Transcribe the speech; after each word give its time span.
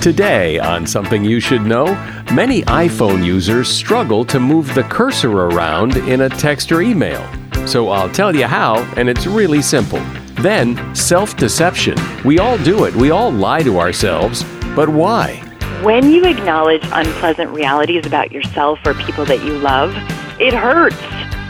Today, 0.00 0.58
on 0.58 0.86
Something 0.86 1.22
You 1.22 1.40
Should 1.40 1.60
Know, 1.60 1.84
many 2.32 2.62
iPhone 2.62 3.22
users 3.22 3.68
struggle 3.68 4.24
to 4.24 4.40
move 4.40 4.74
the 4.74 4.84
cursor 4.84 5.30
around 5.30 5.98
in 5.98 6.22
a 6.22 6.28
text 6.30 6.72
or 6.72 6.80
email. 6.80 7.22
So 7.66 7.90
I'll 7.90 8.08
tell 8.08 8.34
you 8.34 8.46
how, 8.46 8.76
and 8.96 9.10
it's 9.10 9.26
really 9.26 9.60
simple. 9.60 10.00
Then, 10.40 10.94
self 10.94 11.36
deception. 11.36 11.98
We 12.24 12.38
all 12.38 12.56
do 12.56 12.86
it, 12.86 12.96
we 12.96 13.10
all 13.10 13.30
lie 13.30 13.62
to 13.62 13.78
ourselves. 13.78 14.42
But 14.74 14.88
why? 14.88 15.42
When 15.82 16.10
you 16.10 16.24
acknowledge 16.24 16.82
unpleasant 16.92 17.50
realities 17.50 18.06
about 18.06 18.32
yourself 18.32 18.78
or 18.86 18.94
people 18.94 19.26
that 19.26 19.44
you 19.44 19.58
love, 19.58 19.94
it 20.40 20.54
hurts. 20.54 20.96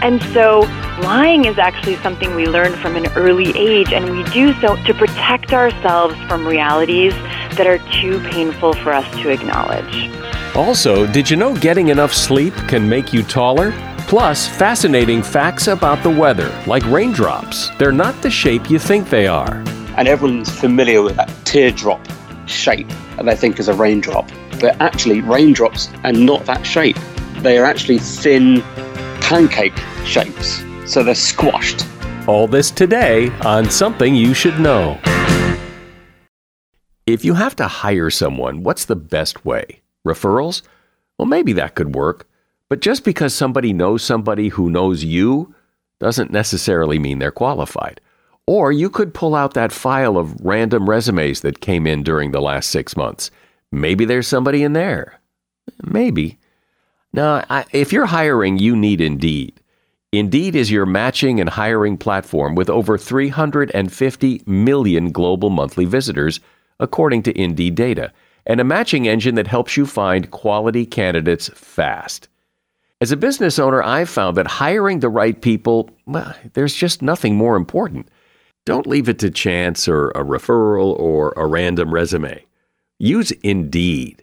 And 0.02 0.22
so, 0.32 0.60
lying 1.02 1.44
is 1.44 1.58
actually 1.58 1.96
something 1.96 2.34
we 2.34 2.46
learn 2.46 2.72
from 2.76 2.96
an 2.96 3.06
early 3.12 3.56
age, 3.56 3.92
and 3.92 4.10
we 4.10 4.24
do 4.30 4.54
so 4.60 4.76
to 4.84 4.94
protect 4.94 5.52
ourselves 5.52 6.14
from 6.26 6.46
realities 6.46 7.12
that 7.56 7.66
are 7.66 7.78
too 8.00 8.18
painful 8.30 8.72
for 8.74 8.92
us 8.92 9.08
to 9.20 9.28
acknowledge. 9.28 10.10
Also, 10.56 11.06
did 11.06 11.30
you 11.30 11.36
know 11.36 11.55
getting 11.56 11.88
enough 11.88 12.14
sleep 12.14 12.55
can 12.66 12.88
make 12.88 13.12
you 13.12 13.22
taller? 13.22 13.72
Plus, 14.08 14.48
fascinating 14.48 15.22
facts 15.22 15.68
about 15.68 16.02
the 16.02 16.10
weather, 16.10 16.50
like 16.66 16.84
raindrops. 16.86 17.70
They're 17.77 17.92
not 17.92 18.20
the 18.22 18.30
shape 18.30 18.70
you 18.70 18.78
think 18.78 19.10
they 19.10 19.27
are. 19.27 19.62
And 19.96 20.08
everyone's 20.08 20.50
familiar 20.50 21.02
with 21.02 21.16
that 21.16 21.30
teardrop 21.44 22.00
shape 22.46 22.88
that 23.16 23.27
they 23.27 23.36
think 23.36 23.60
is 23.60 23.69
a 23.69 23.74
raindrop. 23.74 24.28
But 24.60 24.80
actually, 24.80 25.20
raindrops 25.20 25.91
are 26.05 26.12
not 26.12 26.46
that 26.46 26.66
shape. 26.66 26.96
They 27.38 27.58
are 27.58 27.64
actually 27.64 27.98
thin 27.98 28.62
pancake 29.30 29.77
shapes. 30.05 30.65
So 30.87 31.05
they're 31.05 31.15
squashed. 31.15 31.87
All 32.27 32.48
this 32.48 32.73
today 32.73 33.30
on 33.43 33.70
Something 33.70 34.16
You 34.16 34.34
Should 34.34 34.59
Know. 34.59 34.98
If 37.06 37.25
you 37.25 37.34
have 37.34 37.55
to 37.56 37.69
hire 37.69 38.11
someone, 38.11 38.65
what's 38.65 38.87
the 38.87 38.97
best 38.97 39.45
way? 39.45 39.83
Referrals? 40.05 40.62
Well, 41.17 41.27
maybe 41.27 41.53
that 41.53 41.77
could 41.77 41.95
work. 41.95 42.28
But 42.69 42.81
just 42.81 43.05
because 43.05 43.33
somebody 43.33 43.72
knows 43.72 44.03
somebody 44.03 44.48
who 44.48 44.69
knows 44.69 45.05
you 45.05 45.55
doesn't 46.00 46.33
necessarily 46.33 46.98
mean 46.98 47.20
they're 47.20 47.31
qualified. 47.31 48.00
Or 48.48 48.72
you 48.72 48.91
could 48.91 49.15
pull 49.15 49.37
out 49.37 49.55
that 49.55 49.70
file 49.70 50.19
of 50.19 50.44
random 50.44 50.91
resumes 50.91 51.42
that 51.42 51.61
came 51.61 51.87
in 51.87 52.03
during 52.03 52.33
the 52.33 52.42
last 52.42 52.70
six 52.70 52.97
months. 52.97 53.31
Maybe 53.70 54.05
there's 54.05 54.27
somebody 54.27 54.65
in 54.65 54.72
there. 54.72 55.20
Maybe. 55.84 56.39
Now, 57.12 57.44
I, 57.50 57.64
if 57.72 57.92
you're 57.92 58.06
hiring, 58.06 58.58
you 58.58 58.77
need 58.77 59.00
Indeed. 59.00 59.61
Indeed 60.12 60.56
is 60.56 60.70
your 60.70 60.86
matching 60.86 61.41
and 61.41 61.48
hiring 61.48 61.97
platform 61.97 62.55
with 62.55 62.69
over 62.69 62.98
350 62.98 64.42
million 64.47 65.12
global 65.12 65.50
monthly 65.50 65.84
visitors, 65.84 66.41
according 66.81 67.22
to 67.25 67.41
Indeed 67.41 67.75
data, 67.75 68.12
and 68.47 68.61
a 68.61 68.64
matching 68.64 69.06
engine 69.06 69.36
that 69.36 69.47
helps 69.47 69.77
you 69.77 69.86
find 69.86 70.31
quality 70.31 70.86
candidates 70.86 71.48
fast. 71.55 72.28
As 73.00 73.12
a 73.12 73.16
business 73.16 73.58
owner, 73.58 73.83
I've 73.83 74.11
found 74.11 74.36
that 74.36 74.47
hiring 74.47 75.00
the 75.00 75.08
right 75.08 75.41
people, 75.41 75.91
well, 76.06 76.34
there's 76.55 76.75
just 76.75 77.03
nothing 77.03 77.34
more 77.34 77.56
important. 77.56 78.08
Don't 78.66 78.86
leave 78.86 79.08
it 79.08 79.19
to 79.20 79.31
chance 79.31 79.88
or 79.88 80.11
a 80.11 80.22
referral 80.22 80.98
or 80.98 81.33
a 81.36 81.47
random 81.47 81.94
resume. 81.94 82.44
Use 82.98 83.31
Indeed. 83.42 84.22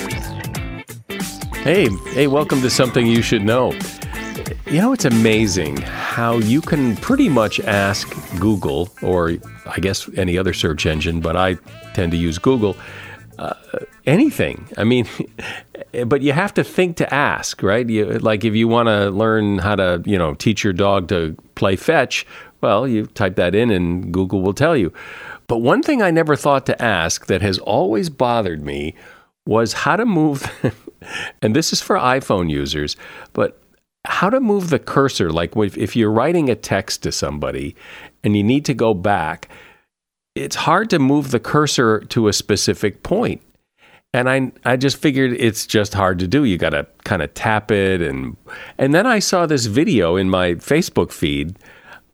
Hey, 1.63 1.89
hey, 2.07 2.25
welcome 2.25 2.59
to 2.61 2.71
Something 2.71 3.05
You 3.05 3.21
Should 3.21 3.43
Know. 3.43 3.71
You 4.65 4.79
know, 4.79 4.93
it's 4.93 5.05
amazing 5.05 5.77
how 5.77 6.39
you 6.39 6.59
can 6.59 6.95
pretty 6.97 7.29
much 7.29 7.59
ask 7.59 8.11
Google, 8.39 8.89
or 9.03 9.33
I 9.67 9.79
guess 9.79 10.09
any 10.17 10.39
other 10.39 10.53
search 10.53 10.87
engine, 10.87 11.21
but 11.21 11.37
I 11.37 11.59
tend 11.93 12.13
to 12.13 12.17
use 12.17 12.39
Google, 12.39 12.75
uh, 13.37 13.53
anything. 14.07 14.67
I 14.75 14.85
mean, 14.85 15.07
but 16.07 16.23
you 16.23 16.33
have 16.33 16.51
to 16.55 16.63
think 16.63 16.97
to 16.97 17.13
ask, 17.13 17.61
right? 17.61 17.87
You, 17.87 18.05
like 18.17 18.43
if 18.43 18.55
you 18.55 18.67
want 18.67 18.87
to 18.87 19.11
learn 19.11 19.59
how 19.59 19.75
to, 19.75 20.01
you 20.03 20.17
know, 20.17 20.33
teach 20.33 20.63
your 20.63 20.73
dog 20.73 21.09
to 21.09 21.37
play 21.53 21.75
fetch, 21.75 22.25
well, 22.61 22.87
you 22.87 23.05
type 23.05 23.35
that 23.35 23.53
in 23.53 23.69
and 23.69 24.11
Google 24.11 24.41
will 24.41 24.55
tell 24.55 24.75
you. 24.75 24.91
But 25.45 25.59
one 25.59 25.83
thing 25.83 26.01
I 26.01 26.09
never 26.09 26.35
thought 26.35 26.65
to 26.65 26.81
ask 26.81 27.27
that 27.27 27.43
has 27.43 27.59
always 27.59 28.09
bothered 28.09 28.63
me 28.63 28.95
was 29.45 29.73
how 29.73 29.95
to 29.95 30.05
move, 30.05 30.49
and 31.41 31.55
this 31.55 31.73
is 31.73 31.81
for 31.81 31.95
iPhone 31.97 32.49
users, 32.49 32.95
but 33.33 33.61
how 34.05 34.29
to 34.29 34.39
move 34.39 34.69
the 34.69 34.79
cursor. 34.79 35.31
Like 35.31 35.55
if 35.55 35.95
you're 35.95 36.11
writing 36.11 36.49
a 36.49 36.55
text 36.55 37.03
to 37.03 37.11
somebody 37.11 37.75
and 38.23 38.35
you 38.35 38.43
need 38.43 38.65
to 38.65 38.73
go 38.73 38.93
back, 38.93 39.49
it's 40.35 40.55
hard 40.55 40.89
to 40.91 40.99
move 40.99 41.31
the 41.31 41.39
cursor 41.39 41.99
to 42.01 42.27
a 42.27 42.33
specific 42.33 43.03
point. 43.03 43.41
And 44.13 44.29
I 44.29 44.51
I 44.65 44.75
just 44.75 44.97
figured 44.97 45.33
it's 45.33 45.65
just 45.65 45.93
hard 45.93 46.19
to 46.19 46.27
do. 46.27 46.43
You 46.43 46.57
got 46.57 46.71
to 46.71 46.85
kind 47.03 47.21
of 47.21 47.33
tap 47.33 47.71
it 47.71 48.01
and 48.01 48.35
and 48.77 48.93
then 48.93 49.05
I 49.07 49.19
saw 49.19 49.45
this 49.45 49.67
video 49.67 50.15
in 50.15 50.29
my 50.29 50.55
Facebook 50.55 51.11
feed 51.11 51.57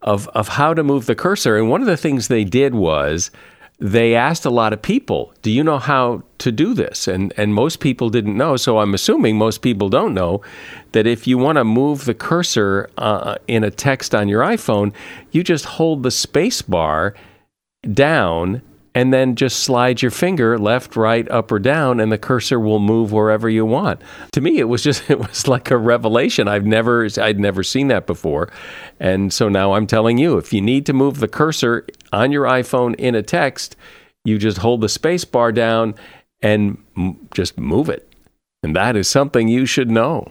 of 0.01 0.27
of 0.29 0.47
how 0.49 0.73
to 0.73 0.83
move 0.83 1.07
the 1.07 1.15
cursor 1.15 1.57
and 1.57 1.69
one 1.69 1.81
of 1.81 1.87
the 1.87 1.97
things 1.97 2.27
they 2.27 2.43
did 2.43 2.75
was 2.75 3.31
they 3.79 4.15
asked 4.15 4.45
a 4.45 4.49
lot 4.49 4.73
of 4.73 4.81
people, 4.81 5.33
"Do 5.41 5.51
you 5.51 5.63
know 5.63 5.77
how 5.77 6.23
to 6.39 6.51
do 6.51 6.73
this?" 6.73 7.07
And 7.07 7.33
and 7.37 7.53
most 7.53 7.79
people 7.79 8.09
didn't 8.09 8.37
know. 8.37 8.57
So 8.57 8.79
I'm 8.79 8.93
assuming 8.93 9.37
most 9.37 9.61
people 9.61 9.89
don't 9.89 10.13
know 10.13 10.41
that 10.93 11.05
if 11.05 11.27
you 11.27 11.37
want 11.37 11.57
to 11.57 11.63
move 11.63 12.05
the 12.05 12.13
cursor 12.13 12.89
uh, 12.97 13.35
in 13.47 13.63
a 13.63 13.71
text 13.71 14.15
on 14.15 14.27
your 14.27 14.41
iPhone, 14.41 14.93
you 15.31 15.43
just 15.43 15.65
hold 15.65 16.03
the 16.03 16.11
space 16.11 16.61
bar 16.61 17.13
down 17.93 18.61
and 18.97 19.13
then 19.13 19.35
just 19.35 19.59
slide 19.59 20.01
your 20.01 20.09
finger 20.09 20.57
left, 20.57 20.95
right, 20.95 21.29
up, 21.29 21.51
or 21.51 21.59
down, 21.59 21.99
and 21.99 22.11
the 22.11 22.17
cursor 22.17 22.59
will 22.59 22.79
move 22.79 23.11
wherever 23.11 23.47
you 23.47 23.63
want. 23.63 24.01
To 24.31 24.41
me, 24.41 24.57
it 24.57 24.63
was 24.63 24.81
just 24.81 25.07
it 25.09 25.19
was 25.19 25.47
like 25.47 25.69
a 25.69 25.77
revelation. 25.77 26.47
I've 26.47 26.65
never 26.65 27.07
I'd 27.21 27.39
never 27.39 27.61
seen 27.61 27.89
that 27.89 28.07
before, 28.07 28.51
and 28.99 29.31
so 29.31 29.49
now 29.49 29.73
I'm 29.73 29.85
telling 29.85 30.17
you, 30.17 30.39
if 30.39 30.51
you 30.51 30.61
need 30.61 30.87
to 30.87 30.93
move 30.93 31.19
the 31.19 31.27
cursor 31.27 31.85
on 32.11 32.31
your 32.31 32.45
iPhone 32.45 32.95
in 32.95 33.13
a 33.13 33.21
text, 33.21 33.75
you 34.25 34.39
just 34.39 34.57
hold 34.57 34.81
the 34.81 34.89
space 34.89 35.25
bar 35.25 35.51
down 35.51 35.93
and 36.41 36.83
m- 36.97 37.19
just 37.35 37.55
move 37.55 37.89
it, 37.89 38.11
and 38.63 38.75
that 38.75 38.95
is 38.95 39.07
something 39.07 39.47
you 39.47 39.67
should 39.67 39.91
know. 39.91 40.27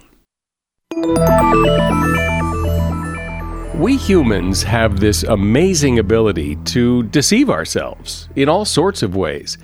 We 3.79 3.99
humans 3.99 4.63
have 4.63 5.01
this 5.01 5.23
amazing 5.23 5.99
ability 5.99 6.57
to 6.57 7.03
deceive 7.03 7.51
ourselves 7.51 8.27
in 8.35 8.49
all 8.49 8.65
sorts 8.65 9.03
of 9.03 9.15
ways. 9.15 9.59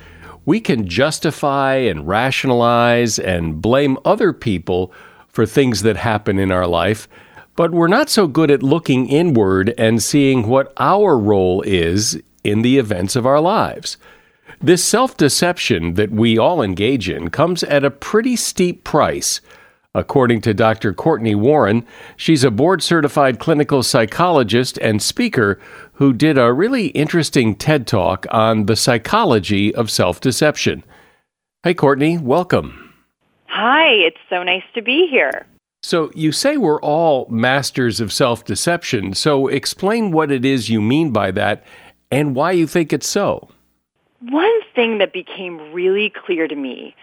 We 0.44 0.60
can 0.60 0.86
justify 0.86 1.76
and 1.76 2.06
rationalize 2.06 3.18
and 3.18 3.62
blame 3.62 3.96
other 4.04 4.34
people 4.34 4.92
for 5.28 5.46
things 5.46 5.80
that 5.80 5.96
happen 5.96 6.38
in 6.38 6.52
our 6.52 6.66
life, 6.66 7.08
but 7.56 7.70
we're 7.70 7.88
not 7.88 8.10
so 8.10 8.26
good 8.26 8.50
at 8.50 8.62
looking 8.62 9.08
inward 9.08 9.72
and 9.78 10.02
seeing 10.02 10.46
what 10.46 10.74
our 10.76 11.16
role 11.16 11.62
is 11.62 12.20
in 12.44 12.60
the 12.60 12.76
events 12.76 13.16
of 13.16 13.24
our 13.24 13.40
lives. 13.40 13.96
This 14.60 14.84
self 14.84 15.16
deception 15.16 15.94
that 15.94 16.10
we 16.10 16.36
all 16.36 16.60
engage 16.60 17.08
in 17.08 17.30
comes 17.30 17.62
at 17.62 17.82
a 17.82 17.90
pretty 17.90 18.36
steep 18.36 18.84
price 18.84 19.40
According 19.94 20.40
to 20.42 20.54
Dr. 20.54 20.94
Cortney 20.94 21.36
Warren, 21.36 21.86
she's 22.16 22.44
a 22.44 22.50
board 22.50 22.82
certified 22.82 23.38
clinical 23.38 23.82
psychologist 23.82 24.78
and 24.78 25.02
speaker 25.02 25.60
who 25.94 26.14
did 26.14 26.38
a 26.38 26.52
really 26.52 26.86
interesting 26.88 27.54
TED 27.54 27.86
talk 27.86 28.26
on 28.30 28.64
the 28.64 28.76
psychology 28.76 29.74
of 29.74 29.90
self 29.90 30.18
deception. 30.18 30.82
Hey, 31.62 31.74
Cortney, 31.74 32.18
welcome. 32.18 32.94
Hi, 33.48 33.88
it's 33.88 34.20
so 34.30 34.42
nice 34.42 34.64
to 34.74 34.80
be 34.80 35.06
here. 35.10 35.44
So 35.82 36.10
you 36.14 36.32
say 36.32 36.56
we're 36.56 36.80
all 36.80 37.26
masters 37.28 38.00
of 38.00 38.14
self 38.14 38.46
deception. 38.46 39.12
So 39.12 39.46
explain 39.48 40.10
what 40.10 40.30
it 40.30 40.46
is 40.46 40.70
you 40.70 40.80
mean 40.80 41.10
by 41.10 41.32
that 41.32 41.66
and 42.10 42.34
why 42.34 42.52
you 42.52 42.66
think 42.66 42.94
it's 42.94 43.08
so. 43.08 43.50
One 44.20 44.60
thing 44.74 44.96
that 44.98 45.12
became 45.12 45.72
really 45.72 46.08
clear 46.08 46.48
to 46.48 46.56
me 46.56 46.94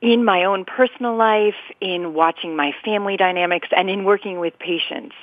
in 0.00 0.24
my 0.24 0.44
own 0.44 0.64
personal 0.64 1.16
life, 1.16 1.54
in 1.80 2.14
watching 2.14 2.56
my 2.56 2.72
family 2.84 3.16
dynamics, 3.16 3.68
and 3.76 3.88
in 3.88 4.04
working 4.04 4.38
with 4.38 4.58
patients 4.58 5.14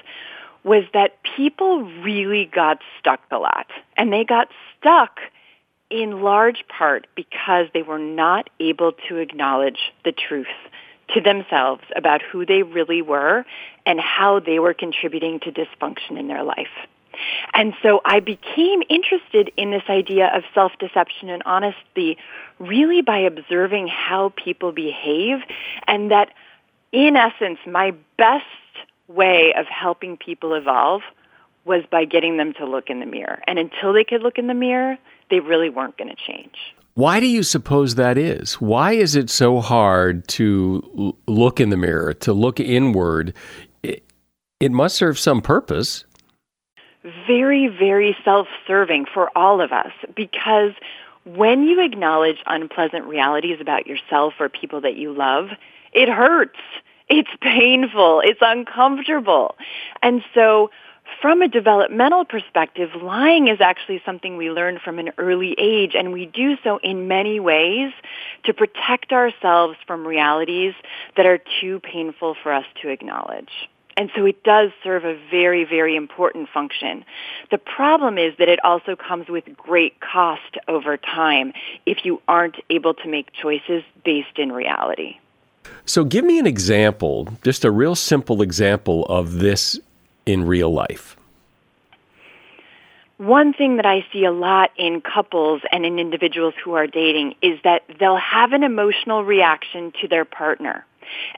was 0.63 0.83
that 0.93 1.17
people 1.35 1.83
really 2.01 2.49
got 2.53 2.79
stuck 2.99 3.19
a 3.31 3.37
lot. 3.37 3.67
And 3.97 4.11
they 4.11 4.23
got 4.23 4.47
stuck 4.79 5.19
in 5.89 6.21
large 6.21 6.63
part 6.69 7.07
because 7.15 7.67
they 7.73 7.81
were 7.83 7.99
not 7.99 8.49
able 8.59 8.93
to 9.09 9.17
acknowledge 9.17 9.91
the 10.05 10.11
truth 10.11 10.47
to 11.13 11.21
themselves 11.21 11.83
about 11.95 12.21
who 12.21 12.45
they 12.45 12.63
really 12.63 13.01
were 13.01 13.45
and 13.85 13.99
how 13.99 14.39
they 14.39 14.57
were 14.57 14.73
contributing 14.73 15.39
to 15.41 15.51
dysfunction 15.51 16.17
in 16.17 16.27
their 16.27 16.43
life. 16.43 16.87
And 17.53 17.73
so 17.81 18.01
I 18.05 18.19
became 18.19 18.81
interested 18.89 19.51
in 19.57 19.71
this 19.71 19.83
idea 19.89 20.31
of 20.35 20.43
self-deception 20.53 21.29
and 21.29 21.43
honesty 21.45 22.17
really 22.59 23.01
by 23.01 23.19
observing 23.19 23.87
how 23.87 24.33
people 24.35 24.71
behave 24.71 25.39
and 25.87 26.11
that 26.11 26.29
in 26.91 27.15
essence 27.15 27.59
my 27.67 27.93
best 28.17 28.45
way 29.07 29.53
of 29.57 29.65
helping 29.67 30.17
people 30.17 30.53
evolve 30.53 31.01
was 31.65 31.83
by 31.89 32.05
getting 32.05 32.37
them 32.37 32.53
to 32.53 32.65
look 32.65 32.89
in 32.89 32.99
the 32.99 33.05
mirror. 33.05 33.41
And 33.47 33.57
until 33.57 33.93
they 33.93 34.03
could 34.03 34.21
look 34.21 34.37
in 34.37 34.47
the 34.47 34.53
mirror, 34.53 34.97
they 35.29 35.39
really 35.39 35.69
weren't 35.69 35.97
going 35.97 36.09
to 36.09 36.15
change. 36.15 36.55
Why 36.95 37.19
do 37.19 37.25
you 37.25 37.41
suppose 37.41 37.95
that 37.95 38.17
is? 38.17 38.61
Why 38.61 38.91
is 38.91 39.15
it 39.15 39.29
so 39.29 39.61
hard 39.61 40.27
to 40.29 41.15
look 41.25 41.59
in 41.59 41.69
the 41.69 41.77
mirror, 41.77 42.13
to 42.15 42.33
look 42.33 42.59
inward? 42.59 43.33
It, 43.81 44.03
it 44.59 44.71
must 44.71 44.95
serve 44.95 45.17
some 45.17 45.41
purpose. 45.41 46.05
Very, 47.27 47.67
very 47.67 48.15
self-serving 48.23 49.05
for 49.13 49.35
all 49.37 49.59
of 49.61 49.71
us 49.71 49.91
because 50.15 50.71
when 51.25 51.63
you 51.63 51.83
acknowledge 51.83 52.37
unpleasant 52.45 53.05
realities 53.05 53.59
about 53.59 53.87
yourself 53.87 54.33
or 54.39 54.49
people 54.49 54.81
that 54.81 54.95
you 54.95 55.13
love, 55.13 55.49
it 55.93 56.09
hurts. 56.09 56.59
It's 57.09 57.29
painful. 57.41 58.21
It's 58.23 58.39
uncomfortable. 58.41 59.55
And 60.01 60.23
so 60.33 60.71
from 61.21 61.41
a 61.41 61.47
developmental 61.47 62.25
perspective, 62.25 62.89
lying 63.01 63.47
is 63.47 63.61
actually 63.61 64.01
something 64.05 64.37
we 64.37 64.49
learn 64.49 64.79
from 64.79 64.99
an 64.99 65.11
early 65.17 65.55
age, 65.57 65.95
and 65.95 66.11
we 66.11 66.25
do 66.25 66.57
so 66.63 66.77
in 66.77 67.07
many 67.07 67.39
ways 67.39 67.91
to 68.45 68.53
protect 68.53 69.11
ourselves 69.11 69.77
from 69.85 70.07
realities 70.07 70.73
that 71.15 71.25
are 71.25 71.39
too 71.61 71.79
painful 71.81 72.35
for 72.41 72.51
us 72.53 72.65
to 72.81 72.89
acknowledge. 72.89 73.69
And 73.95 74.09
so 74.15 74.25
it 74.25 74.43
does 74.43 74.71
serve 74.83 75.05
a 75.05 75.15
very, 75.29 75.65
very 75.65 75.95
important 75.95 76.49
function. 76.49 77.05
The 77.51 77.57
problem 77.57 78.17
is 78.17 78.33
that 78.39 78.49
it 78.49 78.59
also 78.63 78.95
comes 78.95 79.27
with 79.27 79.45
great 79.55 79.99
cost 79.99 80.57
over 80.67 80.97
time 80.97 81.53
if 81.85 82.03
you 82.03 82.21
aren't 82.27 82.55
able 82.69 82.93
to 82.95 83.07
make 83.07 83.31
choices 83.33 83.83
based 84.03 84.37
in 84.37 84.51
reality. 84.51 85.17
So 85.85 86.03
give 86.03 86.25
me 86.25 86.39
an 86.39 86.47
example, 86.47 87.29
just 87.43 87.63
a 87.63 87.71
real 87.71 87.95
simple 87.95 88.41
example 88.41 89.05
of 89.05 89.39
this 89.39 89.79
in 90.25 90.45
real 90.45 90.73
life. 90.73 91.15
One 93.17 93.53
thing 93.53 93.77
that 93.77 93.85
I 93.85 94.05
see 94.11 94.25
a 94.25 94.31
lot 94.31 94.71
in 94.75 94.99
couples 94.99 95.61
and 95.71 95.85
in 95.85 95.99
individuals 95.99 96.55
who 96.63 96.73
are 96.73 96.87
dating 96.87 97.35
is 97.41 97.59
that 97.63 97.83
they'll 97.99 98.17
have 98.17 98.53
an 98.53 98.63
emotional 98.63 99.23
reaction 99.23 99.93
to 100.01 100.07
their 100.07 100.25
partner. 100.25 100.85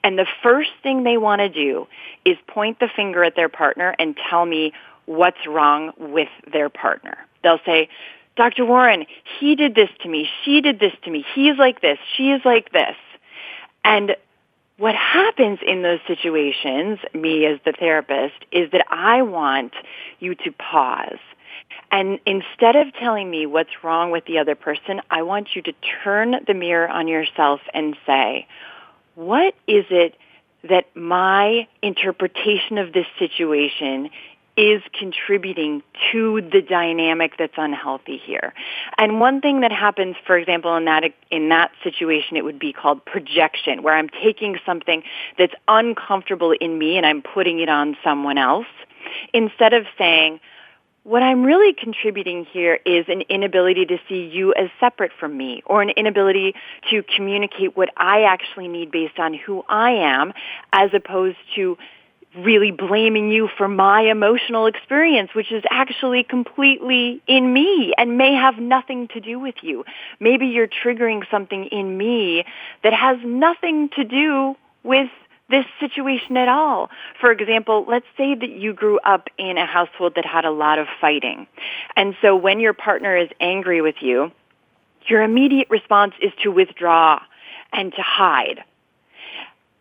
And 0.03 0.17
the 0.17 0.27
first 0.43 0.71
thing 0.83 1.03
they 1.03 1.17
want 1.17 1.39
to 1.39 1.49
do 1.49 1.87
is 2.23 2.37
point 2.47 2.79
the 2.79 2.89
finger 2.95 3.23
at 3.23 3.35
their 3.35 3.49
partner 3.49 3.95
and 3.97 4.17
tell 4.29 4.45
me 4.45 4.73
what's 5.05 5.45
wrong 5.47 5.93
with 5.97 6.29
their 6.51 6.69
partner. 6.69 7.17
They'll 7.43 7.59
say, 7.65 7.89
Dr. 8.35 8.65
Warren, 8.65 9.05
he 9.39 9.55
did 9.55 9.75
this 9.75 9.89
to 10.01 10.09
me. 10.09 10.27
She 10.43 10.61
did 10.61 10.79
this 10.79 10.93
to 11.03 11.11
me. 11.11 11.25
He's 11.35 11.57
like 11.57 11.81
this. 11.81 11.97
She 12.17 12.31
is 12.31 12.41
like 12.43 12.71
this. 12.71 12.95
And 13.83 14.15
what 14.77 14.95
happens 14.95 15.59
in 15.65 15.83
those 15.83 15.99
situations, 16.05 16.99
me 17.13 17.45
as 17.45 17.59
the 17.63 17.71
therapist, 17.71 18.35
is 18.51 18.71
that 18.71 18.85
I 18.89 19.21
want 19.21 19.73
you 20.19 20.35
to 20.35 20.51
pause. 20.51 21.19
And 21.91 22.19
instead 22.25 22.75
of 22.75 22.93
telling 22.93 23.29
me 23.29 23.45
what's 23.45 23.83
wrong 23.83 24.11
with 24.11 24.25
the 24.25 24.39
other 24.39 24.55
person, 24.55 25.01
I 25.09 25.21
want 25.21 25.55
you 25.55 25.61
to 25.61 25.73
turn 26.03 26.35
the 26.45 26.53
mirror 26.53 26.89
on 26.89 27.07
yourself 27.07 27.61
and 27.73 27.95
say, 28.05 28.47
what 29.15 29.55
is 29.67 29.85
it 29.89 30.15
that 30.63 30.85
my 30.95 31.67
interpretation 31.81 32.77
of 32.77 32.93
this 32.93 33.05
situation 33.19 34.09
is 34.57 34.81
contributing 34.97 35.83
to 36.11 36.41
the 36.41 36.61
dynamic 36.61 37.33
that's 37.37 37.55
unhealthy 37.57 38.17
here. 38.17 38.53
And 38.97 39.19
one 39.19 39.41
thing 39.41 39.61
that 39.61 39.71
happens, 39.71 40.15
for 40.25 40.37
example, 40.37 40.75
in 40.77 40.85
that 40.85 41.03
in 41.29 41.49
that 41.49 41.71
situation, 41.83 42.37
it 42.37 42.45
would 42.45 42.59
be 42.59 42.71
called 42.71 43.03
projection, 43.03 43.83
where 43.83 43.95
I'm 43.95 44.09
taking 44.09 44.57
something 44.65 45.03
that's 45.37 45.53
uncomfortable 45.67 46.53
in 46.53 46.77
me 46.77 46.95
and 46.95 47.05
I'm 47.05 47.21
putting 47.21 47.59
it 47.59 47.67
on 47.67 47.97
someone 48.01 48.37
else, 48.37 48.67
instead 49.33 49.73
of 49.73 49.85
saying, 49.97 50.39
what 51.05 51.21
I'm 51.21 51.43
really 51.43 51.71
contributing 51.71 52.47
here 52.51 52.79
is 52.83 53.05
an 53.07 53.21
inability 53.29 53.85
to 53.85 53.99
see 54.09 54.25
you 54.25 54.55
as 54.55 54.71
separate 54.79 55.11
from 55.19 55.37
me 55.37 55.61
or 55.67 55.83
an 55.83 55.91
inability 55.91 56.55
to 56.89 57.03
communicate 57.03 57.77
what 57.77 57.89
I 57.95 58.23
actually 58.23 58.67
need 58.67 58.89
based 58.89 59.19
on 59.19 59.35
who 59.35 59.63
I 59.69 59.91
am 59.91 60.33
as 60.73 60.89
opposed 60.95 61.37
to 61.57 61.77
really 62.39 62.71
blaming 62.71 63.29
you 63.29 63.47
for 63.55 63.67
my 63.67 64.01
emotional 64.01 64.65
experience, 64.65 65.29
which 65.35 65.51
is 65.51 65.63
actually 65.69 66.23
completely 66.23 67.21
in 67.27 67.53
me 67.53 67.93
and 67.99 68.17
may 68.17 68.33
have 68.33 68.57
nothing 68.57 69.07
to 69.09 69.19
do 69.19 69.39
with 69.39 69.55
you. 69.61 69.85
Maybe 70.19 70.47
you're 70.47 70.67
triggering 70.67 71.21
something 71.29 71.65
in 71.65 71.95
me 71.95 72.45
that 72.83 72.93
has 72.93 73.17
nothing 73.23 73.89
to 73.89 74.03
do 74.03 74.55
with 74.83 75.09
this 75.49 75.65
situation 75.79 76.37
at 76.37 76.47
all. 76.47 76.89
For 77.21 77.31
example, 77.31 77.85
let's 77.87 78.05
say 78.17 78.35
that 78.35 78.49
you 78.49 78.73
grew 78.73 78.99
up 78.99 79.29
in 79.37 79.57
a 79.57 79.65
household 79.65 80.13
that 80.15 80.25
had 80.25 80.45
a 80.45 80.51
lot 80.51 80.79
of 80.79 80.87
fighting. 80.99 81.47
And 81.95 82.15
so 82.21 82.35
when 82.35 82.59
your 82.59 82.73
partner 82.73 83.15
is 83.15 83.29
angry 83.39 83.81
with 83.81 83.95
you, 84.01 84.31
your 85.07 85.21
immediate 85.21 85.69
response 85.69 86.13
is 86.21 86.31
to 86.43 86.49
withdraw 86.49 87.21
and 87.71 87.93
to 87.93 88.01
hide 88.01 88.63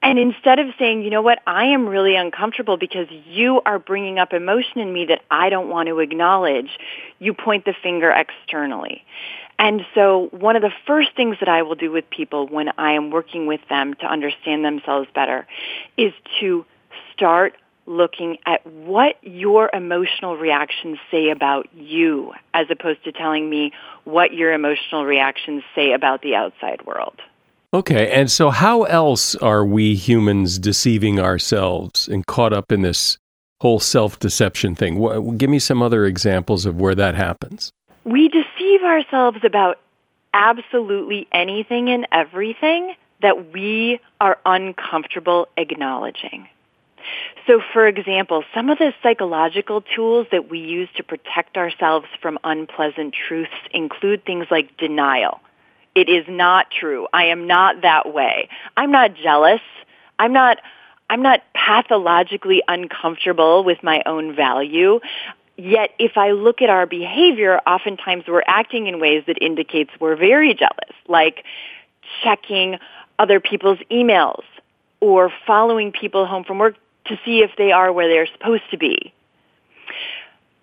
and 0.04 0.18
instead 0.18 0.58
of 0.58 0.66
saying, 0.78 1.02
you 1.02 1.08
know 1.08 1.22
what, 1.22 1.40
I 1.46 1.64
am 1.64 1.88
really 1.88 2.14
uncomfortable 2.14 2.76
because 2.76 3.06
you 3.26 3.62
are 3.64 3.78
bringing 3.78 4.18
up 4.18 4.34
emotion 4.34 4.80
in 4.80 4.92
me 4.92 5.06
that 5.06 5.22
I 5.30 5.48
don't 5.48 5.70
want 5.70 5.88
to 5.88 5.98
acknowledge, 5.98 6.78
you 7.20 7.32
point 7.32 7.64
the 7.64 7.72
finger 7.82 8.10
externally. 8.10 9.02
And 9.58 9.82
so 9.94 10.28
one 10.32 10.56
of 10.56 10.62
the 10.62 10.72
first 10.86 11.10
things 11.16 11.36
that 11.40 11.48
I 11.48 11.62
will 11.62 11.74
do 11.74 11.90
with 11.90 12.08
people 12.10 12.46
when 12.46 12.70
I 12.76 12.92
am 12.92 13.10
working 13.10 13.46
with 13.46 13.60
them 13.68 13.94
to 13.94 14.06
understand 14.06 14.64
themselves 14.64 15.08
better 15.14 15.46
is 15.96 16.12
to 16.40 16.64
start 17.12 17.54
looking 17.86 18.38
at 18.46 18.66
what 18.66 19.16
your 19.22 19.70
emotional 19.72 20.36
reactions 20.36 20.98
say 21.10 21.30
about 21.30 21.68
you 21.74 22.32
as 22.54 22.66
opposed 22.70 23.04
to 23.04 23.12
telling 23.12 23.48
me 23.48 23.72
what 24.04 24.32
your 24.32 24.52
emotional 24.52 25.04
reactions 25.04 25.62
say 25.74 25.92
about 25.92 26.22
the 26.22 26.34
outside 26.34 26.84
world. 26.86 27.20
Okay, 27.74 28.10
and 28.12 28.30
so 28.30 28.50
how 28.50 28.84
else 28.84 29.34
are 29.36 29.64
we 29.64 29.96
humans 29.96 30.58
deceiving 30.58 31.18
ourselves 31.18 32.08
and 32.08 32.24
caught 32.26 32.52
up 32.52 32.70
in 32.70 32.82
this 32.82 33.18
whole 33.60 33.80
self 33.80 34.18
deception 34.18 34.74
thing? 34.74 35.36
Give 35.36 35.50
me 35.50 35.58
some 35.58 35.82
other 35.82 36.06
examples 36.06 36.66
of 36.66 36.76
where 36.76 36.94
that 36.94 37.16
happens. 37.16 37.72
We 38.04 38.28
deceive 38.64 38.82
ourselves 38.82 39.38
about 39.44 39.78
absolutely 40.32 41.28
anything 41.32 41.88
and 41.88 42.06
everything 42.12 42.94
that 43.22 43.52
we 43.52 44.00
are 44.20 44.38
uncomfortable 44.44 45.48
acknowledging. 45.56 46.48
So, 47.46 47.60
for 47.72 47.86
example, 47.86 48.44
some 48.54 48.70
of 48.70 48.78
the 48.78 48.92
psychological 49.02 49.82
tools 49.82 50.26
that 50.32 50.48
we 50.50 50.58
use 50.58 50.88
to 50.96 51.02
protect 51.02 51.56
ourselves 51.56 52.06
from 52.20 52.38
unpleasant 52.42 53.14
truths 53.14 53.52
include 53.72 54.24
things 54.24 54.46
like 54.50 54.76
denial. 54.78 55.40
It 55.94 56.08
is 56.08 56.24
not 56.28 56.70
true. 56.70 57.06
I 57.12 57.26
am 57.26 57.46
not 57.46 57.82
that 57.82 58.12
way. 58.12 58.48
I'm 58.76 58.90
not 58.90 59.14
jealous. 59.14 59.60
I'm 60.18 60.32
not 60.32 60.58
I'm 61.10 61.22
not 61.22 61.42
pathologically 61.54 62.62
uncomfortable 62.66 63.62
with 63.62 63.82
my 63.82 64.02
own 64.06 64.34
value. 64.34 65.00
Yet 65.56 65.90
if 65.98 66.16
I 66.16 66.32
look 66.32 66.62
at 66.62 66.70
our 66.70 66.86
behavior, 66.86 67.60
oftentimes 67.66 68.24
we're 68.26 68.42
acting 68.46 68.86
in 68.86 69.00
ways 69.00 69.24
that 69.26 69.38
indicates 69.40 69.90
we're 70.00 70.16
very 70.16 70.54
jealous, 70.54 70.94
like 71.06 71.44
checking 72.22 72.78
other 73.18 73.40
people's 73.40 73.78
emails 73.90 74.42
or 75.00 75.32
following 75.46 75.92
people 75.92 76.26
home 76.26 76.44
from 76.44 76.58
work 76.58 76.76
to 77.06 77.18
see 77.24 77.40
if 77.40 77.52
they 77.56 77.70
are 77.70 77.92
where 77.92 78.08
they're 78.08 78.26
supposed 78.26 78.64
to 78.70 78.78
be. 78.78 79.12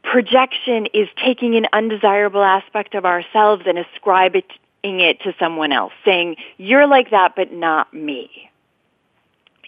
Projection 0.04 0.88
is 0.94 1.08
taking 1.24 1.56
an 1.56 1.68
undesirable 1.72 2.44
aspect 2.44 2.96
of 2.96 3.06
ourselves 3.06 3.64
and 3.66 3.78
ascribe 3.78 4.36
it 4.36 4.46
it 4.84 5.22
to 5.22 5.34
someone 5.40 5.72
else, 5.72 5.94
saying, 6.04 6.36
you're 6.58 6.88
like 6.88 7.12
that, 7.12 7.36
but 7.36 7.52
not 7.54 7.94
me. 7.94 8.50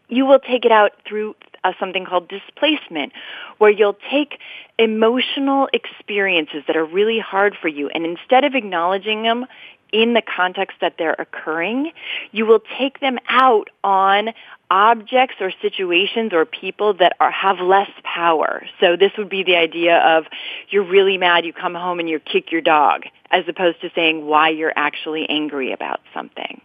You 0.09 0.25
will 0.25 0.39
take 0.39 0.65
it 0.65 0.71
out 0.71 0.91
through 1.07 1.35
something 1.79 2.05
called 2.05 2.27
displacement, 2.27 3.13
where 3.57 3.71
you'll 3.71 3.97
take 4.11 4.39
emotional 4.77 5.69
experiences 5.73 6.63
that 6.67 6.75
are 6.75 6.85
really 6.85 7.19
hard 7.19 7.55
for 7.61 7.67
you, 7.67 7.89
and 7.89 8.05
instead 8.05 8.43
of 8.43 8.55
acknowledging 8.55 9.23
them 9.23 9.45
in 9.93 10.13
the 10.15 10.23
context 10.23 10.77
that 10.81 10.95
they're 10.97 11.15
occurring, 11.19 11.91
you 12.31 12.47
will 12.47 12.61
take 12.79 12.99
them 12.99 13.19
out 13.29 13.69
on 13.83 14.29
objects 14.71 15.35
or 15.39 15.53
situations 15.61 16.33
or 16.33 16.45
people 16.45 16.95
that 16.95 17.15
are 17.19 17.29
have 17.29 17.59
less 17.59 17.91
power. 18.03 18.65
So 18.79 18.97
this 18.97 19.11
would 19.19 19.29
be 19.29 19.43
the 19.43 19.55
idea 19.55 19.99
of 19.99 20.25
you're 20.69 20.83
really 20.83 21.19
mad, 21.19 21.45
you 21.45 21.53
come 21.53 21.75
home 21.75 21.99
and 21.99 22.09
you 22.09 22.19
kick 22.19 22.51
your 22.51 22.61
dog, 22.61 23.03
as 23.29 23.43
opposed 23.47 23.81
to 23.81 23.91
saying 23.93 24.25
why 24.25 24.49
you're 24.49 24.73
actually 24.75 25.29
angry 25.29 25.73
about 25.73 25.99
something. 26.11 26.59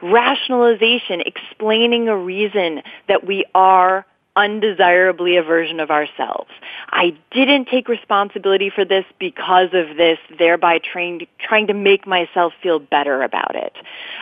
Rationalization, 0.00 1.22
explaining 1.22 2.08
a 2.08 2.16
reason 2.16 2.82
that 3.08 3.26
we 3.26 3.44
are 3.52 4.06
undesirably 4.36 5.36
a 5.36 5.42
version 5.42 5.80
of 5.80 5.90
ourselves. 5.90 6.50
I 6.90 7.16
didn't 7.30 7.68
take 7.68 7.88
responsibility 7.88 8.70
for 8.70 8.84
this 8.84 9.04
because 9.18 9.68
of 9.72 9.96
this, 9.96 10.18
thereby 10.38 10.78
trying, 10.78 11.26
trying 11.38 11.68
to 11.68 11.74
make 11.74 12.06
myself 12.06 12.52
feel 12.62 12.78
better 12.78 13.22
about 13.22 13.54
it. 13.54 13.72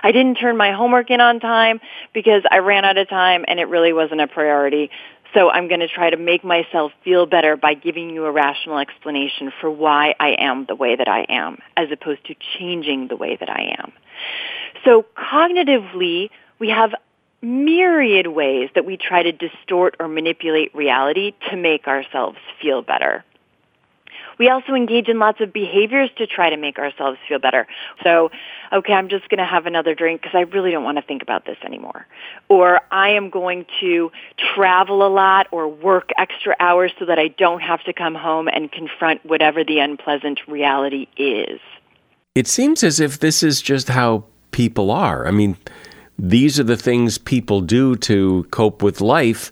I 0.03 0.13
didn't 0.13 0.37
turn 0.37 0.57
my 0.57 0.73
homework 0.73 1.11
in 1.11 1.21
on 1.21 1.41
time 1.41 1.81
because 2.13 2.43
I 2.51 2.59
ran 2.59 2.85
out 2.85 2.99
of 2.99 3.09
time 3.09 3.45
and 3.49 3.59
it 3.59 3.69
really 3.69 3.93
wasn't 3.93 4.21
a 4.21 4.27
priority. 4.27 4.91
So 5.35 5.51
I'm 5.51 5.67
going 5.69 5.81
to 5.81 5.89
try 5.89 6.11
to 6.11 6.19
make 6.19 6.45
myself 6.45 6.93
feel 7.05 7.25
better 7.25 7.57
by 7.57 7.73
giving 7.73 8.11
you 8.11 8.27
a 8.27 8.31
rational 8.31 8.79
explanation 8.79 9.51
for 9.61 9.71
why 9.71 10.15
I 10.21 10.37
am 10.39 10.67
the 10.67 10.75
way 10.75 10.95
that 10.95 11.09
I 11.09 11.25
am, 11.29 11.59
as 11.75 11.89
opposed 11.91 12.27
to 12.27 12.35
changing 12.59 13.09
the 13.09 13.17
way 13.17 13.37
that 13.37 13.49
I 13.49 13.75
am. 13.79 13.93
So 14.85 15.07
cognitively, 15.17 16.29
we 16.59 16.69
have 16.69 16.95
myriad 17.43 18.29
ways 18.29 18.71
that 18.75 18.85
we 18.85 18.97
try 18.97 19.23
to 19.23 19.33
distort 19.33 19.97
or 19.99 20.09
manipulate 20.09 20.75
reality 20.75 21.33
to 21.51 21.57
make 21.57 21.87
ourselves 21.87 22.39
feel 22.61 22.83
better. 22.83 23.25
We 24.39 24.49
also 24.49 24.75
engage 24.75 25.09
in 25.09 25.19
lots 25.19 25.41
of 25.41 25.53
behaviors 25.53 26.11
to 26.17 26.27
try 26.27 26.51
to 26.51 26.57
make 26.57 26.79
ourselves 26.79 27.19
feel 27.29 27.39
better. 27.39 27.67
So, 28.03 28.31
okay, 28.73 28.93
I'm 28.93 29.09
just 29.09 29.29
going 29.29 29.39
to 29.39 29.45
have 29.45 29.67
another 29.67 29.95
drink 29.95 30.23
because 30.23 30.35
I 30.35 30.41
really 30.41 30.71
don't 30.71 30.85
want 30.85 30.99
to 30.99 31.03
think 31.03 31.23
about 31.23 31.45
this 31.45 31.59
anymore. 31.65 32.07
Or 32.49 32.81
I 32.91 33.11
am 33.11 33.31
going 33.31 33.67
to 33.81 34.11
travel 34.55 35.07
a 35.07 35.09
lot 35.09 35.49
or 35.51 35.69
work 35.69 36.11
extra 36.17 36.57
hours 36.59 36.93
so 36.99 37.05
that 37.05 37.19
I 37.19 37.29
don't 37.29 37.61
have 37.61 37.85
to 37.85 37.93
come 37.93 38.15
home 38.15 38.49
and 38.49 38.73
confront 38.73 39.25
whatever 39.25 39.65
the 39.65 39.79
unpleasant 39.81 40.41
reality 40.49 41.07
is. 41.17 41.61
It 42.35 42.47
seems 42.47 42.83
as 42.83 42.99
if 42.99 43.21
this 43.21 43.43
is 43.43 43.61
just 43.61 43.89
how 43.89 44.25
people 44.51 44.91
are. 44.91 45.27
I 45.27 45.31
mean, 45.31 45.57
these 46.23 46.61
are 46.61 46.65
the 46.65 46.77
things 46.77 47.19
people 47.19 47.61
do 47.61 47.97
to 47.97 48.47
cope 48.53 48.81
with 48.81 49.01
life. 49.01 49.51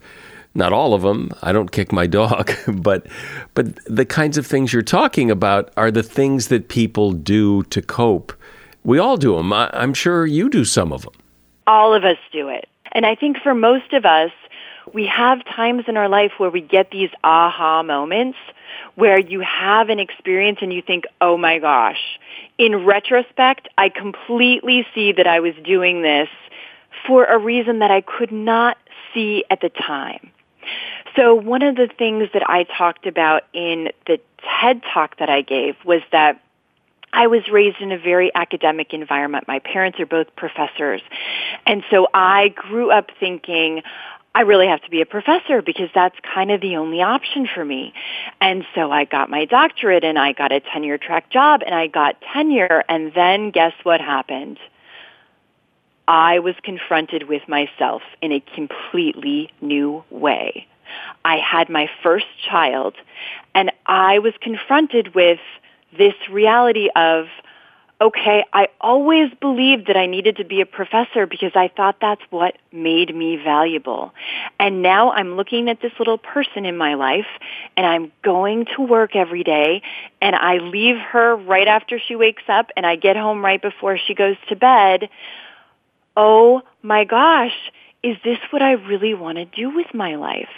Not 0.55 0.73
all 0.73 0.95
of 0.95 1.03
them. 1.03 1.33
I 1.43 1.50
don't 1.50 1.73
kick 1.73 1.91
my 1.91 2.07
dog, 2.07 2.53
but 2.69 3.09
but 3.55 3.85
the 3.87 4.07
kinds 4.07 4.39
of 4.39 4.47
things 4.47 4.73
you're 4.73 4.83
talking 4.83 5.33
about 5.33 5.73
are 5.77 5.91
the 5.91 6.05
things 6.05 6.47
that 6.47 6.69
people 6.69 7.11
do 7.11 7.65
to 7.65 7.83
cope. 7.83 8.33
We 8.85 9.00
all 9.00 9.17
do 9.17 9.37
them. 9.37 9.53
I, 9.53 9.69
I'm 9.73 9.93
sure 9.93 10.25
you 10.25 10.49
do 10.49 10.65
some 10.65 10.93
of 10.93 11.03
them. 11.03 11.12
All 11.67 11.93
of 11.93 12.05
us 12.05 12.19
do 12.33 12.49
it. 12.49 12.69
And 12.93 13.05
I 13.05 13.17
think 13.17 13.39
for 13.43 13.55
most 13.55 13.93
of 13.93 14.05
us, 14.05 14.31
we 14.95 15.07
have 15.07 15.45
times 15.45 15.85
in 15.89 15.97
our 15.97 16.09
life 16.09 16.33
where 16.39 16.50
we 16.50 16.61
get 16.61 16.93
these 16.93 17.11
aha 17.25 17.83
moments 17.83 18.39
where 18.95 19.19
you 19.19 19.41
have 19.41 19.89
an 19.89 19.99
experience 19.99 20.59
and 20.62 20.73
you 20.73 20.83
think, 20.83 21.05
oh 21.21 21.37
my 21.37 21.59
gosh, 21.59 22.19
in 22.59 22.85
retrospect, 22.85 23.69
I 23.79 23.89
completely 23.89 24.87
see 24.95 25.12
that 25.12 25.27
I 25.27 25.41
was 25.41 25.55
doing 25.65 26.03
this 26.03 26.29
for 27.07 27.25
a 27.25 27.38
reason 27.38 27.80
that 27.80 27.90
I 27.90 28.00
could 28.00 28.33
not 28.33 28.76
see 29.12 29.45
at 29.50 29.61
the 29.61 29.69
time. 29.71 30.30
So 31.16 31.35
one 31.35 31.62
of 31.62 31.76
the 31.76 31.88
things 31.88 32.28
that 32.33 32.49
I 32.49 32.64
talked 32.64 33.07
about 33.07 33.45
in 33.52 33.90
the 34.07 34.21
TED 34.61 34.83
talk 34.92 35.19
that 35.19 35.28
I 35.28 35.42
gave 35.42 35.76
was 35.85 36.02
that 36.12 36.40
I 37.12 37.26
was 37.26 37.49
raised 37.49 37.80
in 37.80 37.90
a 37.90 37.99
very 37.99 38.30
academic 38.35 38.92
environment. 38.92 39.49
My 39.49 39.59
parents 39.59 39.99
are 39.99 40.07
both 40.07 40.35
professors. 40.37 41.02
And 41.66 41.83
so 41.90 42.07
I 42.14 42.49
grew 42.49 42.92
up 42.92 43.11
thinking, 43.19 43.83
I 44.33 44.42
really 44.42 44.69
have 44.69 44.83
to 44.83 44.90
be 44.90 45.00
a 45.00 45.07
professor 45.07 45.61
because 45.61 45.90
that's 45.92 46.14
kind 46.23 46.52
of 46.52 46.61
the 46.61 46.76
only 46.76 47.02
option 47.02 47.49
for 47.52 47.64
me. 47.64 47.92
And 48.40 48.64
so 48.76 48.92
I 48.92 49.04
got 49.04 49.28
my 49.28 49.45
doctorate 49.45 50.04
and 50.04 50.19
I 50.19 50.33
got 50.33 50.52
a 50.52 50.61
tenure 50.61 50.99
track 50.99 51.30
job 51.30 51.62
and 51.66 51.75
I 51.75 51.88
got 51.88 52.16
tenure 52.33 52.85
and 52.88 53.12
then 53.12 53.50
guess 53.50 53.73
what 53.83 54.00
happened? 54.00 54.59
I 56.11 56.40
was 56.40 56.57
confronted 56.64 57.29
with 57.29 57.49
myself 57.49 58.02
in 58.21 58.33
a 58.33 58.40
completely 58.40 59.49
new 59.61 60.02
way. 60.11 60.67
I 61.25 61.37
had 61.37 61.69
my 61.69 61.88
first 62.02 62.26
child 62.45 62.97
and 63.55 63.71
I 63.87 64.19
was 64.19 64.35
confronted 64.40 65.14
with 65.14 65.38
this 65.97 66.14
reality 66.29 66.88
of 66.97 67.26
okay, 68.02 68.45
I 68.52 68.69
always 68.81 69.31
believed 69.43 69.88
that 69.88 69.97
I 69.97 70.07
needed 70.07 70.38
to 70.38 70.45
be 70.45 70.62
a 70.62 70.67
professor 70.67 71.26
because 71.26 71.52
I 71.55 71.69
thought 71.69 71.97
that's 72.00 72.23
what 72.31 72.57
made 72.73 73.14
me 73.14 73.37
valuable. 73.37 74.14
And 74.59 74.81
now 74.81 75.12
I'm 75.12 75.37
looking 75.37 75.69
at 75.69 75.83
this 75.83 75.93
little 75.99 76.17
person 76.17 76.64
in 76.64 76.79
my 76.79 76.95
life 76.95 77.26
and 77.76 77.85
I'm 77.85 78.11
going 78.23 78.64
to 78.75 78.83
work 78.83 79.14
every 79.14 79.45
day 79.45 79.83
and 80.23 80.35
I 80.35 80.57
leave 80.57 80.97
her 80.97 81.37
right 81.37 81.69
after 81.69 82.00
she 82.00 82.17
wakes 82.17 82.45
up 82.49 82.71
and 82.75 82.87
I 82.87 82.97
get 82.97 83.17
home 83.17 83.45
right 83.45 83.61
before 83.61 83.99
she 83.99 84.14
goes 84.14 84.37
to 84.49 84.57
bed. 84.57 85.11
Oh 86.17 86.62
my 86.83 87.05
gosh, 87.05 87.71
is 88.02 88.17
this 88.25 88.38
what 88.50 88.62
I 88.62 88.73
really 88.73 89.14
want 89.14 89.38
to 89.38 89.45
do 89.45 89.71
with 89.71 89.93
my 89.95 90.17
life? 90.17 90.49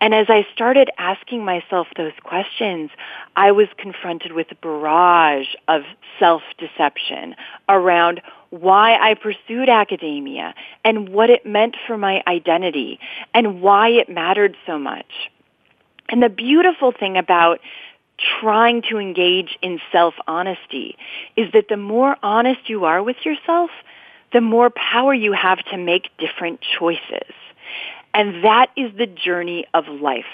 And 0.00 0.14
as 0.14 0.26
I 0.28 0.44
started 0.52 0.90
asking 0.98 1.44
myself 1.44 1.86
those 1.96 2.12
questions, 2.24 2.90
I 3.36 3.52
was 3.52 3.68
confronted 3.78 4.32
with 4.32 4.50
a 4.50 4.56
barrage 4.56 5.54
of 5.68 5.82
self-deception 6.18 7.36
around 7.68 8.20
why 8.50 8.96
I 8.96 9.14
pursued 9.14 9.68
academia 9.68 10.54
and 10.84 11.10
what 11.10 11.30
it 11.30 11.46
meant 11.46 11.76
for 11.86 11.96
my 11.96 12.22
identity 12.26 12.98
and 13.32 13.62
why 13.62 13.90
it 13.90 14.08
mattered 14.08 14.56
so 14.66 14.76
much. 14.76 15.30
And 16.08 16.20
the 16.20 16.28
beautiful 16.28 16.90
thing 16.90 17.16
about 17.16 17.60
trying 18.40 18.82
to 18.90 18.98
engage 18.98 19.56
in 19.62 19.80
self-honesty 19.92 20.96
is 21.36 21.52
that 21.52 21.68
the 21.68 21.76
more 21.76 22.16
honest 22.24 22.68
you 22.68 22.84
are 22.84 23.02
with 23.02 23.24
yourself, 23.24 23.70
the 24.32 24.40
more 24.40 24.70
power 24.70 25.14
you 25.14 25.32
have 25.32 25.58
to 25.66 25.76
make 25.76 26.08
different 26.18 26.60
choices. 26.78 27.32
And 28.14 28.44
that 28.44 28.70
is 28.76 28.92
the 28.96 29.06
journey 29.06 29.66
of 29.74 29.86
life. 29.88 30.24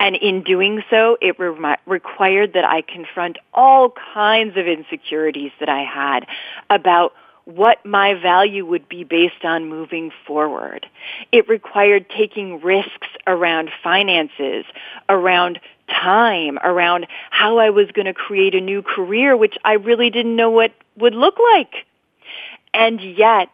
And 0.00 0.16
in 0.16 0.42
doing 0.42 0.82
so, 0.90 1.16
it 1.20 1.38
re- 1.38 1.76
required 1.86 2.54
that 2.54 2.64
I 2.64 2.82
confront 2.82 3.38
all 3.54 3.94
kinds 4.14 4.56
of 4.56 4.66
insecurities 4.66 5.52
that 5.60 5.68
I 5.68 5.84
had 5.84 6.26
about 6.68 7.12
what 7.44 7.84
my 7.84 8.14
value 8.14 8.64
would 8.66 8.88
be 8.88 9.04
based 9.04 9.44
on 9.44 9.68
moving 9.68 10.10
forward. 10.26 10.86
It 11.30 11.48
required 11.48 12.06
taking 12.08 12.60
risks 12.60 13.08
around 13.26 13.70
finances, 13.82 14.64
around 15.08 15.60
time, 15.88 16.58
around 16.62 17.06
how 17.30 17.58
I 17.58 17.70
was 17.70 17.90
going 17.92 18.06
to 18.06 18.14
create 18.14 18.54
a 18.54 18.60
new 18.60 18.82
career, 18.82 19.36
which 19.36 19.56
I 19.64 19.74
really 19.74 20.10
didn't 20.10 20.36
know 20.36 20.50
what 20.50 20.72
would 20.96 21.14
look 21.14 21.36
like. 21.52 21.86
And 22.74 23.00
yet, 23.00 23.50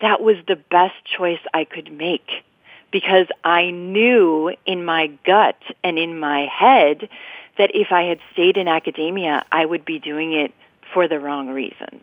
that 0.00 0.20
was 0.20 0.36
the 0.46 0.56
best 0.56 0.94
choice 1.04 1.40
I 1.52 1.64
could 1.64 1.92
make 1.92 2.44
because 2.90 3.26
I 3.42 3.70
knew 3.70 4.54
in 4.66 4.84
my 4.84 5.08
gut 5.26 5.60
and 5.82 5.98
in 5.98 6.20
my 6.20 6.46
head 6.46 7.08
that 7.58 7.70
if 7.74 7.88
I 7.90 8.02
had 8.02 8.18
stayed 8.32 8.56
in 8.56 8.68
academia, 8.68 9.44
I 9.50 9.64
would 9.64 9.84
be 9.84 9.98
doing 9.98 10.32
it 10.32 10.52
for 10.92 11.08
the 11.08 11.18
wrong 11.18 11.48
reasons. 11.48 12.02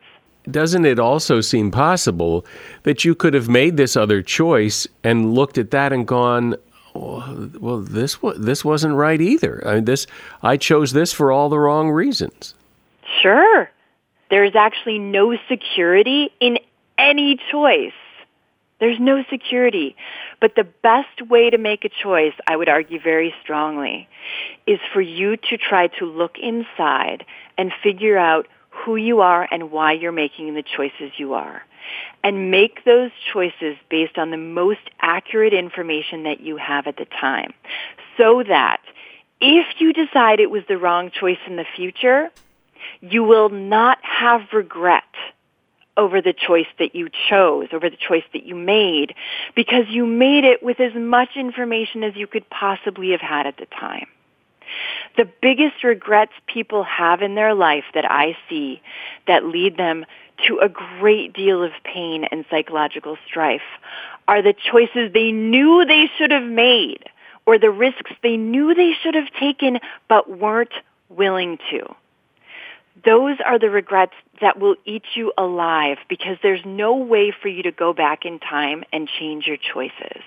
Doesn't 0.49 0.85
it 0.85 0.99
also 0.99 1.39
seem 1.39 1.71
possible 1.71 2.45
that 2.83 3.05
you 3.05 3.13
could 3.13 3.33
have 3.33 3.47
made 3.47 3.77
this 3.77 3.95
other 3.95 4.21
choice 4.21 4.87
and 5.03 5.33
looked 5.33 5.57
at 5.57 5.71
that 5.71 5.93
and 5.93 6.07
gone, 6.07 6.55
oh, 6.95 7.49
well, 7.59 7.77
this 7.77 8.17
this 8.37 8.65
wasn't 8.65 8.95
right 8.95 9.21
either. 9.21 9.65
I 9.65 9.75
mean, 9.75 9.85
this 9.85 10.07
I 10.41 10.57
chose 10.57 10.93
this 10.93 11.13
for 11.13 11.31
all 11.31 11.47
the 11.47 11.59
wrong 11.59 11.91
reasons. 11.91 12.55
Sure, 13.21 13.69
there 14.31 14.45
is 14.45 14.55
actually 14.55 14.97
no 14.97 15.37
security 15.47 16.31
in 16.39 16.57
any 16.97 17.37
choice. 17.51 17.91
There's 18.79 18.99
no 18.99 19.23
security. 19.29 19.95
But 20.39 20.55
the 20.55 20.63
best 20.63 21.21
way 21.29 21.51
to 21.51 21.59
make 21.59 21.85
a 21.85 21.89
choice, 21.89 22.33
I 22.47 22.55
would 22.55 22.69
argue 22.69 22.99
very 22.99 23.35
strongly, 23.43 24.07
is 24.65 24.79
for 24.91 25.01
you 25.01 25.37
to 25.37 25.57
try 25.57 25.87
to 25.99 26.05
look 26.05 26.37
inside 26.41 27.25
and 27.59 27.71
figure 27.83 28.17
out 28.17 28.47
who 28.69 28.95
you 28.95 29.19
are 29.19 29.47
and 29.51 29.69
why 29.69 29.91
you're 29.91 30.11
making 30.11 30.55
the 30.55 30.63
choices 30.63 31.11
you 31.17 31.35
are. 31.35 31.61
And 32.23 32.49
make 32.49 32.85
those 32.85 33.11
choices 33.33 33.75
based 33.89 34.17
on 34.17 34.31
the 34.31 34.37
most 34.37 34.89
accurate 35.01 35.53
information 35.53 36.23
that 36.23 36.39
you 36.39 36.57
have 36.57 36.87
at 36.87 36.97
the 36.97 37.05
time. 37.05 37.53
So 38.17 38.43
that 38.47 38.81
if 39.41 39.65
you 39.79 39.91
decide 39.91 40.39
it 40.39 40.49
was 40.49 40.63
the 40.67 40.77
wrong 40.77 41.11
choice 41.11 41.39
in 41.45 41.55
the 41.57 41.65
future, 41.75 42.31
you 43.01 43.23
will 43.23 43.49
not 43.49 43.97
have 44.01 44.41
regret 44.53 45.03
over 45.97 46.21
the 46.21 46.33
choice 46.33 46.67
that 46.79 46.95
you 46.95 47.09
chose, 47.29 47.67
over 47.73 47.89
the 47.89 47.97
choice 47.97 48.23
that 48.33 48.45
you 48.45 48.55
made, 48.55 49.13
because 49.55 49.85
you 49.89 50.05
made 50.05 50.43
it 50.43 50.63
with 50.63 50.79
as 50.79 50.93
much 50.95 51.29
information 51.35 52.03
as 52.03 52.15
you 52.15 52.27
could 52.27 52.49
possibly 52.49 53.11
have 53.11 53.21
had 53.21 53.45
at 53.45 53.57
the 53.57 53.65
time. 53.65 54.07
The 55.17 55.29
biggest 55.41 55.83
regrets 55.83 56.31
people 56.47 56.83
have 56.83 57.21
in 57.21 57.35
their 57.35 57.53
life 57.53 57.83
that 57.93 58.09
I 58.09 58.37
see 58.49 58.81
that 59.27 59.45
lead 59.45 59.75
them 59.75 60.05
to 60.47 60.59
a 60.59 60.69
great 60.69 61.33
deal 61.33 61.63
of 61.63 61.71
pain 61.83 62.23
and 62.23 62.45
psychological 62.49 63.17
strife 63.27 63.61
are 64.27 64.41
the 64.41 64.53
choices 64.53 65.11
they 65.13 65.31
knew 65.31 65.85
they 65.85 66.09
should 66.17 66.31
have 66.31 66.43
made 66.43 67.03
or 67.45 67.59
the 67.59 67.69
risks 67.69 68.11
they 68.23 68.37
knew 68.37 68.73
they 68.73 68.93
should 69.03 69.15
have 69.15 69.31
taken 69.39 69.79
but 70.07 70.29
weren't 70.29 70.73
willing 71.09 71.59
to. 71.69 71.95
Those 73.03 73.37
are 73.45 73.57
the 73.57 73.69
regrets 73.69 74.13
that 74.41 74.59
will 74.59 74.75
eat 74.85 75.03
you 75.15 75.33
alive 75.37 75.97
because 76.09 76.37
there's 76.43 76.61
no 76.65 76.95
way 76.95 77.31
for 77.31 77.47
you 77.47 77.63
to 77.63 77.71
go 77.71 77.93
back 77.93 78.25
in 78.25 78.39
time 78.39 78.83
and 78.93 79.07
change 79.07 79.47
your 79.47 79.57
choices. 79.57 80.21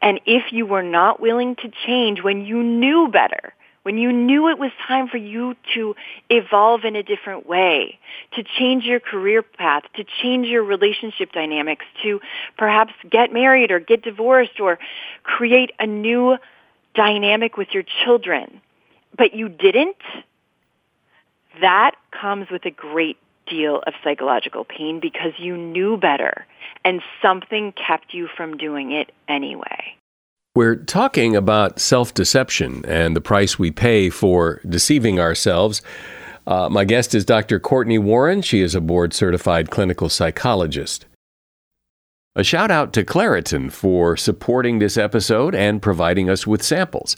And 0.00 0.20
if 0.26 0.52
you 0.52 0.66
were 0.66 0.82
not 0.82 1.20
willing 1.20 1.56
to 1.56 1.70
change 1.86 2.22
when 2.22 2.44
you 2.44 2.62
knew 2.62 3.08
better, 3.08 3.52
when 3.82 3.96
you 3.96 4.12
knew 4.12 4.48
it 4.48 4.58
was 4.58 4.70
time 4.86 5.08
for 5.08 5.16
you 5.16 5.56
to 5.74 5.96
evolve 6.28 6.84
in 6.84 6.94
a 6.94 7.02
different 7.02 7.48
way, 7.48 7.98
to 8.34 8.42
change 8.42 8.84
your 8.84 9.00
career 9.00 9.42
path, 9.42 9.84
to 9.94 10.04
change 10.22 10.46
your 10.46 10.62
relationship 10.62 11.32
dynamics, 11.32 11.86
to 12.02 12.20
perhaps 12.58 12.92
get 13.10 13.32
married 13.32 13.70
or 13.70 13.80
get 13.80 14.02
divorced 14.02 14.60
or 14.60 14.78
create 15.22 15.70
a 15.78 15.86
new 15.86 16.36
dynamic 16.94 17.56
with 17.56 17.68
your 17.72 17.84
children, 18.04 18.60
but 19.16 19.32
you 19.34 19.48
didn't, 19.48 19.96
that 21.60 21.92
comes 22.10 22.50
with 22.50 22.64
a 22.64 22.70
great 22.70 23.16
deal 23.48 23.82
of 23.86 23.94
psychological 24.04 24.64
pain 24.64 25.00
because 25.00 25.32
you 25.38 25.56
knew 25.56 25.96
better 25.96 26.46
and 26.84 27.02
something 27.22 27.72
kept 27.72 28.12
you 28.12 28.28
from 28.36 28.56
doing 28.56 28.92
it 28.92 29.12
anyway. 29.28 29.94
We're 30.54 30.76
talking 30.76 31.36
about 31.36 31.78
self 31.78 32.14
deception 32.14 32.84
and 32.86 33.14
the 33.14 33.20
price 33.20 33.58
we 33.58 33.70
pay 33.70 34.10
for 34.10 34.60
deceiving 34.68 35.20
ourselves. 35.20 35.82
Uh, 36.46 36.68
my 36.68 36.84
guest 36.84 37.14
is 37.14 37.24
Dr. 37.24 37.60
Cortney 37.60 38.02
Warren. 38.02 38.42
She 38.42 38.60
is 38.60 38.74
a 38.74 38.80
board 38.80 39.12
certified 39.12 39.70
clinical 39.70 40.08
psychologist. 40.08 41.06
A 42.34 42.42
shout 42.42 42.70
out 42.70 42.92
to 42.94 43.04
Claritin 43.04 43.70
for 43.70 44.16
supporting 44.16 44.78
this 44.78 44.96
episode 44.96 45.54
and 45.54 45.82
providing 45.82 46.30
us 46.30 46.46
with 46.46 46.62
samples. 46.62 47.16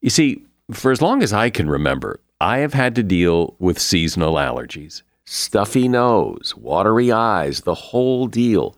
You 0.00 0.10
see, 0.10 0.44
for 0.72 0.90
as 0.90 1.00
long 1.00 1.22
as 1.22 1.32
I 1.32 1.50
can 1.50 1.68
remember, 1.68 2.18
I 2.44 2.58
have 2.58 2.74
had 2.74 2.94
to 2.96 3.02
deal 3.02 3.56
with 3.58 3.78
seasonal 3.80 4.34
allergies 4.34 5.00
stuffy 5.24 5.88
nose, 5.88 6.54
watery 6.54 7.10
eyes, 7.10 7.62
the 7.62 7.74
whole 7.74 8.26
deal. 8.26 8.76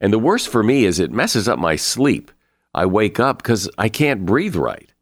And 0.00 0.12
the 0.12 0.18
worst 0.18 0.48
for 0.48 0.64
me 0.64 0.84
is 0.84 0.98
it 0.98 1.12
messes 1.12 1.46
up 1.46 1.60
my 1.60 1.76
sleep. 1.76 2.32
I 2.74 2.86
wake 2.86 3.20
up 3.20 3.38
because 3.38 3.70
I 3.78 3.88
can't 3.88 4.26
breathe 4.26 4.56
right. 4.56 4.92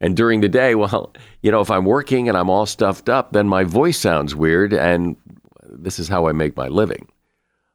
And 0.00 0.16
during 0.16 0.40
the 0.40 0.48
day, 0.48 0.74
well, 0.82 1.12
you 1.42 1.50
know, 1.50 1.60
if 1.60 1.70
I'm 1.70 1.84
working 1.84 2.26
and 2.26 2.38
I'm 2.38 2.48
all 2.48 2.64
stuffed 2.64 3.10
up, 3.10 3.32
then 3.32 3.48
my 3.48 3.64
voice 3.64 3.98
sounds 3.98 4.34
weird, 4.34 4.72
and 4.72 5.16
this 5.62 5.98
is 5.98 6.08
how 6.08 6.28
I 6.28 6.32
make 6.32 6.56
my 6.56 6.68
living. 6.68 7.06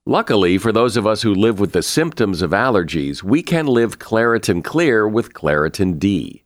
Luckily, 0.08 0.58
for 0.58 0.72
those 0.72 0.98
of 0.98 1.06
us 1.06 1.22
who 1.22 1.36
live 1.36 1.60
with 1.60 1.74
the 1.74 1.84
symptoms 1.84 2.42
of 2.42 2.50
allergies, 2.50 3.22
we 3.22 3.44
can 3.44 3.68
live 3.68 4.00
Claritin 4.00 4.64
Clear 4.64 5.08
with 5.08 5.34
Claritin 5.34 6.00
D. 6.00 6.46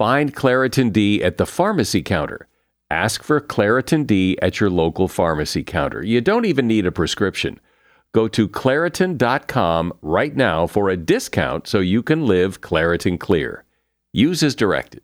Find 0.00 0.34
Claritin 0.34 0.94
D 0.94 1.22
at 1.22 1.36
the 1.36 1.44
pharmacy 1.44 2.02
counter. 2.02 2.48
Ask 2.90 3.22
for 3.22 3.38
Claritin 3.38 4.06
D 4.06 4.38
at 4.40 4.58
your 4.58 4.70
local 4.70 5.08
pharmacy 5.08 5.62
counter. 5.62 6.02
You 6.02 6.22
don't 6.22 6.46
even 6.46 6.66
need 6.66 6.86
a 6.86 6.90
prescription. 6.90 7.60
Go 8.12 8.26
to 8.26 8.48
Claritin.com 8.48 9.92
right 10.00 10.34
now 10.34 10.66
for 10.66 10.88
a 10.88 10.96
discount 10.96 11.66
so 11.66 11.80
you 11.80 12.02
can 12.02 12.24
live 12.24 12.62
Claritin 12.62 13.20
Clear. 13.20 13.64
Use 14.10 14.42
as 14.42 14.54
directed. 14.54 15.02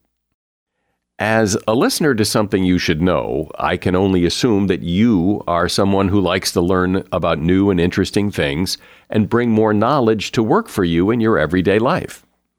As 1.19 1.59
a 1.69 1.75
listener 1.75 2.15
to 2.15 2.25
something 2.25 2.65
you 2.65 2.79
should 2.79 3.03
know, 3.03 3.51
I 3.59 3.77
can 3.77 3.95
only 3.95 4.25
assume 4.25 4.67
that 4.69 4.81
you 4.81 5.45
are 5.47 5.69
someone 5.69 6.09
who 6.09 6.23
likes 6.23 6.53
to 6.53 6.63
learn 6.63 7.07
about 7.13 7.39
new 7.39 7.69
and 7.69 7.79
interesting 7.79 8.31
things 8.31 8.79
and 9.11 9.29
bring 9.29 9.51
more 9.51 9.75
knowledge 9.75 10.33
to 10.33 10.43
work 10.43 10.71
for 10.71 10.85
you 10.85 11.11
in 11.11 11.21
your 11.21 11.39
everyday 11.39 11.79
life. 11.79 12.26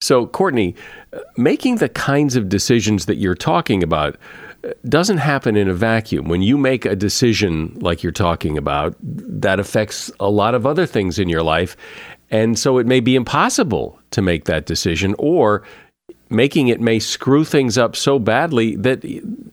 So, 0.00 0.26
Cortney, 0.26 0.76
making 1.36 1.76
the 1.76 1.88
kinds 1.88 2.36
of 2.36 2.48
decisions 2.48 3.06
that 3.06 3.16
you're 3.16 3.34
talking 3.34 3.82
about 3.82 4.16
uh, 4.64 4.70
doesn't 4.88 5.18
happen 5.18 5.56
in 5.56 5.68
a 5.68 5.74
vacuum. 5.74 6.28
When 6.28 6.40
you 6.40 6.56
make 6.56 6.84
a 6.84 6.94
decision 6.94 7.76
like 7.80 8.02
you're 8.02 8.12
talking 8.12 8.56
about, 8.56 8.94
that 9.02 9.58
affects 9.58 10.10
a 10.20 10.30
lot 10.30 10.54
of 10.54 10.66
other 10.66 10.86
things 10.86 11.18
in 11.18 11.28
your 11.28 11.42
life. 11.42 11.76
And 12.30 12.56
so 12.58 12.78
it 12.78 12.86
may 12.86 13.00
be 13.00 13.16
impossible 13.16 13.98
to 14.12 14.22
make 14.22 14.44
that 14.44 14.66
decision, 14.66 15.16
or 15.18 15.64
making 16.30 16.68
it 16.68 16.80
may 16.80 17.00
screw 17.00 17.44
things 17.44 17.76
up 17.76 17.96
so 17.96 18.20
badly 18.20 18.76
that 18.76 19.04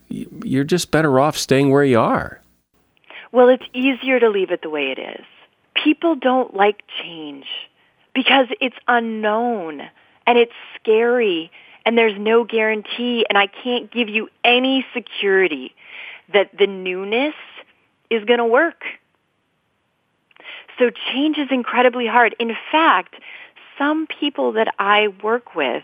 you're 0.09 0.63
just 0.63 0.91
better 0.91 1.19
off 1.19 1.37
staying 1.37 1.71
where 1.71 1.85
you 1.85 1.99
are. 1.99 2.39
Well, 3.31 3.49
it's 3.49 3.65
easier 3.73 4.19
to 4.19 4.29
leave 4.29 4.51
it 4.51 4.61
the 4.61 4.69
way 4.69 4.93
it 4.95 4.99
is. 4.99 5.25
People 5.83 6.15
don't 6.15 6.53
like 6.53 6.83
change 7.01 7.47
because 8.13 8.47
it's 8.61 8.77
unknown 8.87 9.89
and 10.27 10.37
it's 10.37 10.53
scary 10.79 11.51
and 11.85 11.97
there's 11.97 12.17
no 12.19 12.43
guarantee 12.43 13.25
and 13.29 13.37
I 13.37 13.47
can't 13.47 13.91
give 13.91 14.09
you 14.09 14.29
any 14.43 14.85
security 14.93 15.73
that 16.33 16.57
the 16.57 16.67
newness 16.67 17.35
is 18.09 18.25
going 18.25 18.39
to 18.39 18.45
work. 18.45 18.83
So 20.79 20.89
change 21.13 21.37
is 21.37 21.47
incredibly 21.51 22.07
hard. 22.07 22.35
In 22.39 22.55
fact, 22.71 23.15
some 23.77 24.07
people 24.07 24.53
that 24.53 24.73
I 24.79 25.09
work 25.23 25.55
with 25.55 25.83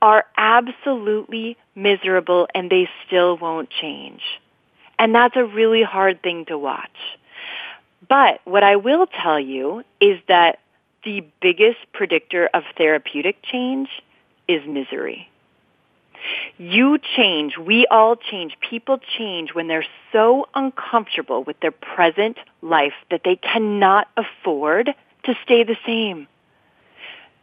are 0.00 0.24
absolutely 0.36 1.56
miserable 1.74 2.48
and 2.54 2.70
they 2.70 2.88
still 3.06 3.36
won't 3.36 3.70
change. 3.70 4.22
And 4.98 5.14
that's 5.14 5.36
a 5.36 5.44
really 5.44 5.82
hard 5.82 6.22
thing 6.22 6.44
to 6.46 6.58
watch. 6.58 6.90
But 8.08 8.40
what 8.44 8.62
I 8.62 8.76
will 8.76 9.06
tell 9.06 9.38
you 9.38 9.84
is 10.00 10.20
that 10.28 10.58
the 11.04 11.24
biggest 11.40 11.78
predictor 11.92 12.48
of 12.52 12.64
therapeutic 12.76 13.42
change 13.42 13.88
is 14.46 14.66
misery. 14.66 15.28
You 16.56 16.98
change, 17.16 17.56
we 17.56 17.86
all 17.86 18.16
change, 18.16 18.56
people 18.68 18.98
change 19.16 19.54
when 19.54 19.68
they're 19.68 19.86
so 20.12 20.48
uncomfortable 20.54 21.44
with 21.44 21.60
their 21.60 21.70
present 21.70 22.38
life 22.60 22.94
that 23.10 23.22
they 23.24 23.36
cannot 23.36 24.08
afford 24.16 24.94
to 25.24 25.34
stay 25.44 25.62
the 25.62 25.76
same. 25.86 26.26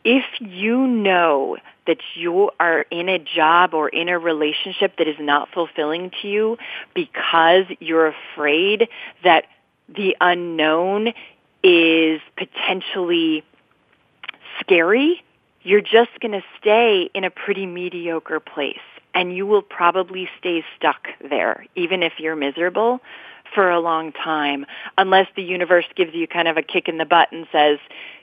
If 0.03 0.25
you 0.39 0.85
know 0.85 1.57
that 1.87 1.97
you 2.15 2.51
are 2.59 2.81
in 2.91 3.09
a 3.09 3.19
job 3.19 3.73
or 3.73 3.89
in 3.89 4.09
a 4.09 4.19
relationship 4.19 4.97
that 4.97 5.07
is 5.07 5.15
not 5.19 5.49
fulfilling 5.53 6.11
to 6.21 6.27
you 6.27 6.57
because 6.93 7.65
you're 7.79 8.07
afraid 8.07 8.87
that 9.23 9.45
the 9.87 10.15
unknown 10.19 11.13
is 11.65 12.21
potentially 12.37 13.43
scary, 14.59 15.23
you're 15.63 15.81
just 15.81 16.11
going 16.21 16.33
to 16.33 16.43
stay 16.59 17.09
in 17.15 17.23
a 17.23 17.31
pretty 17.31 17.65
mediocre 17.65 18.39
place. 18.39 18.77
And 19.15 19.35
you 19.35 19.47
will 19.47 19.63
probably 19.63 20.29
stay 20.39 20.63
stuck 20.77 21.07
there, 21.27 21.65
even 21.75 22.03
if 22.03 22.13
you're 22.19 22.35
miserable, 22.35 22.99
for 23.55 23.71
a 23.71 23.79
long 23.79 24.11
time, 24.11 24.65
unless 24.97 25.27
the 25.35 25.41
universe 25.41 25.85
gives 25.95 26.13
you 26.13 26.27
kind 26.27 26.47
of 26.47 26.57
a 26.57 26.61
kick 26.61 26.87
in 26.87 26.97
the 26.97 27.05
butt 27.05 27.31
and 27.31 27.47
says, 27.51 27.79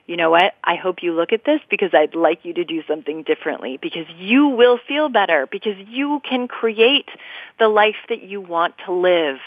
you 0.06 0.16
know 0.16 0.30
what, 0.30 0.54
I 0.62 0.76
hope 0.76 1.02
you 1.02 1.12
look 1.14 1.32
at 1.32 1.44
this 1.44 1.60
because 1.70 1.90
I'd 1.94 2.14
like 2.14 2.44
you 2.44 2.52
to 2.54 2.64
do 2.64 2.82
something 2.86 3.22
differently 3.22 3.78
because 3.80 4.06
you 4.18 4.48
will 4.48 4.78
feel 4.86 5.08
better 5.08 5.46
because 5.50 5.76
you 5.88 6.20
can 6.28 6.46
create 6.46 7.08
the 7.58 7.68
life 7.68 7.96
that 8.08 8.22
you 8.22 8.40
want 8.40 8.74
to 8.84 8.92
live. 8.92 9.38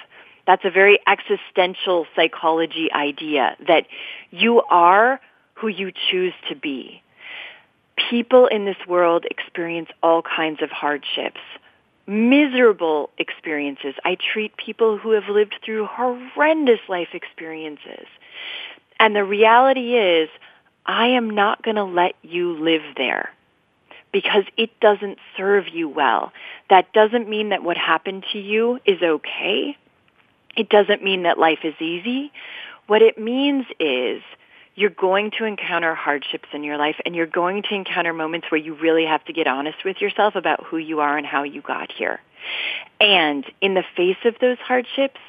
That's 0.47 0.63
a 0.63 0.69
very 0.69 0.99
existential 1.07 2.05
psychology 2.15 2.91
idea 2.91 3.55
that 3.67 3.87
you 4.31 4.61
are 4.61 5.19
who 5.55 5.67
you 5.67 5.91
choose 6.11 6.33
to 6.49 6.55
be. 6.55 7.01
People 8.09 8.47
in 8.47 8.65
this 8.65 8.77
world 8.87 9.25
experience 9.29 9.89
all 10.03 10.21
kinds 10.21 10.61
of 10.61 10.69
hardships, 10.69 11.39
miserable 12.05 13.09
experiences. 13.17 13.95
I 14.03 14.17
treat 14.33 14.55
people 14.57 14.97
who 14.97 15.11
have 15.11 15.29
lived 15.29 15.55
through 15.63 15.87
horrendous 15.87 16.81
life 16.87 17.09
experiences. 17.13 18.05
And 18.99 19.15
the 19.15 19.23
reality 19.23 19.95
is, 19.95 20.29
I 20.85 21.07
am 21.07 21.31
not 21.31 21.63
going 21.63 21.77
to 21.77 21.83
let 21.83 22.15
you 22.21 22.53
live 22.53 22.83
there 22.95 23.31
because 24.11 24.43
it 24.55 24.79
doesn't 24.79 25.17
serve 25.35 25.67
you 25.73 25.89
well. 25.89 26.31
That 26.69 26.93
doesn't 26.93 27.27
mean 27.27 27.49
that 27.49 27.63
what 27.63 27.77
happened 27.77 28.25
to 28.33 28.39
you 28.39 28.79
is 28.85 29.01
okay. 29.01 29.75
It 30.55 30.69
doesn't 30.69 31.03
mean 31.03 31.23
that 31.23 31.37
life 31.37 31.59
is 31.63 31.75
easy. 31.79 32.31
What 32.87 33.01
it 33.01 33.17
means 33.17 33.65
is 33.79 34.21
you're 34.75 34.89
going 34.89 35.31
to 35.37 35.45
encounter 35.45 35.95
hardships 35.95 36.49
in 36.53 36.63
your 36.63 36.77
life 36.77 36.97
and 37.05 37.15
you're 37.15 37.25
going 37.25 37.63
to 37.63 37.73
encounter 37.73 38.13
moments 38.13 38.47
where 38.51 38.59
you 38.59 38.75
really 38.75 39.05
have 39.05 39.23
to 39.25 39.33
get 39.33 39.47
honest 39.47 39.83
with 39.85 40.01
yourself 40.01 40.35
about 40.35 40.63
who 40.65 40.77
you 40.77 40.99
are 40.99 41.17
and 41.17 41.25
how 41.25 41.43
you 41.43 41.61
got 41.61 41.91
here. 41.91 42.19
And 42.99 43.45
in 43.61 43.73
the 43.73 43.83
face 43.95 44.17
of 44.25 44.35
those 44.39 44.57
hardships, 44.59 45.19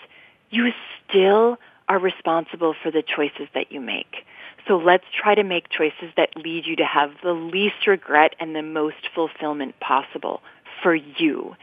you 0.51 0.73
still 1.09 1.59
are 1.89 1.99
responsible 1.99 2.75
for 2.83 2.91
the 2.91 3.03
choices 3.03 3.49
that 3.55 3.71
you 3.71 3.81
make. 3.81 4.27
So 4.67 4.79
let's 4.79 5.05
try 5.15 5.37
to 5.37 5.45
make 5.45 5.69
choices 5.69 6.11
that 6.17 6.37
lead 6.37 6.67
you 6.67 6.77
to 6.77 6.85
have 6.85 7.13
the 7.23 7.33
least 7.33 7.87
regret 7.87 8.35
and 8.41 8.55
the 8.55 8.63
most 8.63 9.09
fulfillment 9.15 9.79
possible 9.79 10.43
for 10.83 10.95
you 10.95 11.55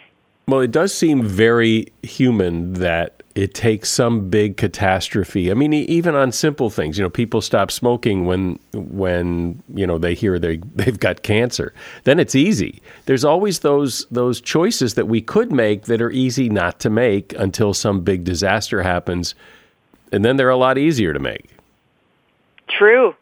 well, 0.48 0.60
it 0.60 0.72
does 0.72 0.94
seem 0.94 1.24
very 1.24 1.88
human 2.02 2.74
that 2.74 3.24
it 3.36 3.54
takes 3.54 3.90
some 3.90 4.30
big 4.30 4.58
catastrophe. 4.58 5.50
I 5.50 5.54
mean, 5.54 5.74
even 5.74 6.16
on 6.16 6.32
simple 6.32 6.70
things, 6.70 6.98
you 6.98 7.04
know, 7.04 7.10
people 7.10 7.42
stop 7.42 7.72
smoking 7.72 8.26
when 8.26 8.60
when 8.74 9.64
you 9.74 9.88
know 9.88 9.98
they 9.98 10.14
hear 10.14 10.38
they 10.38 10.58
they've 10.76 11.00
got 11.00 11.24
cancer. 11.24 11.74
Then 12.04 12.20
it's 12.20 12.36
easy. 12.36 12.82
There's 13.06 13.24
always 13.24 13.60
those 13.60 14.06
those 14.12 14.42
choices 14.42 14.96
that 14.96 15.08
we 15.08 15.22
could 15.22 15.52
make 15.52 15.84
that 15.84 16.02
are 16.02 16.12
easy 16.12 16.50
not 16.50 16.80
to 16.82 16.90
make 16.90 17.34
until 17.34 17.74
some 17.74 18.02
big 18.02 18.24
disaster 18.24 18.84
happens, 18.84 19.36
and 20.12 20.24
then 20.24 20.36
they're 20.36 20.50
a 20.50 20.58
lot 20.58 20.78
easier 20.78 21.14
to 21.14 21.20
make. 21.20 21.50
True, 22.68 23.16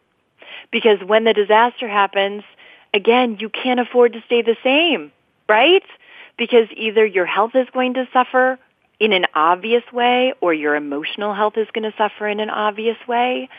because 0.71 1.03
when 1.03 1.23
the 1.23 1.33
disaster 1.33 1.87
happens, 1.87 2.43
again, 2.93 3.37
you 3.39 3.49
can't 3.49 3.79
afford 3.79 4.13
to 4.13 4.21
stay 4.25 4.41
the 4.41 4.57
same, 4.63 5.11
right? 5.47 5.83
Because 6.37 6.67
either 6.75 7.05
your 7.05 7.25
health 7.25 7.51
is 7.55 7.67
going 7.73 7.95
to 7.95 8.07
suffer 8.13 8.57
in 8.99 9.13
an 9.13 9.25
obvious 9.33 9.83
way 9.91 10.33
or 10.41 10.53
your 10.53 10.75
emotional 10.75 11.33
health 11.33 11.57
is 11.57 11.67
going 11.73 11.89
to 11.89 11.97
suffer 11.97 12.27
in 12.27 12.39
an 12.39 12.49
obvious 12.49 12.97
way. 13.07 13.49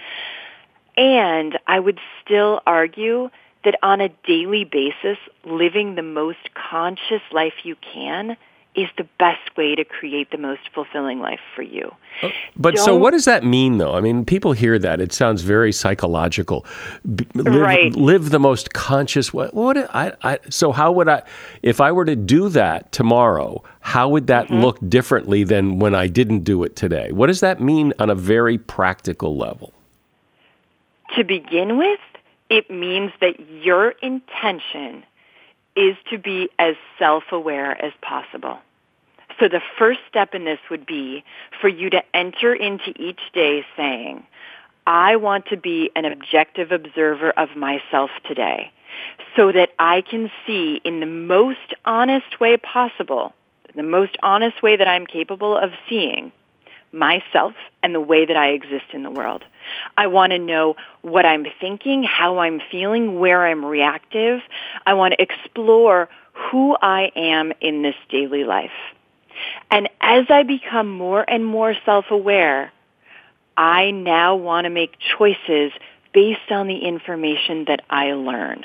And 0.97 1.59
I 1.67 1.79
would 1.79 1.99
still 2.25 2.61
argue 2.67 3.31
that 3.65 3.79
on 3.83 4.01
a 4.01 4.09
daily 4.25 4.65
basis, 4.65 5.19
living 5.45 5.95
the 5.95 6.03
most 6.03 6.39
conscious 6.55 7.23
life 7.33 7.65
you 7.65 7.77
can 7.93 8.37
is 8.75 8.89
the 8.97 9.07
best 9.19 9.57
way 9.57 9.75
to 9.75 9.85
create 9.85 10.31
the 10.31 10.39
most 10.39 10.63
fulfilling 10.75 11.21
life 11.21 11.41
for 11.55 11.63
you. 11.63 11.95
Uh, 12.23 12.31
but 12.57 12.75
Don't, 12.75 12.85
so, 12.85 12.97
what 12.97 13.11
does 13.11 13.27
that 13.27 13.45
mean, 13.45 13.77
though? 13.77 13.95
I 13.95 14.01
mean, 14.01 14.25
people 14.25 14.53
hear 14.53 14.79
that 14.79 15.01
it 15.01 15.13
sounds 15.13 15.43
very 15.43 15.73
psychological. 15.73 16.65
live, 17.05 17.55
right. 17.55 17.95
Live 17.95 18.31
the 18.31 18.39
most 18.39 18.73
conscious. 18.73 19.33
What? 19.33 19.53
What? 19.53 19.77
I, 19.95 20.13
I, 20.23 20.39
so, 20.49 20.73
how 20.73 20.91
would 20.93 21.09
I, 21.09 21.23
if 21.63 21.81
I 21.81 21.93
were 21.93 22.07
to 22.07 22.17
do 22.17 22.49
that 22.51 22.93
tomorrow? 22.93 23.63
How 23.81 24.09
would 24.09 24.27
that 24.29 24.47
mm-hmm. 24.47 24.63
look 24.63 24.79
differently 24.89 25.45
than 25.45 25.79
when 25.79 25.95
I 25.95 26.07
didn't 26.07 26.41
do 26.41 26.63
it 26.63 26.75
today? 26.75 27.13
What 27.13 27.27
does 27.27 27.41
that 27.41 27.61
mean 27.61 27.93
on 27.99 28.09
a 28.09 28.15
very 28.15 28.57
practical 28.57 29.37
level? 29.37 29.75
To 31.17 31.25
begin 31.25 31.77
with, 31.77 32.01
it 32.49 32.71
means 32.71 33.13
that 33.21 33.35
your 33.63 33.91
intention 34.03 35.05
is 35.77 35.97
to 36.11 36.19
be 36.19 36.51
as 36.59 36.77
self-aware 36.99 37.83
as 37.83 37.93
possible. 38.03 38.59
So 39.41 39.49
the 39.49 39.63
first 39.79 40.01
step 40.09 40.35
in 40.35 40.45
this 40.45 40.59
would 40.71 40.87
be 40.87 41.25
for 41.61 41.69
you 41.69 41.91
to 41.91 42.03
enter 42.15 42.55
into 42.55 42.93
each 42.97 43.21
day 43.33 43.65
saying, 43.77 44.25
I 44.87 45.17
want 45.17 45.47
to 45.47 45.57
be 45.57 45.91
an 45.95 46.05
objective 46.05 46.73
observer 46.73 47.31
of 47.31 47.57
myself 47.57 48.11
today 48.27 48.71
so 49.37 49.53
that 49.53 49.71
I 49.79 50.03
can 50.03 50.31
see 50.47 50.81
in 50.85 51.01
the 51.01 51.07
most 51.07 51.75
honest 51.85 52.41
way 52.41 52.57
possible, 52.57 53.33
the 53.75 53.83
most 53.83 54.17
honest 54.23 54.63
way 54.63 54.77
that 54.77 54.89
I'm 54.89 55.07
capable 55.07 55.57
of 55.57 55.71
seeing 55.89 56.33
myself 56.93 57.55
and 57.83 57.95
the 57.95 58.01
way 58.01 58.27
that 58.27 58.37
I 58.37 58.49
exist 58.49 58.87
in 58.93 59.03
the 59.03 59.11
world. 59.11 59.45
I 59.97 60.07
want 60.07 60.33
to 60.33 60.39
know 60.39 60.77
what 61.03 61.27
I'm 61.27 61.47
thinking, 61.61 62.03
how 62.03 62.39
I'm 62.39 62.61
feeling, 62.71 63.19
where 63.19 63.47
I'm 63.47 63.65
reactive. 63.65 64.41
I 64.87 64.95
want 64.95 65.15
to 65.15 65.23
explore 65.23 66.09
who 66.33 66.77
I 66.81 67.13
am 67.15 67.53
in 67.61 67.83
this 67.83 67.95
daily 68.09 68.45
life. 68.45 68.71
And 69.71 69.89
as 70.01 70.27
I 70.29 70.43
become 70.43 70.91
more 70.91 71.25
and 71.29 71.45
more 71.45 71.75
self-aware, 71.85 72.73
I 73.57 73.91
now 73.91 74.37
want 74.37 74.65
to 74.65 74.71
make 74.71 74.95
choices 75.19 75.73
based 76.13 76.51
on 76.51 76.67
the 76.67 76.79
information 76.79 77.65
that 77.67 77.83
I 77.89 78.13
learn. 78.13 78.65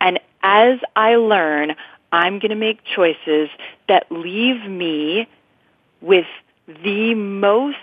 And 0.00 0.20
as 0.42 0.78
I 0.96 1.16
learn, 1.16 1.74
I'm 2.12 2.38
going 2.38 2.50
to 2.50 2.56
make 2.56 2.80
choices 2.84 3.50
that 3.88 4.10
leave 4.10 4.64
me 4.64 5.28
with 6.00 6.26
the 6.66 7.14
most 7.14 7.76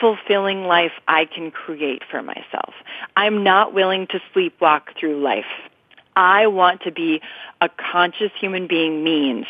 fulfilling 0.00 0.64
life 0.64 0.92
I 1.08 1.24
can 1.24 1.50
create 1.50 2.02
for 2.10 2.22
myself. 2.22 2.74
I'm 3.16 3.44
not 3.44 3.74
willing 3.74 4.06
to 4.08 4.20
sleepwalk 4.34 4.96
through 4.98 5.22
life. 5.22 5.44
I 6.16 6.46
want 6.46 6.82
to 6.82 6.92
be 6.92 7.20
a 7.60 7.68
conscious 7.68 8.30
human 8.38 8.66
being 8.66 9.02
means 9.02 9.46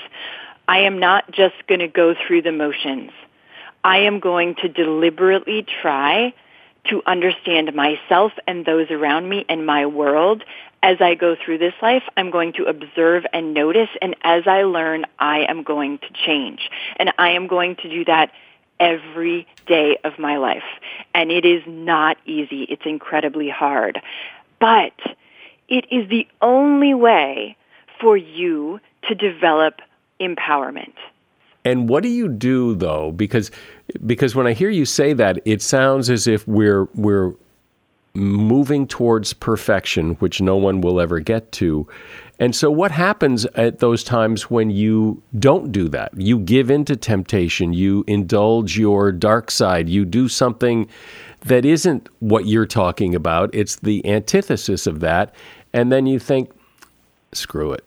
I 0.66 0.80
am 0.80 0.98
not 0.98 1.30
just 1.30 1.66
going 1.66 1.80
to 1.80 1.88
go 1.88 2.14
through 2.14 2.42
the 2.42 2.52
motions. 2.52 3.10
I 3.82 3.98
am 3.98 4.18
going 4.20 4.54
to 4.62 4.68
deliberately 4.68 5.66
try 5.82 6.32
to 6.88 7.02
understand 7.06 7.74
myself 7.74 8.32
and 8.46 8.64
those 8.64 8.90
around 8.90 9.28
me 9.28 9.44
and 9.48 9.66
my 9.66 9.86
world. 9.86 10.42
As 10.82 10.98
I 11.00 11.14
go 11.14 11.34
through 11.34 11.58
this 11.58 11.74
life, 11.80 12.02
I'm 12.16 12.30
going 12.30 12.54
to 12.54 12.64
observe 12.64 13.24
and 13.32 13.54
notice, 13.54 13.88
and 14.02 14.16
as 14.22 14.42
I 14.46 14.64
learn, 14.64 15.06
I 15.18 15.40
am 15.48 15.62
going 15.62 15.98
to 15.98 16.08
change. 16.26 16.70
And 16.96 17.12
I 17.18 17.30
am 17.30 17.46
going 17.46 17.76
to 17.76 17.88
do 17.88 18.04
that 18.04 18.32
every 18.84 19.46
day 19.66 19.98
of 20.04 20.18
my 20.18 20.36
life. 20.36 20.62
And 21.14 21.30
it 21.30 21.44
is 21.44 21.62
not 21.66 22.18
easy. 22.26 22.64
It's 22.64 22.84
incredibly 22.84 23.48
hard. 23.48 24.00
But 24.60 24.92
it 25.68 25.86
is 25.90 26.08
the 26.10 26.28
only 26.42 26.92
way 26.92 27.56
for 28.00 28.16
you 28.16 28.80
to 29.08 29.14
develop 29.14 29.80
empowerment. 30.20 30.92
And 31.64 31.88
what 31.88 32.02
do 32.02 32.10
you 32.10 32.28
do 32.28 32.74
though? 32.74 33.12
Because 33.12 33.50
because 34.04 34.34
when 34.34 34.46
I 34.46 34.52
hear 34.52 34.68
you 34.68 34.84
say 34.84 35.14
that, 35.14 35.40
it 35.46 35.62
sounds 35.62 36.10
as 36.10 36.26
if 36.26 36.46
we're 36.46 36.84
we're 36.94 37.32
moving 38.14 38.86
towards 38.86 39.32
perfection, 39.32 40.14
which 40.16 40.40
no 40.40 40.56
one 40.56 40.82
will 40.82 41.00
ever 41.00 41.20
get 41.20 41.50
to. 41.52 41.86
And 42.40 42.54
so, 42.54 42.70
what 42.70 42.90
happens 42.90 43.44
at 43.54 43.78
those 43.78 44.02
times 44.02 44.50
when 44.50 44.70
you 44.70 45.22
don't 45.38 45.70
do 45.70 45.88
that? 45.90 46.12
You 46.16 46.38
give 46.38 46.70
in 46.70 46.84
to 46.86 46.96
temptation, 46.96 47.72
you 47.72 48.04
indulge 48.08 48.76
your 48.76 49.12
dark 49.12 49.50
side, 49.50 49.88
you 49.88 50.04
do 50.04 50.28
something 50.28 50.88
that 51.42 51.64
isn't 51.64 52.08
what 52.18 52.46
you're 52.46 52.66
talking 52.66 53.14
about, 53.14 53.50
it's 53.54 53.76
the 53.76 54.04
antithesis 54.06 54.86
of 54.86 55.00
that. 55.00 55.34
And 55.72 55.92
then 55.92 56.06
you 56.06 56.18
think, 56.18 56.50
screw 57.32 57.72
it. 57.72 57.84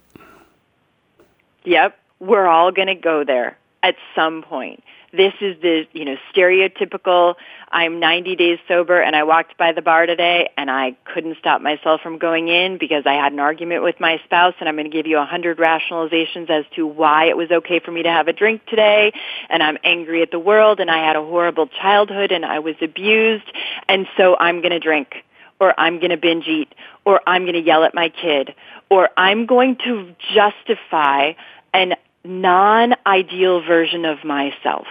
Yep, 1.66 1.98
we're 2.20 2.48
all 2.48 2.72
going 2.72 2.88
to 2.88 2.96
go 2.96 3.24
there 3.26 3.58
at 3.84 3.96
some 4.16 4.44
point. 4.44 4.84
This 5.14 5.34
is 5.42 5.60
the, 5.62 5.88
you 5.94 6.06
know, 6.06 6.18
stereotypical, 6.34 7.36
I'm 7.72 8.00
90 8.00 8.36
days 8.36 8.60
sober 8.68 9.02
and 9.02 9.16
I 9.16 9.24
walked 9.24 9.58
by 9.58 9.72
the 9.72 9.82
bar 9.82 10.06
today 10.06 10.50
and 10.58 10.70
I 10.70 10.96
couldn't 11.06 11.38
stop 11.38 11.62
myself 11.62 12.02
from 12.02 12.18
going 12.18 12.48
in 12.48 12.78
because 12.78 13.04
I 13.06 13.14
had 13.14 13.32
an 13.32 13.40
argument 13.40 13.84
with 13.84 14.00
my 14.00 14.20
spouse 14.26 14.54
and 14.60 14.68
I'm 14.68 14.76
going 14.76 14.90
to 14.90 14.96
give 14.96 15.08
you 15.08 15.18
a 15.18 15.26
hundred 15.26 15.58
rationalizations 15.58 16.50
as 16.50 16.66
to 16.76 16.86
why 16.86 17.26
it 17.26 17.38
was 17.38 17.52
okay 17.52 17.80
for 17.80 17.92
me 17.92 18.04
to 18.04 18.10
have 18.10 18.28
a 18.28 18.34
drink 18.34 18.66
today 18.66 19.14
and 19.50 19.64
I'm 19.64 19.78
angry 19.84 20.22
at 20.22 20.32
the 20.32 20.40
world 20.40 20.80
and 20.80 20.92
I 20.92 21.06
had 21.06 21.16
a 21.16 21.22
horrible 21.22 21.68
childhood 21.68 22.32
and 22.32 22.46
I 22.46 22.60
was 22.60 22.76
abused 22.82 23.52
and 23.88 24.08
so 24.18 24.36
I'm 24.38 24.62
going 24.62 24.72
to 24.72 24.80
drink 24.80 25.24
or 25.60 25.78
I'm 25.80 26.00
going 26.00 26.12
to 26.12 26.18
binge 26.18 26.48
eat 26.48 26.74
or 27.06 27.22
I'm 27.28 27.44
going 27.44 27.54
to 27.54 27.62
yell 27.62 27.84
at 27.84 27.94
my 27.94 28.10
kid 28.10 28.54
or 28.90 29.10
I'm 29.18 29.46
going 29.46 29.78
to 29.86 30.16
justify 30.34 31.34
an 31.74 31.96
non-ideal 32.28 33.62
version 33.62 34.06
of 34.06 34.24
myself, 34.24 34.88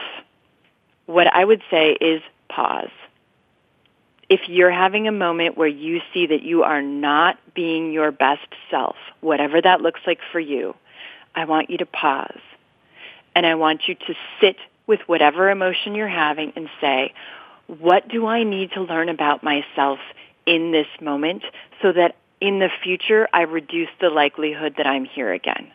what 1.06 1.26
I 1.32 1.44
would 1.44 1.62
say 1.70 1.92
is 1.92 2.22
pause. 2.48 2.90
If 4.28 4.48
you're 4.48 4.72
having 4.72 5.06
a 5.06 5.12
moment 5.12 5.56
where 5.56 5.68
you 5.68 6.00
see 6.12 6.26
that 6.26 6.42
you 6.42 6.64
are 6.64 6.82
not 6.82 7.38
being 7.54 7.92
your 7.92 8.10
best 8.10 8.48
self, 8.70 8.96
whatever 9.20 9.60
that 9.60 9.80
looks 9.80 10.00
like 10.06 10.18
for 10.32 10.40
you, 10.40 10.74
I 11.34 11.44
want 11.44 11.70
you 11.70 11.78
to 11.78 11.86
pause. 11.86 12.40
And 13.36 13.46
I 13.46 13.54
want 13.54 13.82
you 13.86 13.94
to 13.94 14.14
sit 14.40 14.56
with 14.86 15.00
whatever 15.06 15.50
emotion 15.50 15.94
you're 15.94 16.08
having 16.08 16.52
and 16.56 16.68
say, 16.80 17.12
what 17.66 18.08
do 18.08 18.26
I 18.26 18.42
need 18.42 18.72
to 18.72 18.80
learn 18.80 19.08
about 19.08 19.42
myself 19.42 19.98
in 20.46 20.72
this 20.72 20.86
moment 21.00 21.42
so 21.82 21.92
that 21.92 22.16
in 22.40 22.58
the 22.58 22.70
future 22.82 23.28
I 23.32 23.42
reduce 23.42 23.88
the 24.00 24.10
likelihood 24.10 24.74
that 24.78 24.86
I'm 24.86 25.04
here 25.04 25.32
again? 25.32 25.70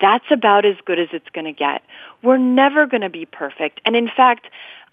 That's 0.00 0.24
about 0.30 0.64
as 0.64 0.76
good 0.84 0.98
as 0.98 1.08
it's 1.12 1.28
going 1.30 1.44
to 1.44 1.52
get. 1.52 1.82
We're 2.22 2.38
never 2.38 2.86
going 2.86 3.02
to 3.02 3.10
be 3.10 3.26
perfect. 3.26 3.80
And 3.84 3.94
in 3.94 4.08
fact, 4.08 4.46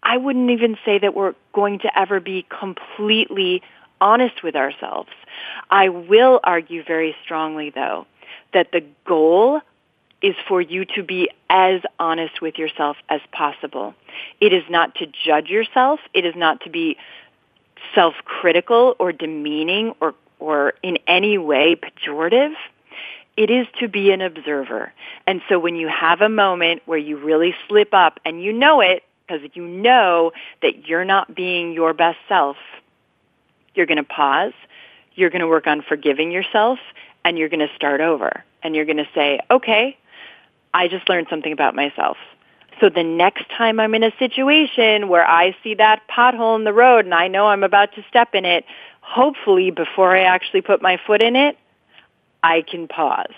I 0.03 0.17
wouldn't 0.17 0.49
even 0.49 0.77
say 0.85 0.99
that 0.99 1.15
we're 1.15 1.35
going 1.53 1.79
to 1.79 1.99
ever 1.99 2.19
be 2.19 2.45
completely 2.49 3.61
honest 3.99 4.43
with 4.43 4.55
ourselves. 4.55 5.11
I 5.69 5.89
will 5.89 6.39
argue 6.43 6.83
very 6.83 7.15
strongly, 7.23 7.69
though, 7.69 8.07
that 8.53 8.71
the 8.71 8.83
goal 9.05 9.61
is 10.21 10.35
for 10.47 10.61
you 10.61 10.85
to 10.85 11.03
be 11.03 11.29
as 11.49 11.81
honest 11.99 12.41
with 12.41 12.57
yourself 12.57 12.97
as 13.09 13.21
possible. 13.31 13.95
It 14.39 14.53
is 14.53 14.63
not 14.69 14.95
to 14.95 15.07
judge 15.07 15.49
yourself. 15.49 15.99
It 16.13 16.25
is 16.25 16.35
not 16.35 16.61
to 16.61 16.69
be 16.69 16.97
self-critical 17.95 18.95
or 18.99 19.11
demeaning 19.11 19.93
or, 19.99 20.13
or 20.39 20.73
in 20.83 20.97
any 21.07 21.37
way 21.37 21.75
pejorative. 21.75 22.53
It 23.41 23.49
is 23.49 23.65
to 23.79 23.87
be 23.87 24.11
an 24.11 24.21
observer. 24.21 24.93
And 25.25 25.41
so 25.49 25.57
when 25.57 25.75
you 25.75 25.87
have 25.87 26.21
a 26.21 26.29
moment 26.29 26.83
where 26.85 26.99
you 26.99 27.17
really 27.17 27.55
slip 27.67 27.91
up 27.91 28.19
and 28.23 28.39
you 28.39 28.53
know 28.53 28.81
it 28.81 29.01
because 29.25 29.41
you 29.55 29.67
know 29.67 30.31
that 30.61 30.87
you're 30.87 31.05
not 31.05 31.33
being 31.33 31.73
your 31.73 31.95
best 31.95 32.19
self, 32.29 32.57
you're 33.73 33.87
going 33.87 33.97
to 33.97 34.03
pause. 34.03 34.53
You're 35.15 35.31
going 35.31 35.39
to 35.41 35.47
work 35.47 35.65
on 35.65 35.81
forgiving 35.81 36.31
yourself 36.31 36.77
and 37.25 37.35
you're 37.35 37.49
going 37.49 37.67
to 37.67 37.75
start 37.75 37.99
over. 37.99 38.43
And 38.61 38.75
you're 38.75 38.85
going 38.85 38.97
to 38.97 39.09
say, 39.15 39.39
okay, 39.49 39.97
I 40.71 40.87
just 40.87 41.09
learned 41.09 41.25
something 41.27 41.51
about 41.51 41.73
myself. 41.73 42.17
So 42.79 42.89
the 42.89 43.03
next 43.03 43.49
time 43.49 43.79
I'm 43.79 43.95
in 43.95 44.03
a 44.03 44.15
situation 44.19 45.07
where 45.07 45.27
I 45.27 45.57
see 45.63 45.73
that 45.73 46.03
pothole 46.07 46.55
in 46.57 46.63
the 46.63 46.73
road 46.73 47.05
and 47.05 47.13
I 47.15 47.27
know 47.27 47.47
I'm 47.47 47.63
about 47.63 47.95
to 47.95 48.05
step 48.07 48.35
in 48.35 48.45
it, 48.45 48.65
hopefully 48.99 49.71
before 49.71 50.15
I 50.15 50.25
actually 50.25 50.61
put 50.61 50.83
my 50.83 50.99
foot 51.07 51.23
in 51.23 51.35
it, 51.35 51.57
I 52.43 52.61
can 52.61 52.87
pause 52.87 53.33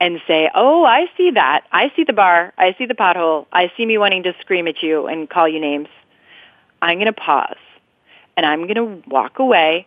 and 0.00 0.20
say, 0.26 0.50
oh, 0.54 0.84
I 0.84 1.06
see 1.16 1.30
that. 1.32 1.64
I 1.72 1.92
see 1.96 2.04
the 2.04 2.12
bar. 2.12 2.52
I 2.58 2.74
see 2.76 2.86
the 2.86 2.94
pothole. 2.94 3.46
I 3.52 3.72
see 3.76 3.86
me 3.86 3.96
wanting 3.98 4.24
to 4.24 4.34
scream 4.40 4.66
at 4.68 4.82
you 4.82 5.06
and 5.06 5.30
call 5.30 5.48
you 5.48 5.60
names. 5.60 5.88
I'm 6.82 6.98
going 6.98 7.06
to 7.06 7.12
pause 7.12 7.56
and 8.36 8.44
I'm 8.44 8.62
going 8.62 8.74
to 8.74 9.08
walk 9.08 9.38
away 9.38 9.86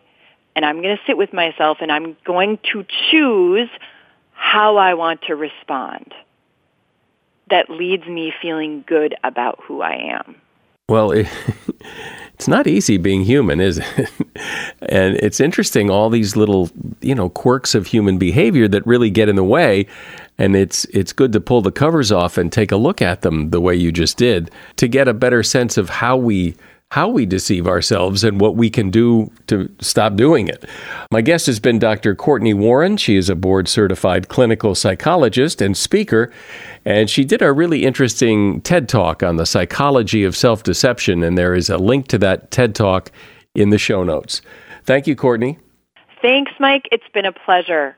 and 0.56 0.66
I'm 0.66 0.82
going 0.82 0.96
to 0.96 1.04
sit 1.06 1.18
with 1.18 1.34
myself 1.34 1.78
and 1.82 1.92
I'm 1.92 2.18
going 2.26 2.58
to 2.72 2.86
choose 3.12 3.70
how 4.32 4.78
I 4.78 4.94
want 4.94 5.22
to 5.24 5.36
respond 5.36 6.14
that 7.50 7.70
leads 7.70 8.06
me 8.08 8.34
feeling 8.42 8.84
good 8.88 9.16
about 9.24 9.60
who 9.64 9.82
I 9.82 10.20
am. 10.20 10.36
Well, 10.90 11.12
it, 11.12 11.28
it's 12.34 12.48
not 12.48 12.66
easy 12.66 12.96
being 12.96 13.24
human, 13.24 13.60
is 13.60 13.80
it? 13.80 14.10
and 14.82 15.16
it's 15.18 15.42
interesting 15.42 15.90
all 15.90 16.10
these 16.10 16.38
little, 16.38 16.70
you 17.02 17.14
know, 17.14 17.28
quirks 17.28 17.76
of 17.76 17.88
human 17.88 18.18
behavior 18.18 18.70
that 18.70 18.88
really 18.88 19.10
get 19.10 19.28
in 19.28 19.36
the 19.36 19.44
way. 19.44 19.86
And 20.38 20.56
it's 20.56 20.86
it's 20.86 21.12
good 21.12 21.34
to 21.34 21.42
pull 21.42 21.62
the 21.62 21.74
covers 21.74 22.10
off 22.10 22.38
and 22.38 22.54
take 22.54 22.72
a 22.72 22.78
look 22.78 23.02
at 23.02 23.22
them 23.22 23.50
the 23.50 23.60
way 23.60 23.76
you 23.76 23.92
just 23.92 24.18
did 24.18 24.50
to 24.78 24.88
get 24.88 25.10
a 25.10 25.14
better 25.14 25.44
sense 25.44 25.78
of 25.78 25.90
how 25.90 26.16
we 26.16 26.56
how 26.92 27.10
we 27.10 27.26
deceive 27.26 27.68
ourselves 27.68 28.24
and 28.24 28.40
what 28.40 28.56
we 28.56 28.70
can 28.70 28.90
do 28.90 29.30
to 29.48 29.70
stop 29.82 30.16
doing 30.16 30.48
it. 30.48 30.64
My 31.12 31.22
guest 31.22 31.46
has 31.48 31.60
been 31.60 31.80
Dr. 31.80 32.16
Cortney 32.16 32.54
Warren. 32.54 32.96
She 32.96 33.18
is 33.18 33.30
a 33.30 33.36
board 33.36 33.68
certified 33.68 34.30
clinical 34.30 34.74
psychologist 34.74 35.62
and 35.62 35.76
speaker, 35.76 36.32
and 36.86 37.10
she 37.10 37.26
did 37.26 37.42
a 37.42 37.52
really 37.52 37.84
interesting 37.84 38.62
TED 38.62 38.88
talk 38.88 39.22
on 39.22 39.36
the 39.36 39.46
psychology 39.46 40.24
of 40.24 40.36
self 40.36 40.64
deception, 40.64 41.24
and 41.24 41.38
there 41.38 41.56
is 41.56 41.70
a 41.70 41.78
link 41.78 42.08
to 42.08 42.18
that 42.20 42.52
TED 42.52 42.74
talk 42.74 43.12
in 43.54 43.70
the 43.70 43.78
show 43.78 44.04
notes. 44.04 44.42
Thank 44.86 45.08
you, 45.08 45.16
Cortney. 45.16 45.58
Thanks, 46.22 46.54
Mike. 46.60 46.88
It's 46.92 47.08
been 47.14 47.26
a 47.26 47.34
pleasure. 47.34 47.98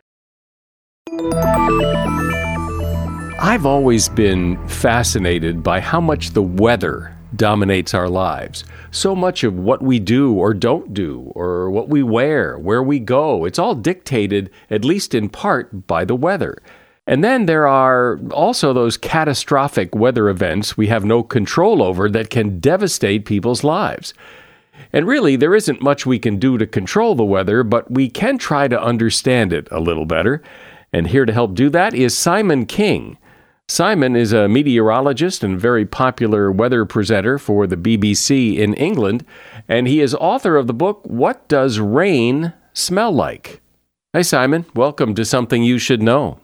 I've 3.42 3.66
always 3.66 4.10
been 4.10 4.68
fascinated 4.68 5.64
by 5.64 5.80
how 5.80 6.02
much 6.02 6.32
the 6.32 6.42
weather 6.42 7.16
dominates 7.36 7.94
our 7.94 8.10
lives. 8.10 8.64
So 8.92 9.16
much 9.16 9.44
of 9.44 9.58
what 9.58 9.82
we 9.82 10.00
do 10.00 10.34
or 10.34 10.54
don't 10.54 10.94
do, 10.94 11.32
or 11.36 11.70
what 11.70 11.90
we 11.90 12.04
wear, 12.04 12.58
where 12.58 12.84
we 12.84 13.00
go, 13.00 13.46
it's 13.46 13.60
all 13.60 13.76
dictated, 13.76 14.50
at 14.70 14.86
least 14.86 15.14
in 15.14 15.30
part, 15.30 15.88
by 15.88 16.06
the 16.06 16.16
weather. 16.16 16.58
And 17.06 17.24
then 17.24 17.48
there 17.48 17.66
are 17.66 18.20
also 18.32 18.72
those 18.72 18.98
catastrophic 18.98 19.96
weather 19.96 20.30
events 20.30 20.78
we 20.78 20.88
have 20.88 21.04
no 21.04 21.24
control 21.24 21.82
over 21.82 22.08
that 22.10 22.30
can 22.30 22.60
devastate 22.60 23.26
people's 23.26 23.64
lives. 23.64 24.14
And 24.94 25.08
really, 25.08 25.36
there 25.36 25.56
isn't 25.56 25.82
much 25.82 26.06
we 26.06 26.20
can 26.20 26.38
do 26.38 26.58
to 26.58 26.68
control 26.68 27.16
the 27.16 27.24
weather, 27.24 27.64
but 27.64 27.90
we 27.92 28.10
can 28.10 28.38
try 28.38 28.68
to 28.68 28.82
understand 28.82 29.52
it 29.54 29.68
a 29.72 29.80
little 29.80 30.06
better. 30.06 30.42
And 30.94 31.08
here 31.08 31.26
to 31.26 31.34
help 31.34 31.54
do 31.54 31.70
that 31.70 31.94
is 31.94 32.18
Simon 32.18 32.66
King. 32.66 33.18
Simon 33.72 34.16
is 34.16 34.34
a 34.34 34.50
meteorologist 34.50 35.44
and 35.44 35.60
very 35.60 35.86
popular 35.86 36.52
weather 36.52 36.86
presenter 36.86 37.38
for 37.38 37.68
the 37.68 37.78
BBC 37.78 38.58
in 38.58 38.74
England, 38.74 39.24
and 39.68 39.88
he 39.88 40.02
is 40.02 40.16
author 40.16 40.56
of 40.56 40.66
the 40.66 40.74
book 40.74 41.02
What 41.04 41.48
Does 41.48 41.80
Rain 41.80 42.52
Smell 42.74 43.12
Like? 43.12 43.62
Hi, 44.16 44.24
Simon. 44.24 44.66
Welcome 44.74 45.14
to 45.14 45.24
Something 45.24 45.62
You 45.62 45.78
Should 45.78 46.02
Know. 46.02 46.40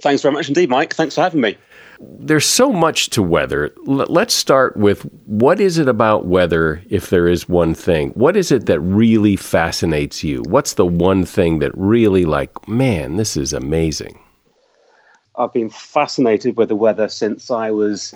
Thanks 0.00 0.22
very 0.22 0.32
much 0.32 0.48
indeed, 0.48 0.70
Mike. 0.70 0.94
Thanks 0.94 1.14
for 1.14 1.20
having 1.20 1.42
me. 1.42 1.58
There's 2.00 2.46
so 2.46 2.72
much 2.72 3.10
to 3.10 3.22
weather. 3.22 3.70
let's 3.84 4.32
start 4.32 4.78
with 4.78 5.02
what 5.26 5.60
is 5.60 5.76
it 5.76 5.88
about 5.88 6.24
weather, 6.24 6.82
if 6.88 7.10
there 7.10 7.28
is 7.28 7.50
one 7.50 7.74
thing? 7.74 8.12
What 8.12 8.34
is 8.34 8.50
it 8.50 8.64
that 8.64 8.80
really 8.80 9.36
fascinates 9.36 10.24
you? 10.24 10.42
What's 10.48 10.72
the 10.72 10.86
one 10.86 11.26
thing 11.26 11.58
that 11.58 11.72
really, 11.76 12.24
like, 12.24 12.66
man, 12.66 13.16
this 13.16 13.36
is 13.36 13.52
amazing? 13.52 14.18
I've 15.38 15.52
been 15.52 15.70
fascinated 15.70 16.56
with 16.56 16.68
the 16.68 16.76
weather 16.76 17.08
since 17.08 17.50
I 17.50 17.70
was, 17.70 18.14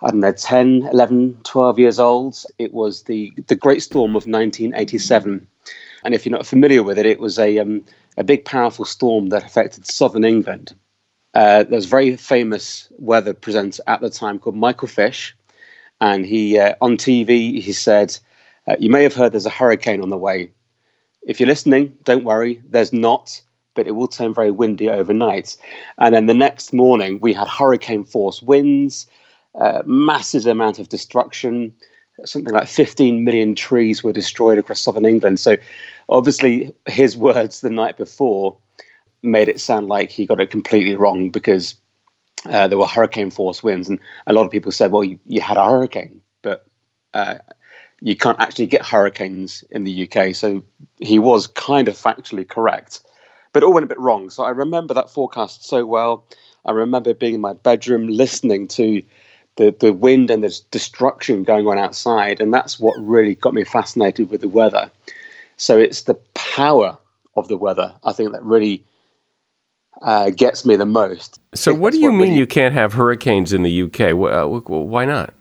I 0.00 0.10
don't 0.10 0.20
know, 0.20 0.32
10, 0.32 0.88
11, 0.92 1.38
12 1.44 1.78
years 1.78 1.98
old. 1.98 2.42
It 2.58 2.72
was 2.72 3.04
the, 3.04 3.32
the 3.46 3.54
Great 3.54 3.82
Storm 3.82 4.10
of 4.10 4.26
1987. 4.26 5.46
And 6.04 6.14
if 6.14 6.24
you're 6.26 6.36
not 6.36 6.46
familiar 6.46 6.82
with 6.82 6.98
it, 6.98 7.06
it 7.06 7.20
was 7.20 7.38
a, 7.38 7.58
um, 7.58 7.84
a 8.16 8.24
big, 8.24 8.44
powerful 8.44 8.84
storm 8.84 9.28
that 9.28 9.44
affected 9.44 9.86
southern 9.86 10.24
England. 10.24 10.74
Uh, 11.34 11.64
was 11.70 11.84
a 11.84 11.88
very 11.88 12.16
famous 12.16 12.88
weather 12.98 13.34
presenter 13.34 13.82
at 13.86 14.00
the 14.00 14.10
time 14.10 14.38
called 14.38 14.56
Michael 14.56 14.88
Fish. 14.88 15.36
And 16.00 16.24
he, 16.24 16.58
uh, 16.58 16.74
on 16.80 16.96
TV, 16.96 17.60
he 17.60 17.72
said, 17.72 18.16
uh, 18.66 18.76
You 18.78 18.90
may 18.90 19.02
have 19.02 19.14
heard 19.14 19.32
there's 19.32 19.46
a 19.46 19.50
hurricane 19.50 20.02
on 20.02 20.10
the 20.10 20.16
way. 20.16 20.50
If 21.22 21.38
you're 21.38 21.48
listening, 21.48 21.96
don't 22.04 22.24
worry, 22.24 22.62
there's 22.68 22.92
not 22.92 23.40
but 23.78 23.86
it 23.86 23.92
will 23.92 24.08
turn 24.08 24.34
very 24.34 24.50
windy 24.50 24.90
overnight. 24.90 25.56
And 25.98 26.12
then 26.12 26.26
the 26.26 26.34
next 26.34 26.72
morning, 26.72 27.20
we 27.20 27.32
had 27.32 27.46
hurricane 27.46 28.02
force 28.02 28.42
winds, 28.42 29.06
uh, 29.54 29.82
massive 29.86 30.46
amount 30.46 30.80
of 30.80 30.88
destruction. 30.88 31.72
Something 32.24 32.52
like 32.52 32.66
15 32.66 33.22
million 33.22 33.54
trees 33.54 34.02
were 34.02 34.12
destroyed 34.12 34.58
across 34.58 34.80
southern 34.80 35.04
England. 35.04 35.38
So, 35.38 35.56
obviously, 36.08 36.74
his 36.88 37.16
words 37.16 37.60
the 37.60 37.70
night 37.70 37.96
before 37.96 38.58
made 39.22 39.48
it 39.48 39.60
sound 39.60 39.86
like 39.86 40.10
he 40.10 40.26
got 40.26 40.40
it 40.40 40.50
completely 40.50 40.96
wrong 40.96 41.30
because 41.30 41.76
uh, 42.46 42.66
there 42.66 42.78
were 42.78 42.86
hurricane 42.86 43.30
force 43.30 43.62
winds. 43.62 43.88
And 43.88 44.00
a 44.26 44.32
lot 44.32 44.44
of 44.44 44.50
people 44.50 44.72
said, 44.72 44.90
well, 44.90 45.04
you, 45.04 45.20
you 45.24 45.40
had 45.40 45.56
a 45.56 45.64
hurricane, 45.64 46.20
but 46.42 46.66
uh, 47.14 47.36
you 48.00 48.16
can't 48.16 48.40
actually 48.40 48.66
get 48.66 48.84
hurricanes 48.84 49.62
in 49.70 49.84
the 49.84 50.10
UK. 50.10 50.34
So 50.34 50.64
he 50.98 51.20
was 51.20 51.46
kind 51.46 51.86
of 51.86 51.94
factually 51.94 52.48
correct 52.48 53.02
but 53.52 53.62
it 53.62 53.66
all 53.66 53.72
went 53.72 53.84
a 53.84 53.88
bit 53.88 53.98
wrong. 53.98 54.30
So 54.30 54.42
I 54.42 54.50
remember 54.50 54.94
that 54.94 55.10
forecast 55.10 55.64
so 55.64 55.86
well. 55.86 56.24
I 56.64 56.72
remember 56.72 57.14
being 57.14 57.34
in 57.34 57.40
my 57.40 57.54
bedroom 57.54 58.08
listening 58.08 58.68
to 58.68 59.02
the, 59.56 59.74
the 59.78 59.92
wind 59.92 60.30
and 60.30 60.44
the 60.44 60.60
destruction 60.70 61.42
going 61.42 61.66
on 61.66 61.78
outside. 61.78 62.40
And 62.40 62.52
that's 62.52 62.78
what 62.78 62.94
really 62.98 63.34
got 63.34 63.54
me 63.54 63.64
fascinated 63.64 64.30
with 64.30 64.40
the 64.40 64.48
weather. 64.48 64.90
So 65.56 65.78
it's 65.78 66.02
the 66.02 66.14
power 66.34 66.96
of 67.36 67.48
the 67.48 67.56
weather, 67.56 67.94
I 68.04 68.12
think, 68.12 68.32
that 68.32 68.42
really 68.42 68.84
uh, 70.02 70.30
gets 70.30 70.64
me 70.64 70.76
the 70.76 70.86
most. 70.86 71.40
So, 71.54 71.74
what 71.74 71.92
do 71.92 71.98
you 71.98 72.10
what 72.10 72.18
mean 72.18 72.28
really, 72.28 72.38
you 72.38 72.46
can't 72.46 72.74
have 72.74 72.92
hurricanes 72.92 73.52
in 73.52 73.62
the 73.62 73.82
UK? 73.82 74.12
Uh, 74.12 74.46
why 74.46 75.04
not? 75.04 75.34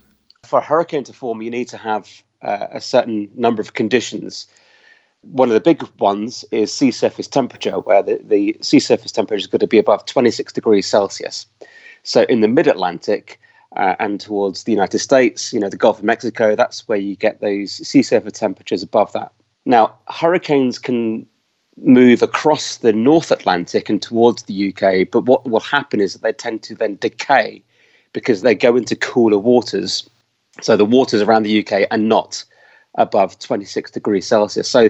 For 0.46 0.60
a 0.60 0.64
hurricane 0.64 1.04
to 1.06 1.14
form, 1.14 1.42
you 1.42 1.52
need 1.52 1.68
to 1.70 1.78
have 1.78 2.10
uh, 2.42 2.68
a 2.72 2.82
certain 2.82 3.30
number 3.36 3.62
of 3.62 3.74
conditions. 3.74 4.48
One 5.22 5.50
of 5.50 5.54
the 5.54 5.60
big 5.60 5.84
ones 6.00 6.46
is 6.52 6.74
sea 6.74 6.92
surface 6.92 7.28
temperature, 7.28 7.80
where 7.80 8.02
the, 8.04 8.20
the 8.24 8.58
sea 8.62 8.80
surface 8.80 9.12
temperature 9.12 9.40
is 9.40 9.48
going 9.48 9.60
to 9.60 9.68
be 9.68 9.80
above 9.80 10.06
26 10.06 10.54
degrees 10.54 10.88
Celsius. 10.88 11.46
So, 12.04 12.24
in 12.24 12.42
the 12.42 12.48
mid 12.48 12.68
Atlantic, 12.68 13.40
uh, 13.76 13.96
and 14.00 14.20
towards 14.20 14.64
the 14.64 14.72
United 14.72 15.00
States, 15.00 15.52
you 15.52 15.60
know, 15.60 15.70
the 15.70 15.78
Gulf 15.78 16.00
of 16.00 16.04
Mexico, 16.04 16.56
that's 16.56 16.88
where 16.88 16.98
you 16.98 17.16
get 17.16 17.42
those 17.42 17.74
sea 17.88 18.02
surface 18.02 18.40
temperatures 18.40 18.82
above 18.82 19.12
that. 19.14 19.32
Now, 19.66 19.96
hurricanes 20.08 20.80
can 20.80 21.28
move 21.78 22.22
across 22.22 22.78
the 22.78 22.94
North 22.94 23.30
Atlantic 23.30 23.90
and 23.90 24.02
towards 24.02 24.44
the 24.44 24.74
UK, 24.74 25.10
but 25.12 25.26
what 25.26 25.48
will 25.48 25.60
happen 25.60 26.02
is 26.02 26.14
that 26.14 26.22
they 26.24 26.34
tend 26.34 26.64
to 26.64 26.76
then 26.76 26.96
decay 26.96 27.64
because 28.14 28.42
they 28.42 28.56
go 28.56 28.76
into 28.76 28.96
cooler 28.96 29.38
waters. 29.38 30.10
So 30.62 30.76
the 30.76 30.86
waters 30.86 31.22
around 31.22 31.44
the 31.44 31.60
UK 31.60 31.88
are 31.92 31.98
not 31.98 32.44
above 32.98 33.40
26 33.40 33.92
degrees 33.92 34.28
Celsius. 34.28 34.70
So, 34.70 34.90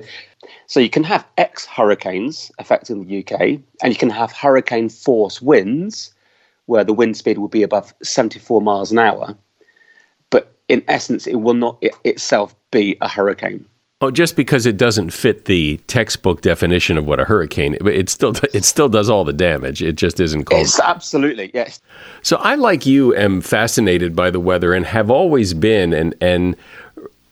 so 0.65 0.79
you 0.79 0.89
can 0.89 1.03
have 1.03 1.25
ex-hurricanes 1.37 2.51
affecting 2.57 3.05
the 3.05 3.19
UK, 3.19 3.59
and 3.83 3.93
you 3.93 3.95
can 3.95 4.09
have 4.09 4.31
hurricane 4.31 4.89
force 4.89 5.41
winds 5.41 6.13
where 6.65 6.83
the 6.83 6.93
wind 6.93 7.17
speed 7.17 7.37
will 7.37 7.47
be 7.47 7.63
above 7.63 7.93
74 8.03 8.61
miles 8.61 8.91
an 8.91 8.99
hour. 8.99 9.35
But 10.29 10.53
in 10.67 10.83
essence, 10.87 11.27
it 11.27 11.35
will 11.35 11.53
not 11.53 11.77
it 11.81 11.95
itself 12.03 12.55
be 12.71 12.97
a 13.01 13.07
hurricane. 13.07 13.65
Oh, 13.99 14.11
just 14.11 14.35
because 14.35 14.67
it 14.67 14.77
doesn't 14.77 15.09
fit 15.09 15.45
the 15.45 15.77
textbook 15.87 16.41
definition 16.41 16.99
of 16.99 17.07
what 17.07 17.19
a 17.19 17.25
hurricane, 17.25 17.77
it 17.83 18.09
still 18.09 18.35
it 18.53 18.63
still 18.63 18.89
does 18.89 19.09
all 19.09 19.23
the 19.23 19.33
damage. 19.33 19.81
It 19.81 19.93
just 19.93 20.19
isn't 20.19 20.45
called. 20.45 20.61
It's 20.61 20.79
absolutely 20.79 21.49
yes. 21.55 21.81
So 22.21 22.37
I, 22.37 22.55
like 22.55 22.85
you, 22.85 23.15
am 23.15 23.41
fascinated 23.41 24.15
by 24.15 24.29
the 24.29 24.39
weather 24.39 24.73
and 24.73 24.85
have 24.85 25.09
always 25.09 25.55
been, 25.55 25.93
and 25.93 26.13
and 26.21 26.55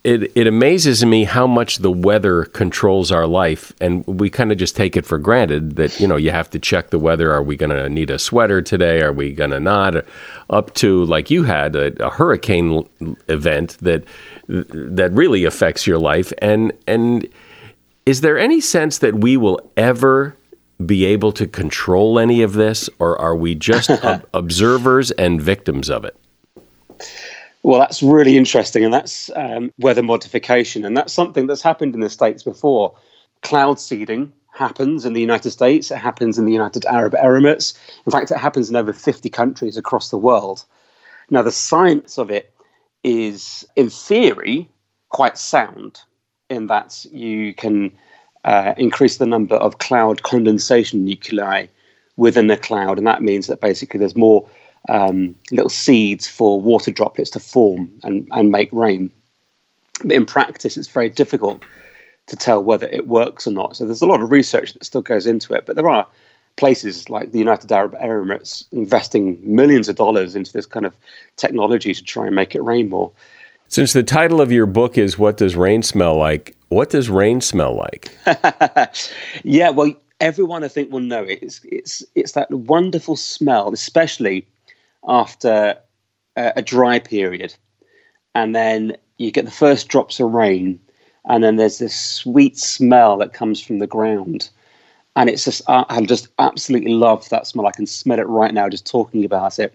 it, 0.05 0.31
it 0.35 0.45
amazes 0.45 1.03
me 1.03 1.23
how 1.23 1.47
much 1.47 1.77
the 1.77 1.91
weather 1.91 2.45
controls 2.45 3.11
our 3.11 3.25
life 3.25 3.73
and 3.81 4.05
we 4.05 4.29
kind 4.29 4.51
of 4.51 4.57
just 4.59 4.75
take 4.75 4.95
it 4.95 5.03
for 5.03 5.17
granted 5.17 5.77
that 5.77 5.99
you 5.99 6.07
know 6.07 6.15
you 6.15 6.29
have 6.29 6.47
to 6.51 6.59
check 6.59 6.91
the 6.91 6.99
weather. 6.99 7.33
Are 7.33 7.41
we 7.41 7.55
going 7.55 7.71
to 7.71 7.89
need 7.89 8.11
a 8.11 8.19
sweater 8.19 8.61
today? 8.61 9.01
Are 9.01 9.11
we 9.11 9.33
going 9.33 9.49
to 9.49 9.59
not? 9.59 10.05
Up 10.51 10.75
to 10.75 11.05
like 11.05 11.31
you 11.31 11.41
had 11.41 11.75
a, 11.75 12.05
a, 12.05 12.11
hurricane 12.11 12.87
event 13.27 13.79
that 13.81 14.03
that 14.47 15.09
really 15.11 15.43
affects 15.43 15.87
your 15.87 15.97
life 15.97 16.31
and 16.37 16.71
and 16.85 17.27
is 18.05 18.21
there 18.21 18.37
any 18.37 18.61
sense 18.61 18.99
that 18.99 19.15
we 19.15 19.37
will 19.37 19.59
ever 19.75 20.37
be 20.85 21.03
able 21.05 21.31
to 21.31 21.47
control 21.47 22.19
any 22.19 22.43
of 22.43 22.53
this 22.53 22.91
or 22.99 23.19
are 23.19 23.35
we 23.35 23.55
just 23.55 23.89
observers 24.35 25.09
and 25.11 25.41
victims 25.41 25.89
of 25.89 26.05
it 26.05 26.15
well, 27.65 27.79
that's 27.79 28.03
really 28.03 28.37
interesting, 28.37 28.85
and 28.85 28.93
that's 28.93 29.31
um, 29.35 29.73
weather 29.79 30.03
modification, 30.03 30.85
and 30.85 30.95
that's 30.95 31.11
something 31.11 31.47
that's 31.47 31.63
happened 31.63 31.95
in 31.95 31.99
the 31.99 32.11
states 32.11 32.43
before. 32.43 32.95
Cloud 33.41 33.79
seeding 33.79 34.31
happens 34.53 35.03
in 35.03 35.13
the 35.13 35.19
United 35.19 35.49
States. 35.49 35.89
It 35.89 35.97
happens 35.97 36.37
in 36.37 36.45
the 36.45 36.51
United 36.51 36.85
Arab 36.85 37.13
Emirates. 37.13 37.73
In 38.05 38.11
fact, 38.11 38.29
it 38.29 38.37
happens 38.37 38.69
in 38.69 38.75
over 38.75 38.93
50 38.93 39.31
countries 39.31 39.77
across 39.77 40.11
the 40.11 40.17
world. 40.19 40.63
Now, 41.31 41.41
the 41.41 41.51
science 41.51 42.19
of 42.19 42.29
it 42.29 42.53
is, 43.03 43.65
in 43.75 43.89
theory, 43.89 44.69
quite 45.09 45.35
sound 45.35 46.01
in 46.51 46.67
that 46.67 47.03
you 47.05 47.55
can 47.55 47.91
uh, 48.43 48.75
increase 48.77 49.17
the 49.17 49.25
number 49.25 49.55
of 49.55 49.79
cloud 49.79 50.21
condensation 50.21 51.03
nuclei 51.03 51.65
within 52.15 52.45
the 52.45 52.57
cloud, 52.57 52.99
and 52.99 53.07
that 53.07 53.23
means 53.23 53.47
that 53.47 53.59
basically 53.59 53.99
there's 53.99 54.15
more 54.15 54.47
um, 54.89 55.35
little 55.51 55.69
seeds 55.69 56.27
for 56.27 56.61
water 56.61 56.91
droplets 56.91 57.29
to 57.31 57.39
form 57.39 57.89
and, 58.03 58.27
and 58.31 58.51
make 58.51 58.69
rain. 58.71 59.11
But 60.03 60.13
in 60.13 60.25
practice, 60.25 60.77
it's 60.77 60.87
very 60.87 61.09
difficult 61.09 61.63
to 62.27 62.35
tell 62.35 62.63
whether 62.63 62.87
it 62.87 63.07
works 63.07 63.47
or 63.47 63.51
not. 63.51 63.75
So 63.75 63.85
there's 63.85 64.01
a 64.01 64.07
lot 64.07 64.21
of 64.21 64.31
research 64.31 64.73
that 64.73 64.83
still 64.83 65.01
goes 65.01 65.27
into 65.27 65.53
it, 65.53 65.65
but 65.65 65.75
there 65.75 65.89
are 65.89 66.07
places 66.55 67.09
like 67.09 67.31
the 67.31 67.39
United 67.39 67.71
Arab 67.71 67.93
Emirates 67.95 68.65
investing 68.71 69.39
millions 69.43 69.89
of 69.89 69.95
dollars 69.95 70.35
into 70.35 70.53
this 70.53 70.65
kind 70.65 70.85
of 70.85 70.95
technology 71.35 71.93
to 71.93 72.03
try 72.03 72.25
and 72.25 72.35
make 72.35 72.55
it 72.55 72.63
rain 72.63 72.89
more. 72.89 73.11
Since 73.67 73.93
the 73.93 74.03
title 74.03 74.41
of 74.41 74.51
your 74.51 74.65
book 74.65 74.97
is 74.97 75.17
What 75.17 75.37
Does 75.37 75.55
Rain 75.55 75.83
Smell 75.83 76.15
Like? 76.15 76.55
What 76.69 76.89
does 76.89 77.09
rain 77.09 77.41
smell 77.41 77.75
like? 77.75 78.17
yeah, 79.43 79.69
well, 79.69 79.93
everyone 80.19 80.63
I 80.63 80.67
think 80.67 80.91
will 80.91 80.99
know 80.99 81.23
it. 81.23 81.39
It's, 81.41 81.61
it's, 81.63 82.03
it's 82.15 82.31
that 82.33 82.49
wonderful 82.51 83.15
smell, 83.15 83.71
especially 83.71 84.47
after 85.07 85.77
a, 86.35 86.53
a 86.57 86.61
dry 86.61 86.99
period, 86.99 87.55
and 88.33 88.55
then 88.55 88.97
you 89.17 89.31
get 89.31 89.45
the 89.45 89.51
first 89.51 89.87
drops 89.87 90.19
of 90.19 90.31
rain, 90.31 90.79
and 91.25 91.43
then 91.43 91.55
there's 91.55 91.79
this 91.79 91.99
sweet 91.99 92.57
smell 92.57 93.17
that 93.17 93.33
comes 93.33 93.61
from 93.61 93.79
the 93.79 93.87
ground. 93.87 94.49
And 95.17 95.29
it's 95.29 95.45
just, 95.45 95.61
I 95.67 96.01
just 96.01 96.27
absolutely 96.39 96.93
love 96.93 97.29
that 97.29 97.47
smell. 97.47 97.67
I 97.67 97.71
can 97.71 97.85
smell 97.85 98.19
it 98.19 98.27
right 98.27 98.53
now 98.53 98.67
just 98.67 98.85
talking 98.85 99.23
about 99.23 99.59
it. 99.59 99.73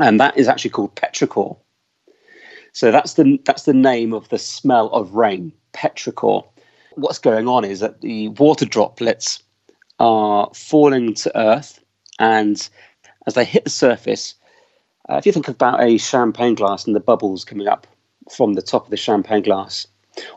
And 0.00 0.18
that 0.18 0.36
is 0.36 0.48
actually 0.48 0.70
called 0.70 0.96
petrichor. 0.96 1.56
So 2.72 2.90
that's 2.90 3.14
the 3.14 3.40
that's 3.44 3.62
the 3.64 3.74
name 3.74 4.12
of 4.12 4.28
the 4.28 4.38
smell 4.38 4.88
of 4.88 5.14
rain, 5.14 5.52
petrichor. 5.72 6.44
What's 6.94 7.18
going 7.18 7.46
on 7.46 7.64
is 7.64 7.80
that 7.80 8.00
the 8.00 8.28
water 8.28 8.64
droplets 8.64 9.42
are 10.00 10.50
falling 10.54 11.14
to 11.14 11.38
earth, 11.38 11.80
and 12.18 12.68
as 13.30 13.34
they 13.34 13.44
hit 13.44 13.64
the 13.64 13.70
surface, 13.70 14.34
uh, 15.08 15.16
if 15.16 15.24
you 15.24 15.32
think 15.32 15.48
about 15.48 15.82
a 15.82 15.98
champagne 15.98 16.54
glass 16.54 16.86
and 16.86 16.96
the 16.96 17.00
bubbles 17.00 17.44
coming 17.44 17.68
up 17.68 17.86
from 18.30 18.54
the 18.54 18.62
top 18.62 18.84
of 18.84 18.90
the 18.90 18.96
champagne 18.96 19.42
glass, 19.42 19.86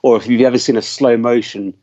or 0.04 0.16
if 0.16 0.28
you've 0.28 0.42
ever 0.42 0.60
seen 0.60 0.78
a 0.78 0.82
slow 0.82 1.18
motion 1.18 1.74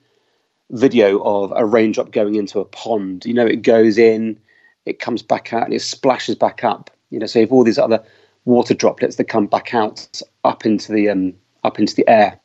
video 0.71 1.21
of 1.25 1.53
a 1.57 1.67
raindrop 1.67 2.13
going 2.13 2.37
into 2.37 2.61
a 2.61 2.65
pond, 2.65 3.25
you 3.27 3.35
know, 3.35 3.47
it 3.47 3.63
goes 3.63 3.99
in, 3.99 4.39
it 4.87 5.01
comes 5.01 5.23
back 5.23 5.53
out, 5.53 5.65
and 5.65 5.75
it 5.75 5.83
splashes 5.83 6.37
back 6.37 6.63
up. 6.63 6.91
You 7.11 7.19
know, 7.19 7.27
so 7.27 7.41
you 7.41 7.47
have 7.47 7.53
all 7.53 7.65
these 7.65 7.79
other 7.79 8.03
water 8.45 8.73
droplets 8.73 9.17
that 9.17 9.25
come 9.25 9.47
back 9.47 9.75
out 9.75 10.23
up 10.45 10.65
into 10.65 10.93
the 10.93 11.09
um, 11.09 11.35
up 11.65 11.81
into 11.81 11.95
the 11.95 12.09
air. 12.09 12.39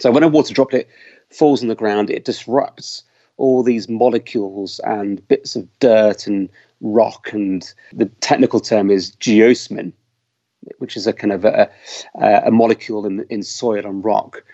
So 0.00 0.10
when 0.10 0.24
a 0.24 0.28
water 0.28 0.52
droplet 0.52 0.88
falls 1.30 1.62
on 1.62 1.68
the 1.68 1.76
ground, 1.76 2.10
it 2.10 2.24
disrupts 2.24 3.04
all 3.36 3.62
these 3.62 3.88
molecules 3.88 4.80
and 4.80 5.26
bits 5.28 5.56
of 5.56 5.68
dirt 5.78 6.26
and 6.26 6.48
rock, 6.84 7.32
and 7.32 7.74
the 7.92 8.06
technical 8.20 8.60
term 8.60 8.90
is 8.90 9.16
geosmin, 9.16 9.92
which 10.78 10.96
is 10.96 11.06
a 11.06 11.12
kind 11.12 11.32
of 11.32 11.44
a, 11.44 11.68
a 12.20 12.50
molecule 12.50 13.06
in, 13.06 13.26
in 13.30 13.42
soil 13.42 13.84
and 13.84 14.04
rock. 14.04 14.44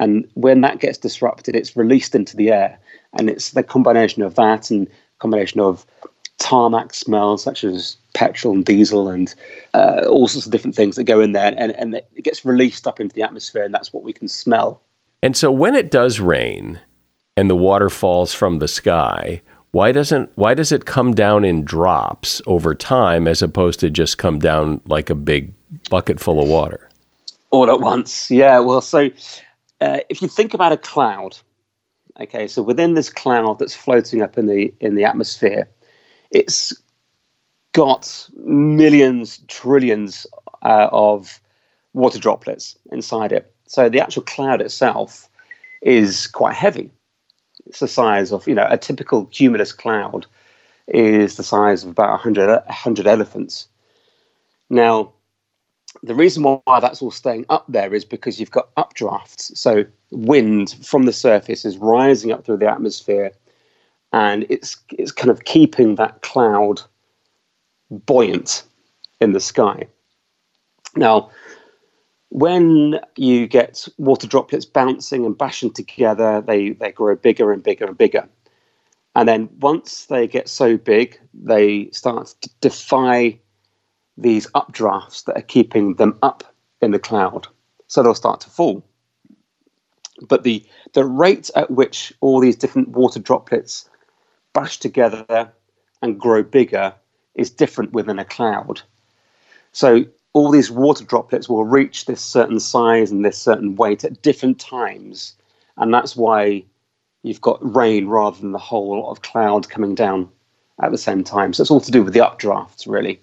And 0.00 0.28
when 0.34 0.62
that 0.62 0.80
gets 0.80 0.98
disrupted, 0.98 1.54
it's 1.54 1.76
released 1.76 2.14
into 2.14 2.36
the 2.36 2.50
air, 2.50 2.78
and 3.18 3.30
it's 3.30 3.52
the 3.52 3.62
combination 3.62 4.22
of 4.22 4.34
that 4.34 4.70
and 4.70 4.88
combination 5.18 5.60
of 5.60 5.86
tarmac 6.38 6.92
smells 6.92 7.42
such 7.42 7.64
as 7.64 7.96
petrol 8.14 8.54
and 8.54 8.64
diesel 8.64 9.08
and 9.08 9.34
uh, 9.72 10.02
all 10.06 10.28
sorts 10.28 10.44
of 10.44 10.52
different 10.52 10.76
things 10.76 10.96
that 10.96 11.04
go 11.04 11.20
in 11.20 11.32
there, 11.32 11.54
and, 11.56 11.72
and 11.72 11.94
it 11.94 12.24
gets 12.24 12.44
released 12.44 12.86
up 12.86 13.00
into 13.00 13.14
the 13.14 13.22
atmosphere, 13.22 13.64
and 13.64 13.72
that's 13.72 13.92
what 13.92 14.02
we 14.02 14.12
can 14.12 14.28
smell. 14.28 14.82
And 15.22 15.36
so 15.36 15.50
when 15.50 15.74
it 15.74 15.90
does 15.90 16.20
rain 16.20 16.80
and 17.36 17.48
the 17.48 17.56
water 17.56 17.88
falls 17.88 18.34
from 18.34 18.58
the 18.58 18.68
sky, 18.68 19.42
why 19.76 19.92
doesn't 19.92 20.30
why 20.36 20.54
does 20.54 20.72
it 20.72 20.86
come 20.86 21.14
down 21.14 21.44
in 21.44 21.62
drops 21.62 22.40
over 22.46 22.74
time 22.74 23.28
as 23.28 23.42
opposed 23.42 23.78
to 23.80 23.90
just 23.90 24.16
come 24.16 24.38
down 24.38 24.80
like 24.86 25.10
a 25.10 25.14
big 25.14 25.52
bucket 25.90 26.18
full 26.18 26.42
of 26.42 26.48
water? 26.48 26.88
All 27.50 27.70
at 27.70 27.80
once, 27.80 28.30
yeah. 28.30 28.58
Well, 28.58 28.80
so 28.80 29.10
uh, 29.82 29.98
if 30.08 30.22
you 30.22 30.28
think 30.28 30.54
about 30.54 30.72
a 30.72 30.78
cloud, 30.78 31.36
okay, 32.18 32.48
so 32.48 32.62
within 32.62 32.94
this 32.94 33.10
cloud 33.10 33.58
that's 33.58 33.74
floating 33.74 34.22
up 34.22 34.38
in 34.38 34.46
the 34.46 34.72
in 34.80 34.94
the 34.94 35.04
atmosphere, 35.04 35.68
it's 36.30 36.72
got 37.72 38.30
millions, 38.44 39.40
trillions 39.46 40.26
uh, 40.62 40.88
of 40.90 41.38
water 41.92 42.18
droplets 42.18 42.78
inside 42.92 43.30
it. 43.30 43.54
So 43.66 43.90
the 43.90 44.00
actual 44.00 44.22
cloud 44.22 44.62
itself 44.62 45.28
is 45.82 46.28
quite 46.28 46.54
heavy 46.54 46.90
the 47.78 47.88
size 47.88 48.32
of, 48.32 48.46
you 48.46 48.54
know, 48.54 48.66
a 48.68 48.78
typical 48.78 49.26
cumulus 49.26 49.72
cloud 49.72 50.26
is 50.88 51.36
the 51.36 51.42
size 51.42 51.84
of 51.84 51.90
about 51.90 52.10
100, 52.10 52.48
100 52.48 53.06
elephants. 53.06 53.68
Now, 54.70 55.12
the 56.02 56.14
reason 56.14 56.42
why 56.42 56.80
that's 56.80 57.02
all 57.02 57.10
staying 57.10 57.46
up 57.48 57.64
there 57.68 57.94
is 57.94 58.04
because 58.04 58.38
you've 58.38 58.50
got 58.50 58.74
updrafts. 58.76 59.56
So 59.56 59.84
wind 60.10 60.76
from 60.84 61.04
the 61.04 61.12
surface 61.12 61.64
is 61.64 61.78
rising 61.78 62.32
up 62.32 62.44
through 62.44 62.58
the 62.58 62.70
atmosphere 62.70 63.32
and 64.12 64.46
it's 64.48 64.76
it's 64.90 65.12
kind 65.12 65.30
of 65.30 65.44
keeping 65.44 65.96
that 65.96 66.22
cloud 66.22 66.80
buoyant 67.90 68.62
in 69.20 69.32
the 69.32 69.40
sky. 69.40 69.86
Now, 70.94 71.30
when 72.36 73.00
you 73.16 73.46
get 73.46 73.88
water 73.96 74.26
droplets 74.26 74.66
bouncing 74.66 75.24
and 75.24 75.38
bashing 75.38 75.72
together, 75.72 76.42
they, 76.42 76.72
they 76.72 76.92
grow 76.92 77.16
bigger 77.16 77.50
and 77.50 77.62
bigger 77.62 77.86
and 77.86 77.96
bigger. 77.96 78.28
And 79.14 79.26
then 79.26 79.48
once 79.60 80.04
they 80.04 80.26
get 80.26 80.46
so 80.46 80.76
big, 80.76 81.18
they 81.32 81.88
start 81.92 82.34
to 82.42 82.50
defy 82.60 83.38
these 84.18 84.46
updrafts 84.48 85.24
that 85.24 85.38
are 85.38 85.48
keeping 85.48 85.94
them 85.94 86.18
up 86.22 86.44
in 86.82 86.90
the 86.90 86.98
cloud. 86.98 87.46
So 87.86 88.02
they'll 88.02 88.14
start 88.14 88.42
to 88.42 88.50
fall. 88.50 88.84
But 90.28 90.42
the, 90.42 90.62
the 90.92 91.06
rate 91.06 91.48
at 91.56 91.70
which 91.70 92.12
all 92.20 92.40
these 92.40 92.56
different 92.56 92.88
water 92.88 93.18
droplets 93.18 93.88
bash 94.52 94.78
together 94.78 95.50
and 96.02 96.20
grow 96.20 96.42
bigger 96.42 96.92
is 97.34 97.48
different 97.48 97.94
within 97.94 98.18
a 98.18 98.26
cloud. 98.26 98.82
So 99.72 100.04
all 100.36 100.50
these 100.50 100.70
water 100.70 101.02
droplets 101.02 101.48
will 101.48 101.64
reach 101.64 102.04
this 102.04 102.20
certain 102.20 102.60
size 102.60 103.10
and 103.10 103.24
this 103.24 103.38
certain 103.38 103.74
weight 103.74 104.04
at 104.04 104.20
different 104.20 104.60
times. 104.60 105.34
And 105.78 105.94
that's 105.94 106.14
why 106.14 106.62
you've 107.22 107.40
got 107.40 107.58
rain 107.74 108.06
rather 108.06 108.38
than 108.38 108.52
the 108.52 108.58
whole 108.58 109.00
lot 109.00 109.10
of 109.10 109.22
cloud 109.22 109.70
coming 109.70 109.94
down 109.94 110.28
at 110.82 110.90
the 110.92 110.98
same 110.98 111.24
time. 111.24 111.54
So 111.54 111.62
it's 111.62 111.70
all 111.70 111.80
to 111.80 111.90
do 111.90 112.04
with 112.04 112.12
the 112.12 112.20
updrafts, 112.20 112.86
really. 112.86 113.18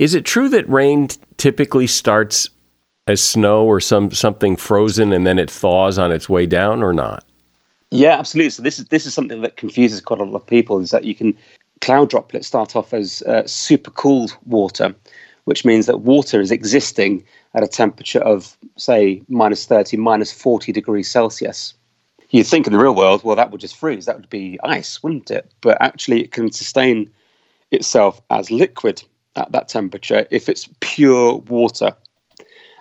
Is 0.00 0.12
it 0.12 0.24
true 0.24 0.48
that 0.48 0.68
rain 0.68 1.06
typically 1.36 1.86
starts 1.86 2.50
as 3.06 3.22
snow 3.22 3.64
or 3.64 3.78
some 3.78 4.10
something 4.10 4.56
frozen 4.56 5.12
and 5.12 5.24
then 5.24 5.38
it 5.38 5.48
thaws 5.48 6.00
on 6.00 6.10
its 6.10 6.28
way 6.28 6.46
down, 6.46 6.82
or 6.82 6.92
not? 6.92 7.22
Yeah, 7.92 8.18
absolutely. 8.18 8.50
So 8.50 8.62
this 8.64 8.80
is 8.80 8.86
this 8.86 9.06
is 9.06 9.14
something 9.14 9.40
that 9.42 9.56
confuses 9.56 10.00
quite 10.00 10.18
a 10.18 10.24
lot 10.24 10.34
of 10.34 10.46
people. 10.48 10.80
Is 10.80 10.90
that 10.90 11.04
you 11.04 11.14
can 11.14 11.36
cloud 11.80 12.10
droplets 12.10 12.48
start 12.48 12.74
off 12.74 12.92
as 12.92 13.22
uh, 13.22 13.46
super 13.46 13.92
cooled 13.92 14.36
water, 14.46 14.94
which 15.50 15.64
means 15.64 15.86
that 15.86 16.02
water 16.02 16.40
is 16.40 16.52
existing 16.52 17.24
at 17.54 17.64
a 17.64 17.66
temperature 17.66 18.20
of 18.20 18.56
say 18.76 19.20
minus 19.28 19.66
thirty, 19.66 19.96
minus 19.96 20.32
forty 20.32 20.70
degrees 20.70 21.10
Celsius. 21.10 21.74
You'd 22.28 22.46
think 22.46 22.68
in 22.68 22.72
the 22.72 22.78
real 22.78 22.94
world, 22.94 23.24
well, 23.24 23.34
that 23.34 23.50
would 23.50 23.60
just 23.60 23.76
freeze. 23.76 24.06
That 24.06 24.14
would 24.14 24.30
be 24.30 24.60
ice, 24.62 25.02
wouldn't 25.02 25.28
it? 25.28 25.50
But 25.60 25.76
actually, 25.82 26.20
it 26.22 26.30
can 26.30 26.52
sustain 26.52 27.10
itself 27.72 28.22
as 28.30 28.52
liquid 28.52 29.02
at 29.34 29.50
that 29.50 29.66
temperature 29.66 30.24
if 30.30 30.48
it's 30.48 30.68
pure 30.78 31.38
water. 31.38 31.96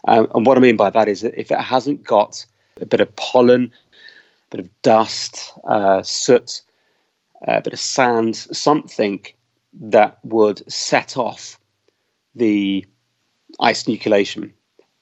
Um, 0.07 0.27
and 0.35 0.45
what 0.45 0.55
I 0.55 0.61
mean 0.61 0.77
by 0.77 0.91
that 0.91 1.07
is 1.07 1.21
that 1.21 1.33
if 1.41 1.49
it 1.49 1.59
hasn't 1.59 2.03
got 2.03 2.45
a 2.79 2.85
bit 2.85 3.01
of 3.01 3.15
pollen, 3.15 3.71
a 4.51 4.57
bit 4.57 4.65
of 4.65 4.81
dust, 4.83 5.53
uh, 5.63 6.03
soot, 6.03 6.61
a 7.47 7.61
bit 7.61 7.73
of 7.73 7.79
sand, 7.79 8.35
something 8.35 9.25
that 9.73 10.19
would 10.23 10.71
set 10.71 11.17
off 11.17 11.58
the 12.39 12.85
ice 13.59 13.83
nucleation. 13.83 14.51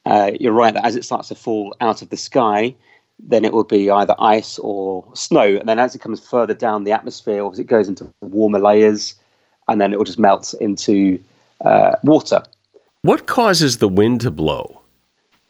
Uh, 0.05 0.31
you're 0.39 0.53
right 0.53 0.73
that 0.73 0.85
as 0.85 0.95
it 0.95 1.05
starts 1.05 1.29
to 1.29 1.35
fall 1.35 1.75
out 1.81 2.01
of 2.01 2.09
the 2.09 2.17
sky, 2.17 2.75
then 3.19 3.43
it 3.43 3.53
will 3.53 3.63
be 3.63 3.89
either 3.89 4.15
ice 4.19 4.59
or 4.59 5.05
snow. 5.13 5.57
And 5.57 5.67
then 5.67 5.79
as 5.79 5.95
it 5.95 5.99
comes 5.99 6.19
further 6.19 6.53
down 6.53 6.83
the 6.83 6.91
atmosphere, 6.91 7.43
or 7.43 7.51
as 7.51 7.59
it 7.59 7.65
goes 7.65 7.88
into 7.88 8.07
warmer 8.21 8.59
layers, 8.59 9.15
and 9.67 9.81
then 9.81 9.91
it 9.91 9.97
will 9.97 10.05
just 10.05 10.19
melt 10.19 10.53
into 10.61 11.19
uh, 11.61 11.95
water. 12.03 12.43
What 13.01 13.25
causes 13.25 13.77
the 13.77 13.88
wind 13.88 14.21
to 14.21 14.31
blow? 14.31 14.81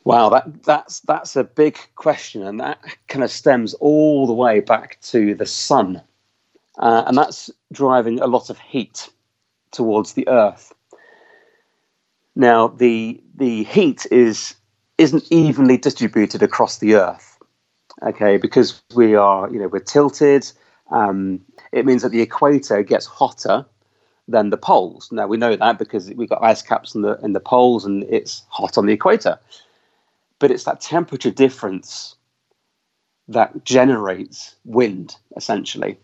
Wow, 0.04 0.30
that, 0.30 0.64
that's 0.64 1.02
that's 1.02 1.36
a 1.36 1.44
big 1.44 1.78
question, 1.96 2.42
and 2.42 2.60
that 2.62 2.80
kind 3.10 3.26
of 3.26 3.32
stems 3.32 3.74
all 3.76 4.26
the 4.26 4.34
way 4.34 4.62
back 4.62 4.98
to 5.02 5.36
the 5.36 5.46
sun, 5.46 6.02
uh, 6.80 7.04
and 7.06 7.18
that's 7.18 7.52
driving 7.74 8.22
a 8.22 8.28
lot 8.28 8.50
of 8.50 8.58
heat 8.58 9.10
towards 9.72 10.14
the 10.14 10.26
Earth. 10.30 10.74
Now, 12.38 12.68
the 12.68 13.20
the 13.36 13.64
heat 13.64 14.06
is 14.12 14.54
isn't 15.00 15.26
evenly 15.32 15.78
distributed 15.78 16.44
across 16.44 16.78
the 16.78 16.94
Earth, 16.94 17.40
okay, 18.04 18.38
because 18.38 18.80
we 18.94 19.16
are 19.16 19.52
you 19.52 19.60
know 19.60 19.68
we're 19.68 19.80
tilted. 19.80 20.50
Um, 20.92 21.42
it 21.72 21.84
means 21.88 22.04
that 22.04 22.12
the 22.12 22.22
equator 22.22 22.84
gets 22.84 23.08
hotter 23.08 23.66
than 24.28 24.52
the 24.52 24.58
poles. 24.58 25.12
Now 25.12 25.26
we 25.26 25.38
know 25.38 25.56
that 25.56 25.80
because 25.80 26.14
we've 26.14 26.30
got 26.30 26.44
ice 26.44 26.62
caps 26.62 26.94
in 26.94 27.02
the 27.02 27.18
in 27.24 27.34
the 27.34 27.40
poles 27.40 27.86
and 27.86 28.04
it's 28.04 28.44
hot 28.50 28.78
on 28.78 28.86
the 28.86 28.94
equator. 28.94 29.40
But 30.38 30.52
it's 30.52 30.66
that 30.66 30.80
temperature 30.80 31.32
difference 31.32 32.16
that 33.30 33.66
generates 33.66 34.56
wind, 34.64 35.16
essentially. 35.36 35.98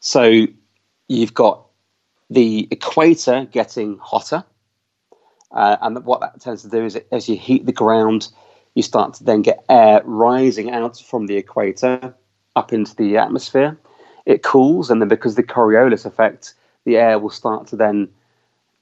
So 0.00 0.46
you've 1.08 1.34
got 1.34 1.66
the 2.30 2.68
equator 2.70 3.44
getting 3.52 3.98
hotter, 3.98 4.44
uh, 5.52 5.76
and 5.80 6.04
what 6.04 6.20
that 6.20 6.40
tends 6.40 6.62
to 6.62 6.68
do 6.68 6.84
is 6.84 6.98
as 7.12 7.28
you 7.28 7.36
heat 7.36 7.66
the 7.66 7.72
ground, 7.72 8.28
you 8.74 8.82
start 8.82 9.14
to 9.14 9.24
then 9.24 9.42
get 9.42 9.64
air 9.68 10.02
rising 10.04 10.70
out 10.70 10.98
from 10.98 11.26
the 11.26 11.36
equator 11.36 12.14
up 12.54 12.72
into 12.72 12.94
the 12.96 13.16
atmosphere. 13.16 13.78
It 14.26 14.42
cools, 14.42 14.90
and 14.90 15.00
then 15.00 15.08
because 15.08 15.36
the 15.36 15.42
Coriolis 15.42 16.04
effect, 16.04 16.54
the 16.84 16.96
air 16.96 17.18
will 17.18 17.30
start 17.30 17.66
to 17.68 17.76
then 17.76 18.08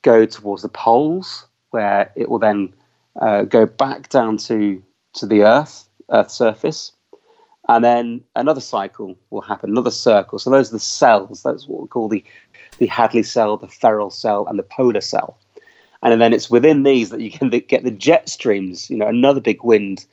go 0.03 0.27
towards 0.27 0.63
the 0.63 0.69
poles, 0.69 1.47
where 1.71 2.11
it 2.17 2.29
will 2.29 2.39
then 2.39 2.75
uh, 3.21 3.43
go 3.43 3.67
back 3.67 4.09
down 4.09 4.37
to 4.39 4.83
to 5.15 5.27
the 5.27 5.43
Earth, 5.45 5.89
Earth's 6.11 6.35
surface, 6.35 6.93
and 7.69 7.85
then 7.85 8.23
another 8.35 8.61
cycle 8.61 9.17
will 9.31 9.41
happen, 9.41 9.71
another 9.71 9.91
circle. 9.91 10.39
So 10.39 10.51
those 10.51 10.71
are 10.71 10.77
the 10.77 10.81
cells. 10.81 11.43
That's 11.43 11.67
what 11.69 11.83
we 11.83 11.89
call 11.89 12.09
the 12.09 12.25
the 12.79 12.87
Hadley 12.87 13.23
cell, 13.23 13.57
the 13.57 13.69
Ferrel 13.69 14.11
cell, 14.11 14.47
and 14.47 14.59
the 14.59 14.65
polar 14.65 15.01
cell. 15.01 15.39
And 16.03 16.21
then 16.21 16.33
it's 16.33 16.51
within 16.51 16.83
these 16.83 17.11
that 17.11 17.21
you 17.21 17.31
can 17.31 17.49
get 17.69 17.85
the 17.85 17.91
jet 17.91 18.29
streams. 18.29 18.91
You 18.91 18.97
know, 18.97 19.09
another 19.09 19.41
big 19.41 19.63
wind 19.65 20.07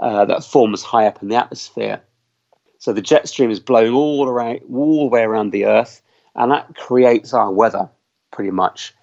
uh, 0.00 0.24
that 0.26 0.44
forms 0.44 0.82
high 0.82 1.06
up 1.06 1.22
in 1.22 1.28
the 1.28 1.36
atmosphere. 1.36 2.00
So 2.78 2.92
the 2.92 3.02
jet 3.02 3.28
stream 3.28 3.50
is 3.50 3.60
blowing 3.60 3.92
all 3.92 4.26
around, 4.28 4.60
all 4.72 5.04
the 5.04 5.14
way 5.14 5.22
around 5.22 5.50
the 5.50 5.66
Earth, 5.66 6.00
and 6.34 6.50
that 6.50 6.74
creates 6.76 7.34
our 7.34 7.52
weather 7.52 7.90
pretty 8.30 8.50
much. 8.50 8.94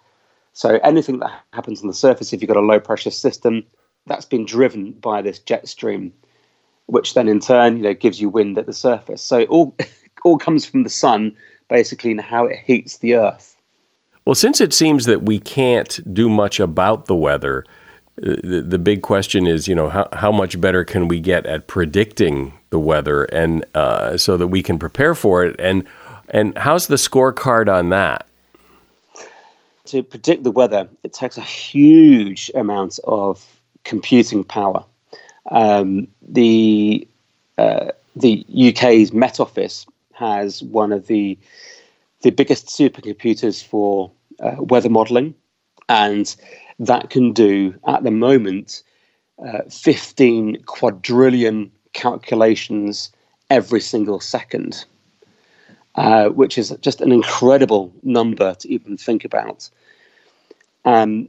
So 0.54 0.80
anything 0.84 1.20
that 1.20 1.44
happens 1.54 1.82
on 1.82 1.88
the 1.88 1.94
surface, 1.94 2.34
if 2.34 2.42
you've 2.42 2.48
got 2.48 2.58
a 2.58 2.62
low 2.62 2.80
pressure 2.80 3.12
system, 3.12 3.64
that's 4.08 4.26
been 4.26 4.46
driven 4.46 4.94
by 4.94 5.22
this 5.22 5.38
jet 5.38 5.68
stream, 5.68 6.14
which 6.88 7.14
then 7.14 7.28
in 7.28 7.40
turn, 7.40 7.78
you 7.78 7.84
know, 7.84 7.94
gives 7.94 8.20
you 8.20 8.30
wind 8.30 8.58
at 8.58 8.66
the 8.66 8.74
surface. 8.74 9.22
So 9.22 9.40
it 9.40 9.50
all 9.50 9.76
all 10.24 10.38
comes 10.38 10.66
from 10.66 10.84
the 10.84 10.90
sun, 10.90 11.36
basically, 11.70 12.12
and 12.12 12.22
how 12.22 12.46
it 12.46 12.58
heats 12.66 12.98
the 12.98 13.16
earth. 13.16 13.57
Well, 14.28 14.36
since 14.36 14.60
it 14.60 14.74
seems 14.74 15.06
that 15.06 15.24
we 15.24 15.40
can't 15.40 16.14
do 16.14 16.28
much 16.28 16.60
about 16.60 17.06
the 17.06 17.16
weather, 17.16 17.64
uh, 18.22 18.36
the, 18.44 18.62
the 18.62 18.78
big 18.78 19.02
question 19.02 19.48
is, 19.48 19.70
you 19.70 19.74
know, 19.74 19.88
how, 19.88 20.10
how 20.12 20.34
much 20.34 20.60
better 20.60 20.84
can 20.84 21.08
we 21.08 21.22
get 21.22 21.46
at 21.46 21.68
predicting 21.68 22.52
the 22.70 22.78
weather 22.78 23.24
and 23.24 23.64
uh, 23.74 24.18
so 24.18 24.36
that 24.36 24.48
we 24.48 24.62
can 24.62 24.78
prepare 24.78 25.16
for 25.16 25.46
it? 25.46 25.56
And 25.60 25.88
and 26.28 26.58
how's 26.58 26.88
the 26.88 26.98
scorecard 26.98 27.74
on 27.74 27.88
that? 27.92 28.28
To 29.86 30.04
predict 30.04 30.44
the 30.44 30.52
weather, 30.52 30.90
it 31.04 31.14
takes 31.14 31.38
a 31.38 31.42
huge 31.42 32.52
amount 32.54 33.00
of 33.06 33.46
computing 33.86 34.44
power. 34.44 34.84
Um, 35.52 36.06
the 36.28 37.08
uh, 37.58 37.92
the 38.18 38.46
UK's 38.54 39.14
Met 39.14 39.40
Office 39.40 39.86
has 40.12 40.64
one 40.64 40.92
of 40.92 41.08
the 41.08 41.38
the 42.24 42.32
biggest 42.32 42.68
supercomputers 42.68 43.64
for 43.64 44.12
uh, 44.42 44.56
weather 44.58 44.90
modelling, 44.90 45.34
and 45.90 46.36
that 46.80 47.10
can 47.10 47.34
do 47.34 47.74
at 47.88 48.04
the 48.04 48.12
moment 48.12 48.84
uh, 49.46 49.62
15 49.70 50.64
quadrillion 50.66 51.72
calculations 51.94 53.12
every 53.50 53.80
single 53.80 54.20
second 54.20 54.86
uh, 55.98 56.30
which 56.30 56.58
is 56.58 56.70
just 56.82 57.02
an 57.02 57.12
incredible 57.12 57.92
number 58.04 58.54
to 58.56 58.72
even 58.72 58.96
think 58.96 59.26
about. 59.26 59.70
Um, 60.86 61.28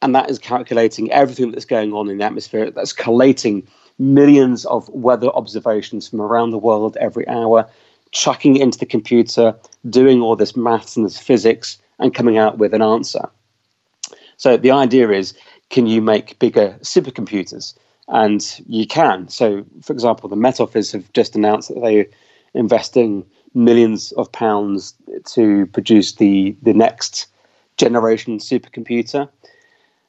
and 0.00 0.14
that 0.14 0.30
is 0.30 0.38
calculating 0.38 1.10
everything 1.10 1.50
that's 1.50 1.64
going 1.64 1.92
on 1.92 2.08
in 2.08 2.18
the 2.18 2.24
atmosphere. 2.24 2.70
That's 2.70 2.92
collating 2.92 3.66
millions 3.98 4.64
of 4.66 4.88
weather 4.90 5.28
observations 5.30 6.08
from 6.08 6.20
around 6.20 6.50
the 6.50 6.58
world 6.58 6.96
every 6.98 7.26
hour, 7.26 7.68
chucking 8.16 8.56
it 8.56 8.62
into 8.62 8.78
the 8.78 8.86
computer, 8.86 9.54
doing 9.90 10.22
all 10.22 10.36
this 10.36 10.56
maths 10.56 10.96
and 10.96 11.04
this 11.04 11.18
physics, 11.18 11.78
and 11.98 12.14
coming 12.14 12.38
out 12.38 12.56
with 12.56 12.72
an 12.72 12.80
answer. 12.80 13.28
So 14.38 14.56
the 14.56 14.70
idea 14.70 15.10
is, 15.10 15.34
can 15.68 15.86
you 15.86 16.00
make 16.00 16.38
bigger 16.38 16.78
supercomputers? 16.80 17.74
And 18.08 18.42
you 18.66 18.86
can. 18.86 19.28
So, 19.28 19.64
for 19.82 19.92
example, 19.92 20.28
the 20.30 20.36
Met 20.36 20.60
Office 20.60 20.92
have 20.92 21.12
just 21.12 21.36
announced 21.36 21.68
that 21.68 21.80
they 21.80 22.00
are 22.00 22.06
investing 22.54 23.26
millions 23.52 24.12
of 24.12 24.32
pounds 24.32 24.94
to 25.34 25.66
produce 25.66 26.14
the, 26.14 26.56
the 26.62 26.72
next 26.72 27.26
generation 27.76 28.38
supercomputer 28.38 29.28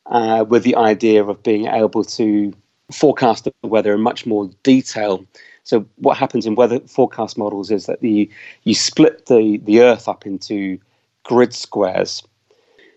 uh, 0.06 0.46
with 0.48 0.64
the 0.64 0.76
idea 0.76 1.26
of 1.26 1.44
being 1.44 1.66
able 1.66 2.04
to 2.04 2.54
forecast 2.92 3.44
the 3.44 3.68
weather 3.68 3.94
in 3.94 4.02
much 4.02 4.26
more 4.26 4.50
detail. 4.64 5.26
So 5.68 5.86
what 5.98 6.16
happens 6.16 6.46
in 6.46 6.56
weather 6.56 6.80
forecast 6.80 7.38
models 7.38 7.72
is 7.72 7.88
that 7.88 8.00
the 8.00 8.30
you 8.64 8.74
split 8.74 9.26
the, 9.26 9.60
the 9.66 9.82
Earth 9.82 10.08
up 10.08 10.26
into 10.26 10.80
grid 11.24 11.54
squares. 11.54 12.24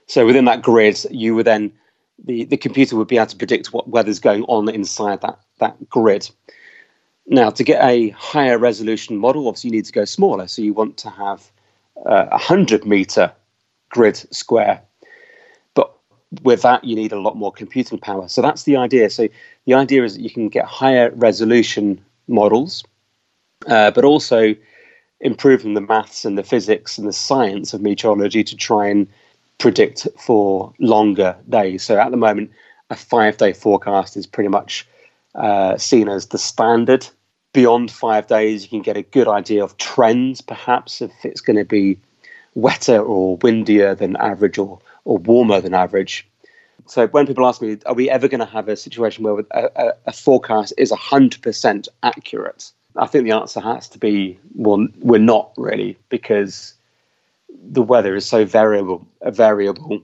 So 0.06 0.24
within 0.24 0.44
that 0.44 0.62
grid, 0.62 0.96
you 1.10 1.34
would 1.34 1.48
then 1.48 1.72
the, 2.24 2.44
the 2.44 2.56
computer 2.56 2.94
would 2.94 3.08
be 3.08 3.16
able 3.16 3.26
to 3.26 3.36
predict 3.36 3.72
what 3.72 3.88
weather's 3.88 4.20
going 4.20 4.44
on 4.44 4.68
inside 4.68 5.20
that, 5.22 5.40
that 5.58 5.88
grid. 5.88 6.30
Now, 7.26 7.50
to 7.50 7.64
get 7.64 7.84
a 7.84 8.10
higher 8.10 8.56
resolution 8.56 9.16
model, 9.16 9.48
obviously 9.48 9.70
you 9.70 9.76
need 9.76 9.86
to 9.86 9.92
go 9.92 10.04
smaller. 10.04 10.46
So 10.46 10.62
you 10.62 10.72
want 10.72 10.96
to 10.98 11.10
have 11.10 11.50
uh, 12.06 12.26
a 12.26 12.38
100 12.38 12.86
meter 12.86 13.32
grid 13.88 14.16
square. 14.32 14.80
But 15.74 15.92
with 16.42 16.62
that, 16.62 16.84
you 16.84 16.94
need 16.94 17.10
a 17.10 17.18
lot 17.18 17.36
more 17.36 17.50
computing 17.50 17.98
power. 17.98 18.28
So 18.28 18.42
that's 18.42 18.62
the 18.62 18.76
idea. 18.76 19.10
So 19.10 19.28
the 19.66 19.74
idea 19.74 20.04
is 20.04 20.14
that 20.14 20.22
you 20.22 20.30
can 20.30 20.48
get 20.48 20.66
higher 20.66 21.10
resolution 21.10 22.04
models, 22.30 22.82
uh, 23.66 23.90
but 23.90 24.04
also 24.04 24.54
improving 25.20 25.74
the 25.74 25.80
maths 25.80 26.24
and 26.24 26.38
the 26.38 26.42
physics 26.42 26.96
and 26.96 27.06
the 27.06 27.12
science 27.12 27.74
of 27.74 27.82
meteorology 27.82 28.42
to 28.42 28.56
try 28.56 28.86
and 28.86 29.06
predict 29.58 30.08
for 30.18 30.72
longer 30.78 31.36
days. 31.48 31.82
So 31.82 31.98
at 31.98 32.10
the 32.10 32.16
moment, 32.16 32.50
a 32.88 32.96
five 32.96 33.36
day 33.36 33.52
forecast 33.52 34.16
is 34.16 34.26
pretty 34.26 34.48
much 34.48 34.86
uh, 35.34 35.76
seen 35.76 36.08
as 36.08 36.28
the 36.28 36.38
standard. 36.38 37.06
Beyond 37.52 37.90
five 37.90 38.26
days, 38.26 38.62
you 38.62 38.68
can 38.68 38.82
get 38.82 38.96
a 38.96 39.02
good 39.02 39.28
idea 39.28 39.62
of 39.62 39.76
trends, 39.76 40.40
perhaps, 40.40 41.02
if 41.02 41.12
it's 41.24 41.40
going 41.40 41.56
to 41.56 41.64
be 41.64 41.98
wetter 42.54 43.00
or 43.00 43.36
windier 43.38 43.94
than 43.94 44.16
average 44.16 44.58
or, 44.58 44.78
or 45.04 45.18
warmer 45.18 45.60
than 45.60 45.74
average. 45.74 46.26
So 46.86 47.06
when 47.08 47.26
people 47.26 47.46
ask 47.46 47.60
me, 47.62 47.78
are 47.86 47.94
we 47.94 48.10
ever 48.10 48.28
going 48.28 48.40
to 48.40 48.46
have 48.46 48.68
a 48.68 48.76
situation 48.76 49.24
where 49.24 49.44
a, 49.52 49.70
a, 49.76 49.92
a 50.06 50.12
forecast 50.12 50.72
is 50.78 50.90
100% 50.90 51.88
accurate? 52.02 52.72
I 52.96 53.06
think 53.06 53.24
the 53.24 53.32
answer 53.32 53.60
has 53.60 53.88
to 53.90 53.98
be, 53.98 54.38
well, 54.54 54.86
we're 55.00 55.18
not 55.18 55.52
really, 55.56 55.96
because 56.08 56.74
the 57.62 57.82
weather 57.82 58.16
is 58.16 58.26
so 58.26 58.44
variable, 58.44 59.06
variable, 59.24 60.02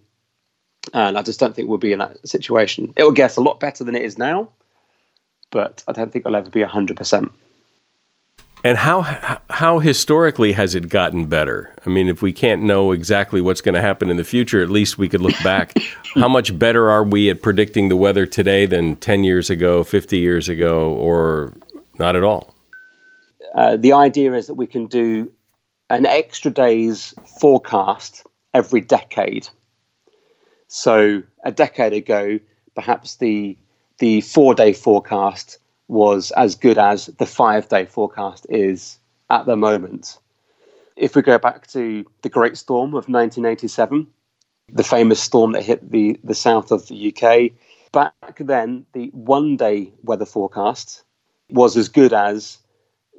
and 0.92 1.18
I 1.18 1.22
just 1.22 1.40
don't 1.40 1.54
think 1.54 1.68
we'll 1.68 1.78
be 1.78 1.92
in 1.92 1.98
that 1.98 2.26
situation. 2.28 2.92
It 2.96 3.02
will 3.02 3.12
get 3.12 3.36
a 3.36 3.40
lot 3.40 3.60
better 3.60 3.82
than 3.82 3.96
it 3.96 4.02
is 4.02 4.18
now, 4.18 4.48
but 5.50 5.82
I 5.88 5.92
don't 5.92 6.12
think 6.12 6.24
it'll 6.24 6.36
ever 6.36 6.50
be 6.50 6.62
hundred 6.62 6.96
percent. 6.96 7.32
And 8.66 8.76
how 8.76 9.02
how 9.48 9.78
historically 9.78 10.50
has 10.50 10.74
it 10.74 10.88
gotten 10.88 11.26
better? 11.26 11.72
I 11.86 11.88
mean, 11.88 12.08
if 12.08 12.20
we 12.20 12.32
can't 12.32 12.62
know 12.62 12.90
exactly 12.90 13.40
what's 13.40 13.60
going 13.60 13.76
to 13.76 13.80
happen 13.80 14.10
in 14.10 14.16
the 14.16 14.24
future, 14.24 14.60
at 14.60 14.70
least 14.70 14.98
we 14.98 15.08
could 15.08 15.20
look 15.20 15.40
back. 15.44 15.72
how 16.16 16.26
much 16.26 16.58
better 16.58 16.90
are 16.90 17.04
we 17.04 17.30
at 17.30 17.42
predicting 17.42 17.90
the 17.90 17.94
weather 17.94 18.26
today 18.26 18.66
than 18.66 18.96
ten 18.96 19.22
years 19.22 19.50
ago, 19.50 19.84
fifty 19.84 20.18
years 20.18 20.48
ago, 20.48 20.90
or 20.94 21.52
not 22.00 22.16
at 22.16 22.24
all? 22.24 22.56
Uh, 23.54 23.76
the 23.76 23.92
idea 23.92 24.34
is 24.34 24.48
that 24.48 24.54
we 24.54 24.66
can 24.66 24.88
do 24.88 25.30
an 25.88 26.04
extra 26.04 26.50
day's 26.50 27.14
forecast 27.38 28.26
every 28.52 28.80
decade. 28.80 29.48
So 30.66 31.22
a 31.44 31.52
decade 31.52 31.92
ago, 31.92 32.40
perhaps 32.74 33.14
the 33.18 33.56
the 33.98 34.22
four 34.22 34.56
day 34.56 34.72
forecast 34.72 35.58
was 35.88 36.30
as 36.32 36.54
good 36.54 36.78
as 36.78 37.06
the 37.06 37.26
five 37.26 37.68
day 37.68 37.86
forecast 37.86 38.46
is 38.48 38.98
at 39.30 39.46
the 39.46 39.56
moment. 39.56 40.18
If 40.96 41.14
we 41.14 41.22
go 41.22 41.38
back 41.38 41.66
to 41.68 42.04
the 42.22 42.28
Great 42.28 42.56
Storm 42.56 42.90
of 42.90 43.08
1987, 43.08 44.06
the 44.72 44.84
famous 44.84 45.20
storm 45.20 45.52
that 45.52 45.62
hit 45.62 45.90
the, 45.90 46.18
the 46.24 46.34
south 46.34 46.72
of 46.72 46.88
the 46.88 47.14
UK, 47.14 47.52
back 47.92 48.36
then 48.38 48.84
the 48.92 49.08
one 49.12 49.56
day 49.56 49.92
weather 50.02 50.26
forecast 50.26 51.04
was 51.50 51.76
as 51.76 51.88
good 51.88 52.12
as 52.12 52.58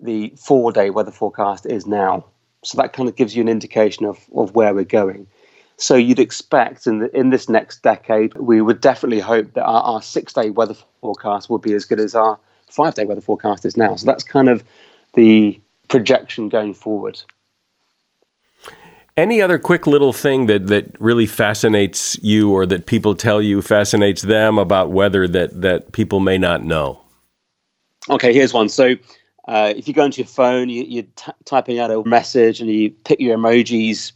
the 0.01 0.33
four 0.37 0.71
day 0.71 0.89
weather 0.89 1.11
forecast 1.11 1.65
is 1.65 1.85
now. 1.85 2.25
So 2.63 2.77
that 2.77 2.93
kind 2.93 3.07
of 3.07 3.15
gives 3.15 3.35
you 3.35 3.41
an 3.41 3.47
indication 3.47 4.05
of, 4.05 4.19
of 4.35 4.55
where 4.55 4.73
we're 4.73 4.83
going. 4.83 5.27
So 5.77 5.95
you'd 5.95 6.19
expect 6.19 6.87
in 6.87 6.99
the, 6.99 7.15
in 7.15 7.29
this 7.29 7.47
next 7.47 7.83
decade, 7.83 8.35
we 8.35 8.61
would 8.61 8.81
definitely 8.81 9.19
hope 9.19 9.53
that 9.53 9.63
our, 9.63 9.81
our 9.83 10.01
six 10.01 10.33
day 10.33 10.49
weather 10.49 10.75
forecast 11.01 11.49
will 11.49 11.59
be 11.59 11.73
as 11.73 11.85
good 11.85 11.99
as 11.99 12.15
our 12.15 12.39
five 12.67 12.95
day 12.95 13.05
weather 13.05 13.21
forecast 13.21 13.65
is 13.65 13.77
now. 13.77 13.95
So 13.95 14.05
that's 14.05 14.23
kind 14.23 14.49
of 14.49 14.63
the 15.13 15.59
projection 15.87 16.49
going 16.49 16.73
forward. 16.73 17.21
Any 19.15 19.41
other 19.41 19.57
quick 19.57 19.87
little 19.87 20.13
thing 20.13 20.45
that, 20.45 20.67
that 20.67 20.99
really 21.01 21.25
fascinates 21.25 22.19
you 22.21 22.51
or 22.51 22.67
that 22.67 22.85
people 22.85 23.15
tell 23.15 23.41
you 23.41 23.63
fascinates 23.63 24.21
them 24.21 24.59
about 24.59 24.91
weather 24.91 25.27
that, 25.27 25.59
that 25.61 25.91
people 25.91 26.19
may 26.19 26.37
not 26.37 26.63
know? 26.63 27.01
Okay, 28.09 28.31
here's 28.31 28.53
one. 28.53 28.69
So 28.69 28.95
uh, 29.47 29.73
if 29.75 29.87
you 29.87 29.93
go 29.93 30.05
into 30.05 30.19
your 30.19 30.27
phone, 30.27 30.69
you, 30.69 30.99
are 30.99 31.05
t- 31.15 31.31
typing 31.45 31.79
out 31.79 31.89
a 31.89 32.03
message 32.03 32.61
and 32.61 32.69
you 32.69 32.91
pick 32.91 33.19
your 33.19 33.37
emojis 33.37 34.11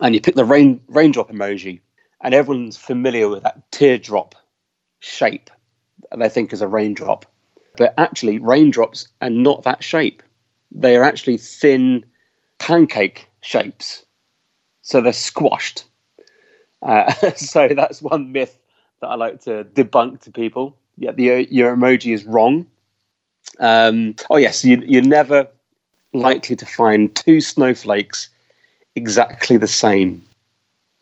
and 0.00 0.14
you 0.14 0.20
pick 0.20 0.34
the 0.34 0.44
rain 0.44 0.80
raindrop 0.88 1.30
emoji, 1.30 1.80
and 2.20 2.34
everyone's 2.34 2.76
familiar 2.76 3.28
with 3.28 3.42
that 3.42 3.70
teardrop 3.72 4.34
shape 5.00 5.50
that 6.10 6.18
they 6.18 6.28
think 6.28 6.52
is 6.52 6.62
a 6.62 6.68
raindrop. 6.68 7.26
But 7.78 7.94
actually, 7.96 8.38
raindrops 8.38 9.08
are 9.22 9.30
not 9.30 9.62
that 9.62 9.82
shape. 9.82 10.22
They 10.70 10.96
are 10.96 11.04
actually 11.04 11.38
thin 11.38 12.04
pancake 12.58 13.26
shapes. 13.40 14.04
So 14.82 15.00
they're 15.00 15.14
squashed. 15.14 15.84
Uh, 16.82 17.10
so 17.36 17.68
that's 17.68 18.02
one 18.02 18.32
myth 18.32 18.58
that 19.00 19.06
I 19.06 19.14
like 19.14 19.40
to 19.44 19.64
debunk 19.64 20.20
to 20.22 20.30
people. 20.30 20.76
Yeah, 20.98 21.12
the, 21.12 21.46
your 21.50 21.74
emoji 21.74 22.12
is 22.12 22.26
wrong 22.26 22.66
um, 23.58 24.14
oh 24.30 24.36
yes, 24.36 24.64
you, 24.64 24.82
you're 24.86 25.02
never 25.02 25.48
likely 26.12 26.56
to 26.56 26.66
find 26.66 27.14
two 27.14 27.40
snowflakes 27.40 28.28
exactly 28.94 29.56
the 29.56 29.68
same. 29.68 30.24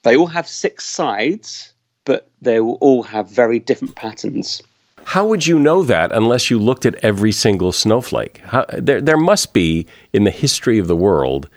They 0.02 0.16
all 0.16 0.26
have 0.26 0.46
six 0.46 0.84
sides, 0.84 1.72
but 2.04 2.28
they 2.40 2.60
will 2.60 2.78
all 2.80 3.02
have 3.02 3.28
very 3.28 3.58
different 3.58 3.94
patterns. 3.96 4.62
How 5.06 5.24
would 5.24 5.46
you 5.46 5.60
know 5.60 5.84
that 5.84 6.10
unless 6.10 6.50
you 6.50 6.58
looked 6.58 6.84
at 6.84 6.96
every 6.96 7.30
single 7.30 7.70
snowflake? 7.70 8.38
How, 8.38 8.66
there, 8.76 9.00
there 9.00 9.16
must 9.16 9.52
be 9.52 9.86
in 10.12 10.24
the 10.24 10.32
history 10.32 10.80
of 10.80 10.88
the 10.88 10.96
world 10.96 11.48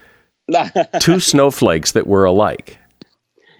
two 0.99 1.19
snowflakes 1.19 1.93
that 1.93 2.05
were 2.05 2.25
alike. 2.25 2.77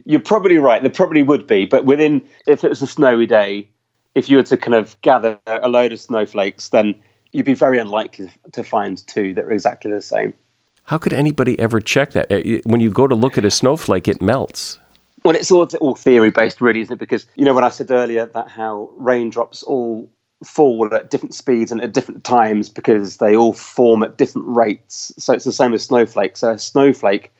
You're 0.05 0.19
probably 0.19 0.59
right. 0.59 0.83
There 0.83 0.91
probably 0.91 1.23
would 1.23 1.47
be, 1.47 1.65
but 1.65 1.85
within, 1.85 2.21
if 2.45 2.63
it 2.63 2.69
was 2.69 2.83
a 2.83 2.87
snowy 2.87 3.25
day, 3.25 3.67
if 4.13 4.29
you 4.29 4.37
were 4.37 4.43
to 4.43 4.57
kind 4.57 4.75
of 4.75 4.99
gather 5.01 5.39
a 5.47 5.67
load 5.67 5.91
of 5.91 5.99
snowflakes, 5.99 6.69
then 6.69 6.93
you'd 7.31 7.47
be 7.47 7.55
very 7.55 7.79
unlikely 7.79 8.31
to 8.51 8.63
find 8.63 9.05
two 9.07 9.33
that 9.33 9.45
are 9.45 9.51
exactly 9.51 9.91
the 9.91 10.03
same. 10.03 10.35
How 10.83 10.99
could 10.99 11.13
anybody 11.13 11.59
ever 11.59 11.81
check 11.81 12.11
that? 12.11 12.31
Uh, 12.31 12.61
when 12.65 12.79
you 12.79 12.91
go 12.91 13.07
to 13.07 13.15
look 13.15 13.39
at 13.39 13.45
a 13.45 13.51
snowflake, 13.51 14.07
it 14.07 14.21
melts. 14.21 14.78
Well, 15.23 15.35
it's 15.35 15.51
all, 15.51 15.67
all 15.81 15.95
theory 15.95 16.31
based, 16.31 16.61
really, 16.61 16.81
isn't 16.81 16.93
it? 16.93 16.99
Because, 16.99 17.25
you 17.35 17.45
know, 17.45 17.53
when 17.53 17.63
I 17.63 17.69
said 17.69 17.91
earlier 17.91 18.25
that 18.25 18.47
how 18.47 18.89
raindrops 18.97 19.63
all 19.63 20.09
fall 20.43 20.93
at 20.93 21.09
different 21.09 21.33
speeds 21.33 21.71
and 21.71 21.81
at 21.81 21.93
different 21.93 22.23
times 22.23 22.69
because 22.69 23.17
they 23.17 23.35
all 23.35 23.53
form 23.53 24.03
at 24.03 24.17
different 24.17 24.47
rates. 24.47 25.11
So 25.17 25.33
it's 25.33 25.43
the 25.43 25.51
same 25.51 25.73
as 25.73 25.83
snowflakes. 25.83 26.39
So 26.39 26.51
a 26.51 26.59
snowflake 26.59 27.31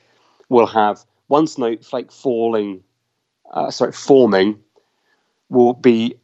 will 0.49 0.67
have 0.67 1.03
one 1.27 1.47
snowflake 1.47 2.11
falling, 2.11 2.83
uh, 3.51 3.71
sorry, 3.71 3.93
forming, 3.93 4.59
will 5.49 5.73
be 5.73 6.15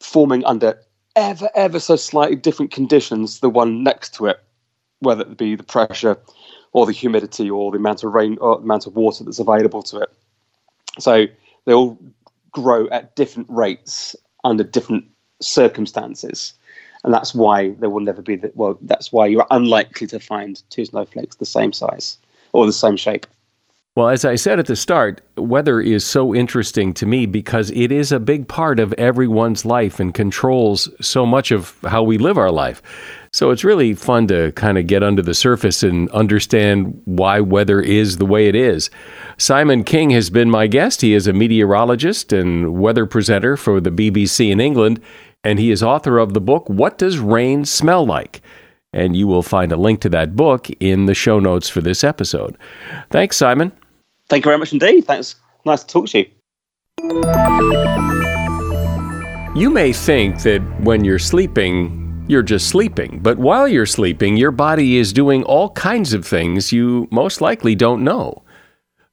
forming 0.00 0.44
under 0.44 0.78
ever, 1.16 1.48
ever 1.54 1.80
so 1.80 1.96
slightly 1.96 2.36
different 2.36 2.70
conditions 2.70 3.40
the 3.40 3.48
one 3.48 3.82
next 3.82 4.14
to 4.14 4.26
it, 4.26 4.40
whether 4.98 5.22
it 5.22 5.38
be 5.38 5.54
the 5.54 5.62
pressure 5.62 6.18
or 6.72 6.84
the 6.84 6.92
humidity 6.92 7.48
or 7.48 7.70
the 7.70 7.78
amount 7.78 8.04
of 8.04 8.12
rain 8.12 8.36
or 8.40 8.56
the 8.58 8.64
amount 8.64 8.86
of 8.86 8.94
water 8.96 9.24
that's 9.24 9.38
available 9.38 9.82
to 9.82 10.00
it. 10.00 10.10
So 10.98 11.26
they 11.64 11.72
all 11.72 11.98
grow 12.52 12.88
at 12.88 13.16
different 13.16 13.48
rates 13.50 14.14
under 14.44 14.64
different 14.64 15.04
circumstances. 15.40 16.54
And 17.02 17.12
that's 17.12 17.34
why 17.34 17.70
there 17.80 17.90
will 17.90 18.00
never 18.00 18.22
be 18.22 18.36
that. 18.36 18.56
Well, 18.56 18.78
that's 18.82 19.12
why 19.12 19.26
you're 19.26 19.46
unlikely 19.50 20.06
to 20.08 20.20
find 20.20 20.62
two 20.70 20.84
snowflakes 20.86 21.36
the 21.36 21.46
same 21.46 21.72
size 21.72 22.18
or 22.52 22.64
the 22.64 22.72
same 22.72 22.96
shape. 22.96 23.26
Well, 23.96 24.08
as 24.08 24.24
I 24.24 24.34
said 24.34 24.58
at 24.58 24.66
the 24.66 24.74
start, 24.74 25.20
weather 25.36 25.80
is 25.80 26.04
so 26.04 26.34
interesting 26.34 26.92
to 26.94 27.06
me 27.06 27.26
because 27.26 27.70
it 27.70 27.92
is 27.92 28.10
a 28.10 28.18
big 28.18 28.48
part 28.48 28.80
of 28.80 28.92
everyone's 28.94 29.64
life 29.64 30.00
and 30.00 30.12
controls 30.12 30.88
so 31.00 31.24
much 31.24 31.52
of 31.52 31.78
how 31.84 32.02
we 32.02 32.18
live 32.18 32.36
our 32.36 32.50
life. 32.50 32.82
So 33.34 33.50
it's 33.50 33.64
really 33.64 33.94
fun 33.94 34.28
to 34.28 34.52
kind 34.52 34.78
of 34.78 34.86
get 34.86 35.02
under 35.02 35.20
the 35.20 35.34
surface 35.34 35.82
and 35.82 36.08
understand 36.10 37.02
why 37.04 37.40
weather 37.40 37.80
is 37.80 38.18
the 38.18 38.24
way 38.24 38.46
it 38.46 38.54
is. 38.54 38.90
Simon 39.38 39.82
King 39.82 40.10
has 40.10 40.30
been 40.30 40.48
my 40.48 40.68
guest. 40.68 41.00
He 41.00 41.14
is 41.14 41.26
a 41.26 41.32
meteorologist 41.32 42.32
and 42.32 42.78
weather 42.78 43.06
presenter 43.06 43.56
for 43.56 43.80
the 43.80 43.90
BBC 43.90 44.52
in 44.52 44.60
England, 44.60 45.00
and 45.42 45.58
he 45.58 45.72
is 45.72 45.82
author 45.82 46.18
of 46.18 46.32
the 46.32 46.40
book, 46.40 46.70
What 46.70 46.96
Does 46.96 47.18
Rain 47.18 47.64
Smell 47.64 48.06
Like? 48.06 48.40
And 48.92 49.16
you 49.16 49.26
will 49.26 49.42
find 49.42 49.72
a 49.72 49.76
link 49.76 50.00
to 50.02 50.08
that 50.10 50.36
book 50.36 50.70
in 50.78 51.06
the 51.06 51.14
show 51.14 51.40
notes 51.40 51.68
for 51.68 51.80
this 51.80 52.04
episode. 52.04 52.56
Thanks, 53.10 53.36
Simon. 53.36 53.72
Thank 54.28 54.44
you 54.44 54.50
very 54.50 54.58
much 54.58 54.72
indeed. 54.72 55.06
Thanks. 55.06 55.34
Nice 55.64 55.82
to 55.82 55.88
talk 55.88 56.06
to 56.10 56.18
you. 56.18 56.26
You 59.60 59.70
may 59.70 59.92
think 59.92 60.42
that 60.42 60.62
when 60.82 61.04
you're 61.04 61.18
sleeping, 61.18 62.03
you're 62.26 62.42
just 62.42 62.68
sleeping, 62.68 63.18
but 63.22 63.38
while 63.38 63.68
you're 63.68 63.86
sleeping, 63.86 64.36
your 64.36 64.50
body 64.50 64.96
is 64.96 65.12
doing 65.12 65.42
all 65.44 65.70
kinds 65.70 66.12
of 66.14 66.26
things 66.26 66.72
you 66.72 67.06
most 67.10 67.40
likely 67.40 67.74
don't 67.74 68.02
know. 68.02 68.42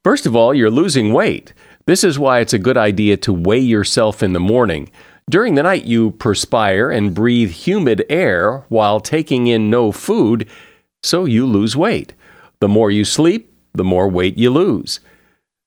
First 0.03 0.25
of 0.25 0.35
all, 0.35 0.53
you're 0.53 0.71
losing 0.71 1.13
weight. 1.13 1.53
This 1.85 2.03
is 2.03 2.17
why 2.17 2.39
it's 2.39 2.53
a 2.53 2.59
good 2.59 2.77
idea 2.77 3.17
to 3.17 3.33
weigh 3.33 3.59
yourself 3.59 4.23
in 4.23 4.33
the 4.33 4.39
morning. 4.39 4.89
During 5.29 5.55
the 5.55 5.63
night, 5.63 5.83
you 5.83 6.11
perspire 6.11 6.89
and 6.89 7.13
breathe 7.13 7.51
humid 7.51 8.05
air 8.09 8.65
while 8.69 8.99
taking 8.99 9.47
in 9.47 9.69
no 9.69 9.91
food, 9.91 10.47
so 11.03 11.25
you 11.25 11.45
lose 11.45 11.75
weight. 11.75 12.13
The 12.59 12.69
more 12.69 12.91
you 12.91 13.03
sleep, 13.03 13.53
the 13.73 13.83
more 13.83 14.07
weight 14.07 14.37
you 14.37 14.51
lose. 14.51 14.99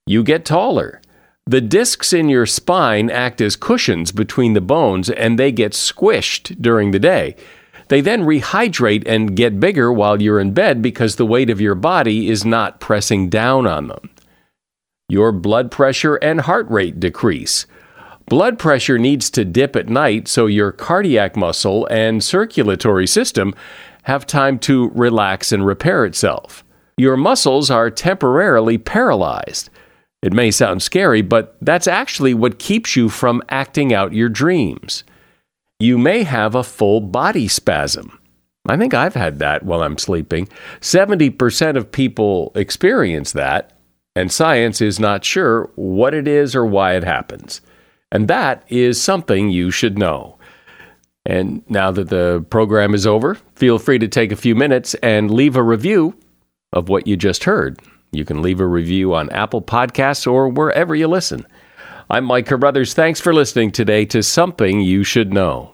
You 0.07 0.22
get 0.22 0.45
taller. 0.45 1.01
The 1.47 1.61
discs 1.61 2.14
in 2.14 2.30
your 2.30 2.47
spine 2.47 3.11
act 3.11 3.42
as 3.42 3.55
cushions 3.55 4.12
between 4.12 4.55
the 4.55 4.62
bones 4.62 5.11
and 5.11 5.38
they 5.38 5.53
get 5.53 5.72
squished 5.72 6.61
during 6.61 6.90
the 6.90 6.99
day. 6.99 7.36
They 7.88 8.01
then 8.01 8.22
rehydrate 8.22 9.03
and 9.07 9.36
get 9.36 9.61
bigger 9.61 9.92
while 9.92 10.22
you're 10.22 10.40
in 10.40 10.53
bed 10.55 10.80
because 10.80 11.16
the 11.16 11.26
weight 11.26 11.51
of 11.51 11.61
your 11.61 11.74
body 11.74 12.30
is 12.30 12.47
not 12.47 12.80
pressing 12.80 13.28
down 13.28 13.66
on 13.66 13.88
them. 13.88 14.09
Your 15.11 15.32
blood 15.32 15.70
pressure 15.70 16.16
and 16.16 16.40
heart 16.40 16.66
rate 16.70 16.99
decrease. 16.99 17.66
Blood 18.26 18.59
pressure 18.59 18.99
needs 18.99 19.28
to 19.28 19.45
dip 19.45 19.76
at 19.76 19.86
night 19.86 20.28
so 20.28 20.47
your 20.47 20.72
cardiac 20.72 21.36
muscle 21.36 21.86
and 21.90 22.24
circulatory 22.24 23.07
system 23.07 23.55
have 24.05 24.26
time 24.26 24.59
to 24.61 24.88
relax 24.95 25.53
and 25.53 25.66
repair 25.66 26.07
itself. 26.07 26.64
Your 26.97 27.18
muscles 27.18 27.70
are 27.70 27.90
temporarily 27.90 28.78
paralyzed. 28.78 29.68
It 30.25 30.33
may 30.33 30.51
sound 30.51 30.83
scary, 30.83 31.20
but 31.20 31.55
that's 31.61 31.87
actually 31.87 32.33
what 32.33 32.59
keeps 32.59 32.97
you 32.97 33.11
from 33.11 33.43
acting 33.51 33.93
out 33.93 34.14
your 34.14 34.31
dreams. 34.31 35.05
You 35.79 35.99
may 35.99 36.22
have 36.22 36.55
a 36.55 36.64
full 36.64 37.03
body 37.03 37.47
spasm. 37.47 38.18
I 38.66 38.79
think 38.79 38.95
I've 38.95 39.12
had 39.12 39.39
that 39.41 39.64
while 39.64 39.83
I'm 39.83 39.99
sleeping. 39.99 40.49
70% 40.81 41.77
of 41.77 41.93
people 41.93 42.53
experience 42.55 43.33
that, 43.33 43.75
and 44.16 44.33
science 44.33 44.81
is 44.81 44.99
not 44.99 45.27
sure 45.27 45.70
what 45.75 46.14
it 46.14 46.27
is 46.27 46.55
or 46.55 46.64
why 46.64 46.97
it 46.97 47.05
happens. 47.05 47.61
And 48.11 48.27
that 48.29 48.64
is 48.68 48.99
something 48.99 49.51
you 49.51 49.70
should 49.70 49.99
know. 49.99 50.39
And 51.27 51.62
now 51.68 51.91
that 51.91 52.09
the 52.09 52.47
program 52.49 52.95
is 52.95 53.07
over, 53.07 53.35
feel 53.57 53.79
free 53.79 53.99
to 53.99 54.09
take 54.09 54.33
a 54.33 54.37
few 54.37 54.55
minutes 54.55 54.95
and 55.03 55.31
leave 55.31 55.57
a 55.57 55.62
review 55.62 56.16
of 56.72 56.89
what 56.89 57.07
you 57.07 57.18
just 57.18 57.45
heard. 57.45 57.79
You 58.15 58.25
can 58.25 58.43
leave 58.43 58.61
a 58.61 58.67
review 58.67 59.15
on 59.15 59.31
Apple 59.31 59.61
Podcasts 59.61 60.31
or 60.31 60.49
wherever 60.49 60.95
you 60.95 61.09
listen. 61.09 61.47
I'm 62.09 62.25
Mike 62.25 62.47
Carruthers. 62.47 62.95
Thanks 62.95 63.21
for 63.21 63.35
listening 63.35 63.73
today 63.73 64.05
to 64.07 64.23
Something 64.23 64.81
You 64.81 65.05
Should 65.05 65.33
Know. 65.33 65.74